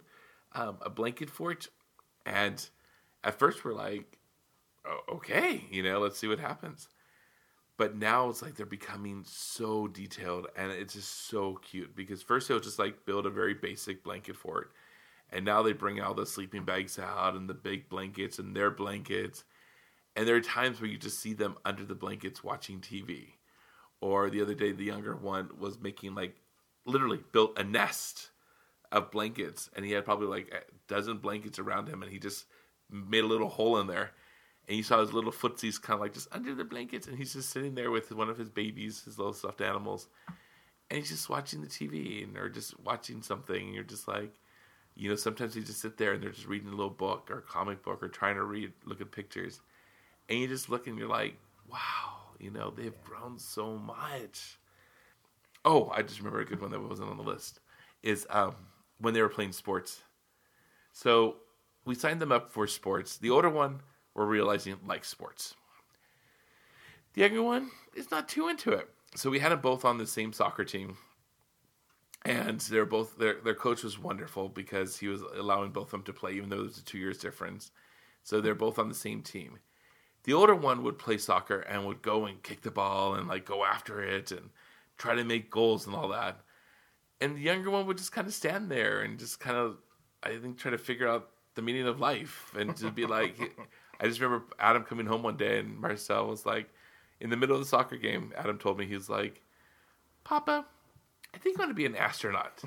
um, 0.54 0.78
a 0.82 0.90
blanket 0.90 1.30
fort?" 1.30 1.68
And 2.26 2.66
at 3.24 3.38
first 3.38 3.66
we're 3.66 3.74
like, 3.74 4.18
oh, 4.86 5.02
"Okay, 5.16 5.66
you 5.70 5.84
know, 5.84 6.00
let's 6.00 6.18
see 6.18 6.28
what 6.28 6.40
happens." 6.40 6.88
But 7.76 7.98
now 7.98 8.30
it's 8.30 8.42
like 8.42 8.56
they're 8.56 8.66
becoming 8.66 9.24
so 9.28 9.88
detailed 9.88 10.48
and 10.56 10.72
it's 10.72 10.96
just 10.96 11.28
so 11.28 11.56
cute 11.58 11.96
because 11.96 12.24
first 12.24 12.48
they'll 12.48 12.60
just 12.60 12.80
like 12.80 13.06
build 13.06 13.28
a 13.28 13.30
very 13.30 13.54
basic 13.54 14.04
blanket 14.04 14.36
fort. 14.36 14.72
And 15.32 15.46
now 15.46 15.62
they 15.62 15.74
bring 15.74 16.02
all 16.02 16.16
the 16.16 16.26
sleeping 16.26 16.64
bags 16.66 16.98
out 16.98 17.36
and 17.36 17.48
the 17.48 17.54
big 17.54 17.88
blankets 17.88 18.40
and 18.40 18.56
their 18.56 18.72
blankets. 18.72 19.44
And 20.18 20.28
there 20.28 20.36
are 20.36 20.42
times 20.42 20.82
where 20.82 20.90
you 20.90 20.98
just 20.98 21.20
see 21.20 21.34
them 21.34 21.58
under 21.64 21.86
the 21.86 21.96
blankets 21.96 22.44
watching 22.44 22.82
TV. 22.82 23.28
Or 24.02 24.30
the 24.30 24.42
other 24.42 24.56
day, 24.56 24.74
the 24.74 24.84
younger 24.84 25.16
one 25.16 25.52
was 25.58 25.80
making 25.80 26.16
like 26.16 26.36
literally 26.86 27.22
built 27.32 27.58
a 27.58 27.64
nest 27.64 28.32
of 28.92 29.12
blankets. 29.12 29.70
And 29.76 29.86
he 29.86 29.92
had 29.92 30.04
probably 30.04 30.28
like 30.28 30.52
a 30.52 30.62
dozen 30.88 31.20
blankets 31.20 31.60
around 31.60 31.88
him 31.88 32.02
and 32.02 32.12
he 32.12 32.18
just 32.18 32.46
made 32.90 33.24
a 33.24 33.28
little 33.28 33.48
hole 33.48 33.78
in 33.80 33.88
there. 33.88 34.12
And 34.68 34.76
you 34.76 34.84
saw 34.84 35.00
his 35.00 35.14
little 35.14 35.32
footsies 35.32 35.82
kind 35.82 35.96
of 35.96 36.02
like 36.02 36.14
just 36.14 36.28
under 36.34 36.54
the 36.54 36.66
blankets, 36.66 37.08
and 37.08 37.18
he's 37.18 37.32
just 37.32 37.52
sitting 37.52 37.76
there 37.76 37.90
with 37.90 38.12
one 38.12 38.30
of 38.30 38.38
his 38.38 38.50
babies, 38.50 39.04
his 39.06 39.18
little 39.18 39.32
stuffed 39.32 39.62
animals, 39.62 40.10
and 40.90 41.00
he's 41.00 41.10
just 41.10 41.30
watching 41.30 41.62
the 41.62 41.68
TV 41.68 42.22
and 42.22 42.38
or 42.38 42.50
just 42.50 42.78
watching 42.82 43.22
something. 43.22 43.66
And 43.68 43.74
you're 43.74 43.86
just 43.86 44.10
like, 44.10 44.34
you 44.94 45.10
know, 45.10 45.16
sometimes 45.16 45.56
you 45.56 45.62
just 45.62 45.80
sit 45.80 45.98
there 45.98 46.12
and 46.12 46.22
they're 46.22 46.32
just 46.32 46.48
reading 46.48 46.68
a 46.68 46.76
little 46.76 46.90
book 46.90 47.32
or 47.32 47.42
comic 47.42 47.82
book 47.82 48.04
or 48.04 48.10
trying 48.10 48.36
to 48.36 48.44
read, 48.44 48.74
look 48.84 49.00
at 49.00 49.12
pictures, 49.12 49.62
and 50.30 50.40
you 50.40 50.48
just 50.48 50.70
look 50.70 50.88
and 50.88 50.98
you're 50.98 51.08
like, 51.08 51.36
wow, 51.70 52.34
you 52.40 52.52
know, 52.52 52.74
they've 52.76 53.04
grown 53.04 53.38
so 53.38 53.78
much. 53.78 54.58
Oh, 55.66 55.92
I 55.94 56.02
just 56.02 56.20
remember 56.20 56.40
a 56.40 56.46
good 56.46 56.62
one 56.62 56.72
that 56.72 56.82
wasn't 56.82 57.10
on 57.10 57.18
the 57.18 57.24
list 57.24 57.60
is 58.04 58.26
um, 58.30 58.56
when 59.00 59.14
they 59.14 59.22
were 59.22 59.30
playing 59.30 59.52
sports. 59.52 60.02
So 60.94 61.38
we 61.86 61.96
signed 61.96 62.22
them 62.22 62.32
up 62.32 62.50
for 62.50 62.68
sports. 62.68 63.18
The 63.18 63.30
older 63.30 63.50
one 63.50 63.82
we're 64.14 64.26
realizing 64.26 64.78
likes 64.86 65.08
sports. 65.08 65.56
The 67.14 67.22
younger 67.22 67.44
one 67.44 67.70
is 67.96 68.12
not 68.12 68.28
too 68.28 68.48
into 68.48 68.72
it. 68.72 68.90
So 69.16 69.30
we 69.30 69.40
had 69.40 69.52
them 69.52 69.62
both 69.62 69.86
on 69.86 69.98
the 69.98 70.08
same 70.08 70.34
soccer 70.34 70.66
team. 70.66 70.98
And 72.26 72.60
they're 72.62 72.86
both 72.86 73.18
their 73.18 73.36
their 73.36 73.56
coach 73.56 73.84
was 73.84 73.98
wonderful 73.98 74.50
because 74.50 74.98
he 74.98 75.08
was 75.08 75.22
allowing 75.22 75.72
both 75.72 75.86
of 75.86 75.92
them 75.92 76.04
to 76.04 76.14
play, 76.14 76.34
even 76.34 76.50
though 76.50 76.64
there's 76.64 76.80
a 76.80 76.84
two 76.84 76.98
years 76.98 77.20
difference. 77.20 77.72
So 78.24 78.42
they're 78.42 78.56
both 78.56 78.80
on 78.80 78.90
the 78.90 78.96
same 78.96 79.22
team. 79.22 79.60
The 80.28 80.34
older 80.34 80.54
one 80.54 80.84
would 80.84 81.00
play 81.00 81.18
soccer 81.18 81.62
and 81.62 81.86
would 81.86 82.02
go 82.02 82.26
and 82.26 82.44
kick 82.44 82.62
the 82.62 82.70
ball 82.70 83.16
and 83.16 83.30
like 83.30 83.46
go 83.46 83.64
after 83.64 84.04
it 84.04 84.30
and 84.30 84.50
try 84.98 85.16
to 85.16 85.24
make 85.24 85.50
goals 85.50 85.88
and 85.88 85.96
all 85.96 86.10
that. 86.10 86.42
And 87.22 87.38
the 87.38 87.42
younger 87.42 87.72
one 87.72 87.88
would 87.88 87.98
just 87.98 88.12
kind 88.12 88.28
of 88.28 88.34
stand 88.34 88.70
there 88.70 89.00
and 89.00 89.18
just 89.18 89.40
kind 89.40 89.56
of, 89.56 89.78
I 90.22 90.36
think, 90.36 90.58
try 90.58 90.72
to 90.72 90.78
figure 90.78 91.08
out 91.08 91.30
the 91.56 91.62
meaning 91.62 91.88
of 91.88 92.02
life 92.02 92.54
and 92.60 92.76
to 92.76 92.92
be 92.92 93.06
like, 93.06 93.40
I 94.02 94.08
just 94.08 94.20
remember 94.20 94.44
Adam 94.60 94.84
coming 94.84 95.06
home 95.06 95.24
one 95.24 95.38
day 95.38 95.60
and 95.60 95.80
Marcel 95.80 96.28
was 96.28 96.46
like, 96.46 96.70
in 97.22 97.30
the 97.30 97.38
middle 97.38 97.56
of 97.56 97.62
the 97.62 97.68
soccer 97.70 97.96
game, 97.96 98.34
Adam 98.36 98.58
told 98.58 98.78
me, 98.78 98.86
he 98.86 98.96
was 98.96 99.10
like, 99.10 99.42
Papa, 100.26 100.66
I 101.34 101.38
think 101.38 101.58
I 101.58 101.62
want 101.62 101.70
to 101.70 101.74
be 101.74 101.86
an 101.86 101.96
astronaut. 101.96 102.62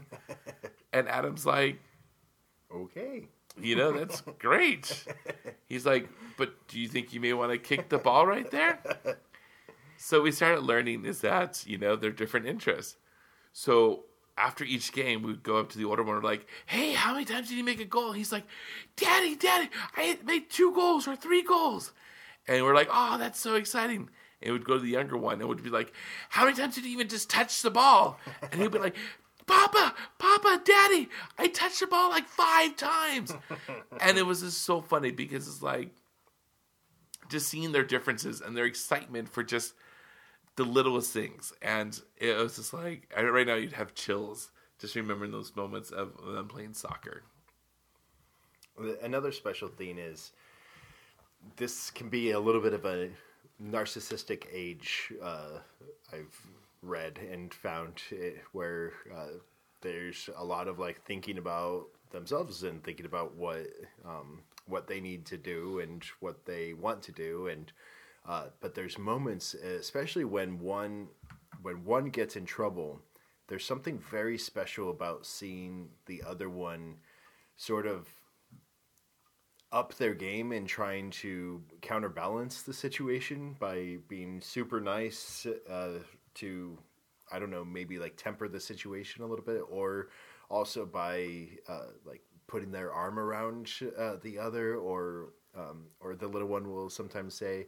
and 0.94 1.06
Adam's 1.08 1.44
like, 1.44 1.78
Okay. 2.74 3.28
You 3.60 3.76
know, 3.76 3.92
that's 3.92 4.20
great. 4.38 5.04
He's 5.68 5.86
like, 5.86 6.08
but 6.36 6.68
do 6.68 6.78
you 6.78 6.88
think 6.88 7.12
you 7.12 7.20
may 7.20 7.32
want 7.32 7.52
to 7.52 7.58
kick 7.58 7.88
the 7.88 7.98
ball 7.98 8.26
right 8.26 8.50
there? 8.50 8.78
So 9.96 10.22
we 10.22 10.32
started 10.32 10.62
learning 10.62 11.04
is 11.04 11.20
that, 11.20 11.64
you 11.66 11.76
know, 11.76 11.94
they're 11.94 12.10
different 12.10 12.46
interests. 12.46 12.96
So 13.52 14.04
after 14.38 14.64
each 14.64 14.92
game, 14.92 15.22
we'd 15.22 15.42
go 15.42 15.58
up 15.58 15.68
to 15.70 15.78
the 15.78 15.84
older 15.84 16.02
one 16.02 16.16
and 16.16 16.24
like, 16.24 16.46
hey, 16.66 16.92
how 16.92 17.12
many 17.12 17.26
times 17.26 17.48
did 17.48 17.58
you 17.58 17.64
make 17.64 17.80
a 17.80 17.84
goal? 17.84 18.12
He's 18.12 18.32
like, 18.32 18.44
Daddy, 18.96 19.36
Daddy, 19.36 19.68
I 19.96 20.18
made 20.24 20.48
two 20.48 20.72
goals 20.72 21.06
or 21.06 21.16
three 21.16 21.42
goals. 21.42 21.92
And 22.48 22.64
we're 22.64 22.74
like, 22.74 22.88
oh, 22.90 23.18
that's 23.18 23.38
so 23.38 23.56
exciting. 23.56 24.08
And 24.42 24.54
we'd 24.54 24.64
go 24.64 24.74
to 24.74 24.80
the 24.80 24.88
younger 24.88 25.18
one 25.18 25.40
and 25.40 25.48
would 25.48 25.62
be 25.62 25.68
like, 25.68 25.92
how 26.30 26.44
many 26.44 26.56
times 26.56 26.74
did 26.76 26.84
you 26.86 26.92
even 26.92 27.08
just 27.08 27.28
touch 27.28 27.60
the 27.60 27.70
ball? 27.70 28.18
And 28.50 28.60
he'd 28.60 28.70
be 28.72 28.78
like, 28.78 28.96
Papa, 29.50 29.94
Papa, 30.18 30.62
Daddy, 30.64 31.08
I 31.38 31.48
touched 31.48 31.80
the 31.80 31.86
ball 31.86 32.10
like 32.10 32.26
five 32.26 32.76
times. 32.76 33.34
and 34.00 34.16
it 34.16 34.24
was 34.24 34.40
just 34.42 34.62
so 34.62 34.80
funny 34.80 35.10
because 35.10 35.48
it's 35.48 35.62
like 35.62 35.90
just 37.28 37.48
seeing 37.48 37.72
their 37.72 37.84
differences 37.84 38.40
and 38.40 38.56
their 38.56 38.66
excitement 38.66 39.28
for 39.28 39.42
just– 39.42 39.74
the 40.60 40.66
littlest 40.66 41.12
things, 41.12 41.54
and 41.62 41.98
it 42.18 42.36
was 42.36 42.56
just 42.56 42.74
like 42.74 43.10
right 43.16 43.46
now 43.46 43.54
you'd 43.54 43.72
have 43.72 43.94
chills 43.94 44.50
just 44.78 44.94
remembering 44.94 45.30
those 45.30 45.56
moments 45.56 45.90
of 45.90 46.14
them 46.22 46.48
playing 46.48 46.74
soccer. 46.74 47.22
Another 49.02 49.32
special 49.32 49.68
thing 49.68 49.98
is 49.98 50.32
this 51.56 51.90
can 51.90 52.10
be 52.10 52.32
a 52.32 52.40
little 52.40 52.60
bit 52.60 52.74
of 52.74 52.84
a 52.84 53.08
narcissistic 53.62 54.44
age. 54.52 55.12
Uh, 55.22 55.60
I've 56.12 56.46
read 56.82 57.18
and 57.18 57.52
found 57.52 58.00
it, 58.10 58.42
where 58.52 58.92
uh, 59.14 59.38
there's 59.80 60.28
a 60.36 60.44
lot 60.44 60.68
of 60.68 60.78
like 60.78 61.02
thinking 61.04 61.38
about 61.38 61.86
themselves 62.10 62.62
and 62.62 62.82
thinking 62.82 63.06
about 63.06 63.34
what 63.34 63.66
um, 64.04 64.42
what 64.66 64.86
they 64.86 65.00
need 65.00 65.24
to 65.26 65.36
do 65.36 65.80
and 65.80 66.04
what 66.20 66.44
they 66.44 66.72
want 66.74 67.02
to 67.02 67.12
do 67.12 67.46
and 67.48 67.72
uh, 68.28 68.44
but 68.60 68.74
there's 68.74 68.98
moments, 68.98 69.54
especially 69.54 70.24
when 70.24 70.58
one 70.58 71.08
when 71.62 71.84
one 71.84 72.10
gets 72.10 72.36
in 72.36 72.44
trouble, 72.44 73.00
there's 73.48 73.64
something 73.64 73.98
very 73.98 74.38
special 74.38 74.90
about 74.90 75.26
seeing 75.26 75.88
the 76.06 76.22
other 76.26 76.48
one 76.48 76.96
sort 77.56 77.86
of 77.86 78.08
up 79.72 79.94
their 79.94 80.14
game 80.14 80.52
and 80.52 80.66
trying 80.66 81.10
to 81.10 81.62
counterbalance 81.80 82.62
the 82.62 82.72
situation 82.72 83.54
by 83.58 83.98
being 84.08 84.40
super 84.40 84.80
nice 84.80 85.46
uh, 85.68 85.98
to 86.40 86.78
I 87.32 87.38
don't 87.38 87.50
know 87.50 87.64
maybe 87.64 87.98
like 87.98 88.16
temper 88.16 88.48
the 88.48 88.60
situation 88.60 89.22
a 89.22 89.26
little 89.26 89.44
bit 89.44 89.62
or 89.70 90.08
also 90.50 90.84
by 90.84 91.48
uh, 91.68 91.92
like 92.04 92.22
putting 92.46 92.72
their 92.72 92.92
arm 92.92 93.18
around 93.18 93.70
uh, 93.96 94.16
the 94.22 94.38
other 94.38 94.76
or 94.76 95.30
um, 95.56 95.86
or 96.00 96.14
the 96.14 96.26
little 96.26 96.48
one 96.48 96.70
will 96.70 96.90
sometimes 96.90 97.34
say 97.34 97.66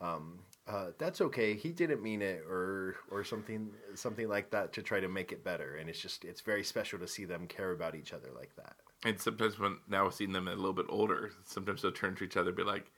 um, 0.00 0.40
uh, 0.66 0.88
that's 0.98 1.20
okay. 1.20 1.54
He 1.54 1.70
didn't 1.70 2.02
mean 2.02 2.22
it, 2.22 2.42
or 2.48 2.96
or 3.10 3.22
something 3.22 3.70
something 3.94 4.28
like 4.28 4.50
that 4.50 4.72
to 4.74 4.82
try 4.82 5.00
to 5.00 5.08
make 5.08 5.30
it 5.30 5.44
better. 5.44 5.76
And 5.76 5.88
it's 5.88 6.00
just 6.00 6.24
it's 6.24 6.40
very 6.40 6.64
special 6.64 6.98
to 6.98 7.08
see 7.08 7.24
them 7.24 7.46
care 7.46 7.72
about 7.72 7.94
each 7.94 8.12
other 8.12 8.28
like 8.34 8.54
that. 8.56 8.76
And 9.04 9.20
sometimes 9.20 9.58
when 9.58 9.78
now 9.88 10.08
seeing 10.08 10.32
them 10.32 10.48
a 10.48 10.54
little 10.54 10.72
bit 10.72 10.86
older, 10.88 11.32
sometimes 11.44 11.82
they'll 11.82 11.92
turn 11.92 12.14
to 12.16 12.24
each 12.24 12.36
other 12.36 12.48
and 12.48 12.56
be 12.56 12.64
like, 12.64 12.90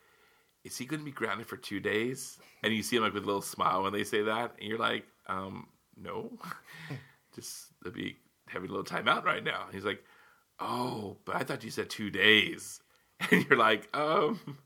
"Is 0.65 0.79
he 0.79 0.87
going 0.87 1.01
to 1.01 1.05
be 1.05 1.11
grounded 1.11 1.49
for 1.49 1.57
two 1.57 1.81
days?" 1.81 2.39
And 2.63 2.73
you 2.73 2.83
see 2.83 2.97
them 2.97 3.05
like 3.05 3.15
with 3.15 3.25
a 3.25 3.27
little 3.27 3.43
smile 3.43 3.83
when 3.83 3.93
they 3.93 4.05
say 4.05 4.23
that, 4.23 4.53
and 4.59 4.69
you're 4.69 4.79
like, 4.79 5.05
um, 5.29 5.69
"No, 5.97 6.33
just 7.35 7.67
they'll 7.83 7.93
be 7.93 8.17
having 8.49 8.69
a 8.69 8.73
little 8.73 8.85
time 8.85 9.09
out 9.09 9.25
right 9.25 9.45
now." 9.45 9.67
he's 9.73 9.85
like, 9.85 10.03
"Oh, 10.59 11.19
but 11.25 11.37
I 11.37 11.45
thought 11.45 11.65
you 11.65 11.71
said 11.71 11.91
two 11.91 12.11
days," 12.11 12.81
and 13.31 13.45
you're 13.49 13.59
like, 13.59 13.89
"Um." 13.95 14.41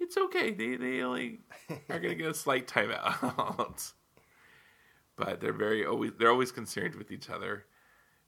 it's 0.00 0.16
okay. 0.16 0.50
They 0.52 0.76
they 0.76 1.02
only 1.02 1.40
are 1.88 1.98
going 1.98 2.10
to 2.10 2.14
get 2.14 2.30
a 2.30 2.34
slight 2.34 2.66
timeout. 2.66 3.92
but 5.16 5.40
they're 5.40 5.52
very 5.52 5.86
always 5.86 6.12
they're 6.18 6.30
always 6.30 6.52
concerned 6.52 6.94
with 6.94 7.10
each 7.10 7.30
other 7.30 7.64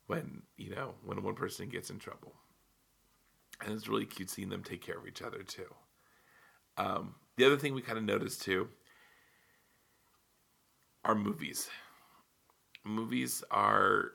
when 0.07 0.43
you 0.57 0.71
know 0.71 0.95
when 1.05 1.23
one 1.23 1.35
person 1.35 1.69
gets 1.69 1.91
in 1.91 1.99
trouble, 1.99 2.35
and 3.65 3.73
it's 3.73 3.89
really 3.89 4.07
cute 4.07 4.31
seeing 4.31 4.49
them 4.49 4.63
take 4.63 4.85
care 4.85 4.99
of 4.99 5.07
each 5.07 5.23
other 5.23 5.43
too. 5.43 5.73
Um, 6.79 7.15
the 7.37 7.45
other 7.45 7.57
thing 7.57 7.75
we 7.75 7.83
kind 7.83 7.99
of 7.99 8.05
noticed 8.05 8.43
too 8.43 8.69
are 11.07 11.15
movies. 11.15 11.71
Movies 12.85 13.43
are 13.51 14.13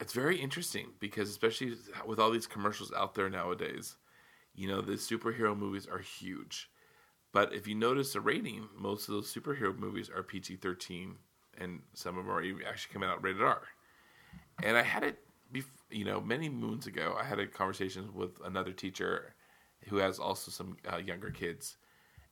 it's 0.00 0.12
very 0.12 0.38
interesting 0.38 0.88
because 1.00 1.30
especially 1.30 1.72
with 2.06 2.18
all 2.18 2.30
these 2.30 2.46
commercials 2.46 2.92
out 2.92 3.14
there 3.14 3.30
nowadays, 3.30 3.96
you 4.54 4.68
know 4.68 4.80
the 4.82 4.92
superhero 4.92 5.56
movies 5.56 5.86
are 5.86 6.00
huge 6.00 6.68
but 7.34 7.52
if 7.52 7.66
you 7.66 7.74
notice 7.74 8.12
the 8.12 8.20
rating, 8.20 8.68
most 8.78 9.08
of 9.08 9.14
those 9.14 9.34
superhero 9.34 9.76
movies 9.76 10.08
are 10.08 10.22
PG 10.22 10.56
13, 10.58 11.16
and 11.58 11.82
some 11.92 12.16
of 12.16 12.26
them 12.26 12.32
are 12.32 12.40
actually 12.68 12.92
coming 12.92 13.08
out 13.08 13.24
rated 13.24 13.42
R. 13.42 13.62
And 14.62 14.76
I 14.76 14.82
had 14.82 15.02
it, 15.02 15.18
you 15.90 16.04
know, 16.04 16.20
many 16.20 16.48
moons 16.48 16.86
ago. 16.86 17.16
I 17.20 17.24
had 17.24 17.40
a 17.40 17.48
conversation 17.48 18.14
with 18.14 18.38
another 18.44 18.72
teacher 18.72 19.34
who 19.88 19.96
has 19.96 20.20
also 20.20 20.52
some 20.52 20.76
uh, 20.90 20.98
younger 20.98 21.32
kids, 21.32 21.76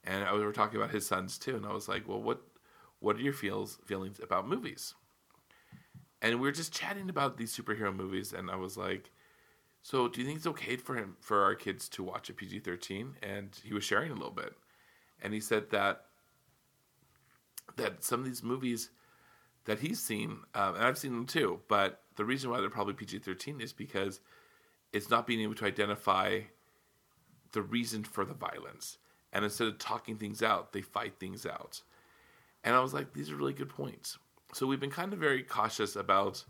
and 0.05 0.23
I 0.23 0.33
was, 0.33 0.41
we 0.41 0.47
were 0.47 0.53
talking 0.53 0.77
about 0.77 0.93
his 0.93 1.05
sons 1.05 1.37
too. 1.37 1.57
And 1.57 1.67
I 1.67 1.73
was 1.73 1.89
like, 1.89 2.07
"Well, 2.07 2.23
what 2.23 2.41
what 3.03 3.17
are 3.17 3.21
your 3.21 3.33
feels 3.33 3.79
feelings 3.85 4.21
about 4.21 4.49
movies?" 4.49 4.95
and 6.23 6.37
we 6.37 6.47
were 6.47 6.53
just 6.53 6.73
chatting 6.73 7.11
about 7.11 7.37
these 7.37 7.55
superhero 7.55 7.95
movies, 7.95 8.33
and 8.33 8.51
I 8.51 8.55
was 8.55 8.77
like, 8.77 9.11
"So, 9.83 10.09
do 10.09 10.21
you 10.21 10.27
think 10.27 10.39
it's 10.39 10.47
okay 10.47 10.77
for 10.77 10.95
him 10.95 11.17
for 11.21 11.43
our 11.43 11.57
kids 11.57 11.89
to 11.91 12.03
watch 12.05 12.31
a 12.31 12.33
PG 12.33 12.61
thirteen?" 12.61 13.17
And 13.23 13.59
he 13.63 13.75
was 13.75 13.85
sharing 13.85 14.13
a 14.13 14.15
little 14.15 14.31
bit, 14.31 14.55
and 15.21 15.35
he 15.35 15.41
said 15.41 15.71
that 15.71 16.07
that 17.77 18.05
some 18.05 18.21
of 18.21 18.27
these 18.27 18.43
movies 18.43 18.91
that 19.65 19.81
he's 19.81 20.01
seen, 20.01 20.45
um, 20.55 20.75
and 20.77 20.85
I've 20.85 20.99
seen 20.99 21.13
them 21.13 21.27
too, 21.27 21.61
but 21.69 22.03
the 22.17 22.25
reason 22.25 22.51
why 22.51 22.61
they're 22.61 22.71
probably 22.71 22.95
PG 22.95 23.19
thirteen 23.19 23.61
is 23.61 23.73
because 23.73 24.21
it's 24.93 25.11
not 25.11 25.27
being 25.27 25.41
able 25.41 25.55
to 25.57 25.65
identify 25.65 26.43
the 27.53 27.63
reason 27.63 28.05
for 28.05 28.25
the 28.25 28.35
violence, 28.35 28.99
and 29.33 29.45
instead 29.45 29.67
of 29.67 29.79
talking 29.79 30.17
things 30.17 30.43
out, 30.43 30.73
they 30.73 30.83
fight 30.83 31.19
things 31.19 31.45
out. 31.45 31.83
And 32.65 32.75
I 32.75 32.81
was 32.81 32.95
like, 32.95 33.13
these 33.13 33.31
are 33.31 33.37
really 33.37 33.53
good 33.53 33.69
points. 33.69 34.19
So 34.55 34.67
we've 34.67 34.81
been 34.81 34.91
kind 34.91 35.13
of 35.13 35.19
very 35.19 35.43
cautious 35.43 35.97
about 35.97 36.45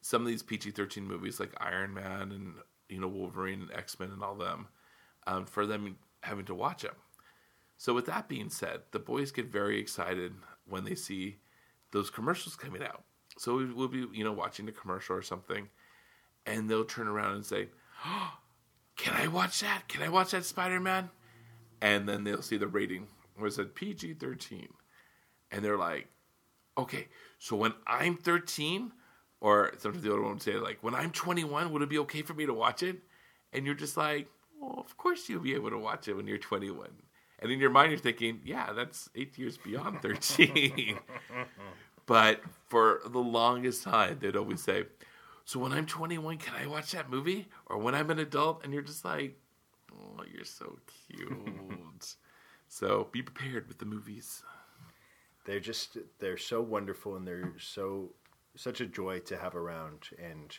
some 0.00 0.22
of 0.22 0.28
these 0.28 0.42
PG 0.42 0.72
thirteen 0.72 1.06
movies 1.06 1.38
like 1.38 1.52
Iron 1.58 1.94
Man 1.94 2.32
and 2.32 2.54
you 2.88 3.00
know 3.00 3.08
Wolverine 3.08 3.62
and 3.62 3.72
X 3.72 3.98
Men 4.00 4.10
and 4.10 4.22
all 4.22 4.34
them, 4.34 4.68
um, 5.26 5.46
for 5.46 5.66
them 5.66 5.96
having 6.22 6.44
to 6.46 6.54
watch 6.54 6.82
them. 6.82 6.94
So 7.76 7.94
with 7.94 8.06
that 8.06 8.28
being 8.28 8.50
said, 8.50 8.80
the 8.90 8.98
boys 8.98 9.30
get 9.30 9.46
very 9.46 9.78
excited 9.78 10.34
when 10.68 10.84
they 10.84 10.94
see 10.94 11.38
those 11.92 12.10
commercials 12.10 12.56
coming 12.56 12.82
out. 12.82 13.04
So 13.38 13.56
we, 13.56 13.72
we'll 13.72 13.88
be 13.88 14.06
you 14.12 14.24
know 14.24 14.32
watching 14.32 14.68
a 14.68 14.72
commercial 14.72 15.16
or 15.16 15.22
something, 15.22 15.68
and 16.46 16.68
they'll 16.68 16.84
turn 16.84 17.08
around 17.08 17.36
and 17.36 17.46
say, 17.46 17.68
oh, 18.04 18.32
"Can 18.96 19.14
I 19.14 19.28
watch 19.28 19.60
that? 19.60 19.84
Can 19.88 20.02
I 20.02 20.08
watch 20.08 20.32
that 20.32 20.44
Spider 20.44 20.80
Man?" 20.80 21.10
And 21.80 22.08
then 22.08 22.24
they'll 22.24 22.42
see 22.42 22.58
the 22.58 22.66
rating 22.66 23.06
where 23.36 23.48
it 23.48 23.54
said 23.54 23.74
PG 23.74 24.14
thirteen, 24.14 24.68
and 25.50 25.64
they're 25.64 25.78
like, 25.78 26.08
"Okay, 26.78 27.08
so 27.38 27.56
when 27.56 27.74
I'm 27.86 28.16
13, 28.16 28.92
or 29.40 29.72
sometimes 29.78 30.04
the 30.04 30.12
other 30.12 30.22
one 30.22 30.32
would 30.34 30.42
say 30.42 30.54
like, 30.56 30.78
when 30.82 30.94
I'm 30.94 31.10
21, 31.10 31.72
would 31.72 31.82
it 31.82 31.88
be 31.88 31.98
okay 32.00 32.22
for 32.22 32.34
me 32.34 32.46
to 32.46 32.54
watch 32.54 32.82
it?" 32.82 32.98
And 33.52 33.66
you're 33.66 33.74
just 33.74 33.96
like, 33.96 34.28
"Well, 34.60 34.78
of 34.78 34.96
course 34.96 35.28
you'll 35.28 35.42
be 35.42 35.54
able 35.54 35.70
to 35.70 35.78
watch 35.78 36.08
it 36.08 36.14
when 36.14 36.26
you're 36.26 36.38
21." 36.38 36.88
And 37.40 37.50
in 37.50 37.58
your 37.58 37.70
mind, 37.70 37.90
you're 37.90 37.98
thinking, 37.98 38.40
"Yeah, 38.44 38.72
that's 38.72 39.08
eight 39.14 39.38
years 39.38 39.56
beyond 39.58 40.02
13." 40.02 40.98
but 42.06 42.42
for 42.68 43.00
the 43.06 43.18
longest 43.18 43.82
time, 43.82 44.18
they'd 44.20 44.36
always 44.36 44.62
say, 44.62 44.84
"So 45.44 45.58
when 45.58 45.72
I'm 45.72 45.86
21, 45.86 46.38
can 46.38 46.54
I 46.54 46.66
watch 46.66 46.92
that 46.92 47.10
movie?" 47.10 47.48
Or 47.66 47.78
when 47.78 47.94
I'm 47.94 48.10
an 48.10 48.18
adult, 48.18 48.62
and 48.64 48.72
you're 48.72 48.82
just 48.82 49.04
like, 49.04 49.38
"Oh, 49.92 50.22
you're 50.32 50.44
so 50.44 50.78
cute." 51.08 52.16
so 52.68 53.08
be 53.10 53.22
prepared 53.22 53.68
with 53.68 53.78
the 53.78 53.86
movies. 53.86 54.42
They're 55.50 55.58
just 55.58 55.98
they're 56.20 56.36
so 56.36 56.62
wonderful 56.62 57.16
and 57.16 57.26
they're 57.26 57.54
so 57.58 58.10
such 58.54 58.80
a 58.80 58.86
joy 58.86 59.18
to 59.18 59.36
have 59.36 59.56
around. 59.56 60.10
And 60.16 60.56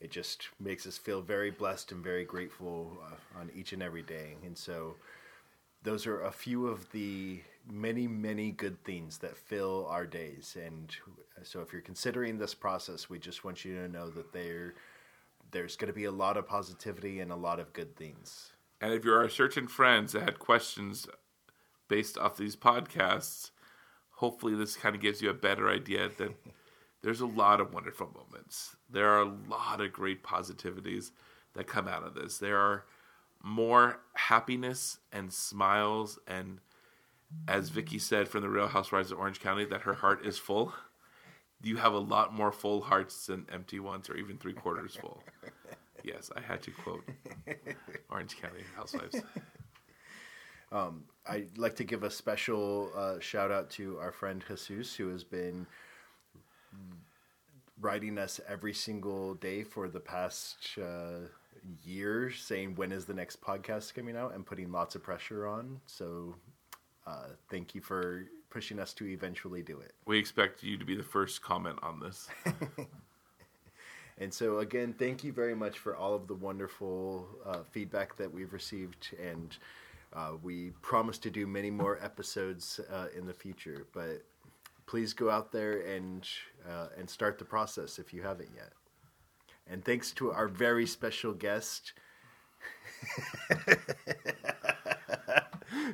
it 0.00 0.10
just 0.10 0.48
makes 0.58 0.86
us 0.86 0.96
feel 0.96 1.20
very 1.20 1.50
blessed 1.50 1.92
and 1.92 2.02
very 2.02 2.24
grateful 2.24 2.96
uh, 3.04 3.38
on 3.38 3.50
each 3.54 3.74
and 3.74 3.82
every 3.82 4.00
day. 4.00 4.36
And 4.42 4.56
so 4.56 4.94
those 5.82 6.06
are 6.06 6.22
a 6.22 6.32
few 6.32 6.66
of 6.66 6.90
the 6.92 7.42
many 7.70 8.06
many 8.06 8.52
good 8.52 8.82
things 8.84 9.18
that 9.18 9.36
fill 9.36 9.86
our 9.90 10.06
days. 10.06 10.56
And 10.64 10.96
so 11.42 11.60
if 11.60 11.70
you're 11.70 11.82
considering 11.82 12.38
this 12.38 12.54
process 12.54 13.10
we 13.10 13.18
just 13.18 13.44
want 13.44 13.66
you 13.66 13.76
to 13.76 13.88
know 13.88 14.08
that 14.08 14.32
there 14.32 14.72
there's 15.50 15.76
going 15.76 15.92
to 15.92 15.92
be 15.92 16.06
a 16.06 16.10
lot 16.10 16.38
of 16.38 16.48
positivity 16.48 17.20
and 17.20 17.30
a 17.30 17.36
lot 17.36 17.60
of 17.60 17.74
good 17.74 17.96
things. 17.96 18.52
And 18.80 18.94
if 18.94 19.04
you're 19.04 19.18
our 19.18 19.28
certain 19.28 19.68
friends 19.68 20.12
that 20.14 20.22
had 20.22 20.38
questions 20.38 21.06
based 21.88 22.16
off 22.16 22.38
these 22.38 22.56
podcasts, 22.56 23.50
hopefully 24.22 24.54
this 24.54 24.76
kind 24.76 24.94
of 24.94 25.02
gives 25.02 25.20
you 25.20 25.28
a 25.28 25.34
better 25.34 25.68
idea 25.68 26.08
that 26.16 26.32
there's 27.02 27.20
a 27.20 27.26
lot 27.26 27.60
of 27.60 27.74
wonderful 27.74 28.08
moments. 28.14 28.76
There 28.88 29.08
are 29.08 29.22
a 29.22 29.34
lot 29.50 29.80
of 29.80 29.92
great 29.92 30.22
positivities 30.22 31.10
that 31.54 31.66
come 31.66 31.88
out 31.88 32.04
of 32.04 32.14
this. 32.14 32.38
There 32.38 32.56
are 32.56 32.84
more 33.42 33.98
happiness 34.14 34.98
and 35.12 35.32
smiles 35.32 36.20
and 36.28 36.60
as 37.48 37.70
Vicki 37.70 37.98
said 37.98 38.28
from 38.28 38.42
the 38.42 38.48
Real 38.48 38.68
Housewives 38.68 39.10
of 39.10 39.18
Orange 39.18 39.40
County 39.40 39.64
that 39.64 39.80
her 39.80 39.94
heart 39.94 40.24
is 40.24 40.38
full. 40.38 40.72
You 41.60 41.78
have 41.78 41.92
a 41.92 41.98
lot 41.98 42.32
more 42.32 42.52
full 42.52 42.82
hearts 42.82 43.26
than 43.26 43.46
empty 43.50 43.80
ones 43.80 44.08
or 44.08 44.16
even 44.16 44.38
three 44.38 44.52
quarters 44.52 44.94
full. 44.94 45.20
Yes, 46.04 46.30
I 46.36 46.40
had 46.40 46.62
to 46.62 46.70
quote 46.70 47.02
Orange 48.08 48.40
County 48.40 48.62
Housewives. 48.76 49.20
I'd 51.28 51.56
like 51.56 51.76
to 51.76 51.84
give 51.84 52.02
a 52.02 52.10
special 52.10 52.90
uh, 52.96 53.20
shout 53.20 53.50
out 53.50 53.70
to 53.70 53.98
our 53.98 54.12
friend 54.12 54.42
Jesus, 54.48 54.94
who 54.94 55.08
has 55.10 55.24
been 55.24 55.66
writing 57.80 58.18
us 58.18 58.40
every 58.48 58.72
single 58.72 59.34
day 59.34 59.64
for 59.64 59.88
the 59.88 60.00
past 60.00 60.78
uh, 60.78 61.26
year, 61.84 62.30
saying 62.30 62.74
when 62.76 62.92
is 62.92 63.04
the 63.04 63.14
next 63.14 63.40
podcast 63.40 63.94
coming 63.94 64.16
out, 64.16 64.34
and 64.34 64.46
putting 64.46 64.72
lots 64.72 64.94
of 64.94 65.02
pressure 65.02 65.46
on. 65.46 65.80
So, 65.86 66.34
uh, 67.06 67.28
thank 67.50 67.74
you 67.74 67.80
for 67.80 68.26
pushing 68.50 68.78
us 68.78 68.92
to 68.94 69.06
eventually 69.06 69.62
do 69.62 69.78
it. 69.80 69.92
We 70.06 70.18
expect 70.18 70.62
you 70.62 70.78
to 70.78 70.84
be 70.84 70.96
the 70.96 71.02
first 71.02 71.42
comment 71.42 71.78
on 71.82 72.00
this. 72.00 72.28
And 74.18 74.32
so, 74.32 74.58
again, 74.58 74.94
thank 74.96 75.24
you 75.24 75.32
very 75.32 75.54
much 75.54 75.78
for 75.78 75.96
all 75.96 76.14
of 76.14 76.28
the 76.28 76.34
wonderful 76.34 77.26
uh, 77.44 77.60
feedback 77.70 78.16
that 78.18 78.32
we've 78.32 78.52
received. 78.52 79.08
And 79.20 79.56
uh, 80.14 80.32
we 80.42 80.70
promise 80.82 81.18
to 81.18 81.30
do 81.30 81.46
many 81.46 81.70
more 81.70 81.98
episodes 82.02 82.80
uh, 82.92 83.06
in 83.16 83.26
the 83.26 83.34
future. 83.34 83.86
But 83.92 84.22
please 84.86 85.12
go 85.12 85.30
out 85.30 85.52
there 85.52 85.80
and, 85.80 86.26
uh, 86.68 86.88
and 86.98 87.08
start 87.08 87.38
the 87.38 87.44
process 87.44 87.98
if 87.98 88.12
you 88.12 88.22
haven't 88.22 88.50
yet. 88.54 88.72
And 89.66 89.84
thanks 89.84 90.12
to 90.12 90.32
our 90.32 90.48
very 90.48 90.86
special 90.86 91.32
guest 91.32 91.92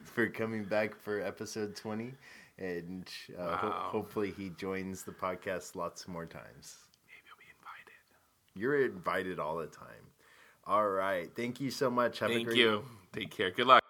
for 0.05 0.29
coming 0.29 0.64
back 0.64 0.97
for 0.97 1.21
episode 1.21 1.77
20. 1.77 2.14
And 2.59 3.09
uh, 3.39 3.57
ho- 3.57 3.71
hopefully, 3.71 4.33
he 4.37 4.51
joins 4.51 5.05
the 5.05 5.12
podcast 5.12 5.77
lots 5.77 6.09
more 6.09 6.27
times. 6.27 6.77
Maybe 7.07 7.23
you'll 7.27 7.39
be 7.39 7.45
invited. 7.57 7.95
You're 8.55 8.85
invited 8.85 9.39
all 9.39 9.59
the 9.59 9.66
time. 9.66 9.87
All 10.66 10.89
right. 10.89 11.31
Thank 11.37 11.61
you 11.61 11.71
so 11.71 11.89
much. 11.89 12.19
Have 12.19 12.31
a 12.31 12.35
Thank 12.35 12.49
great 12.49 12.59
you. 12.59 12.83
Take 13.12 13.31
care. 13.31 13.51
Good 13.51 13.69
luck. 13.69 13.85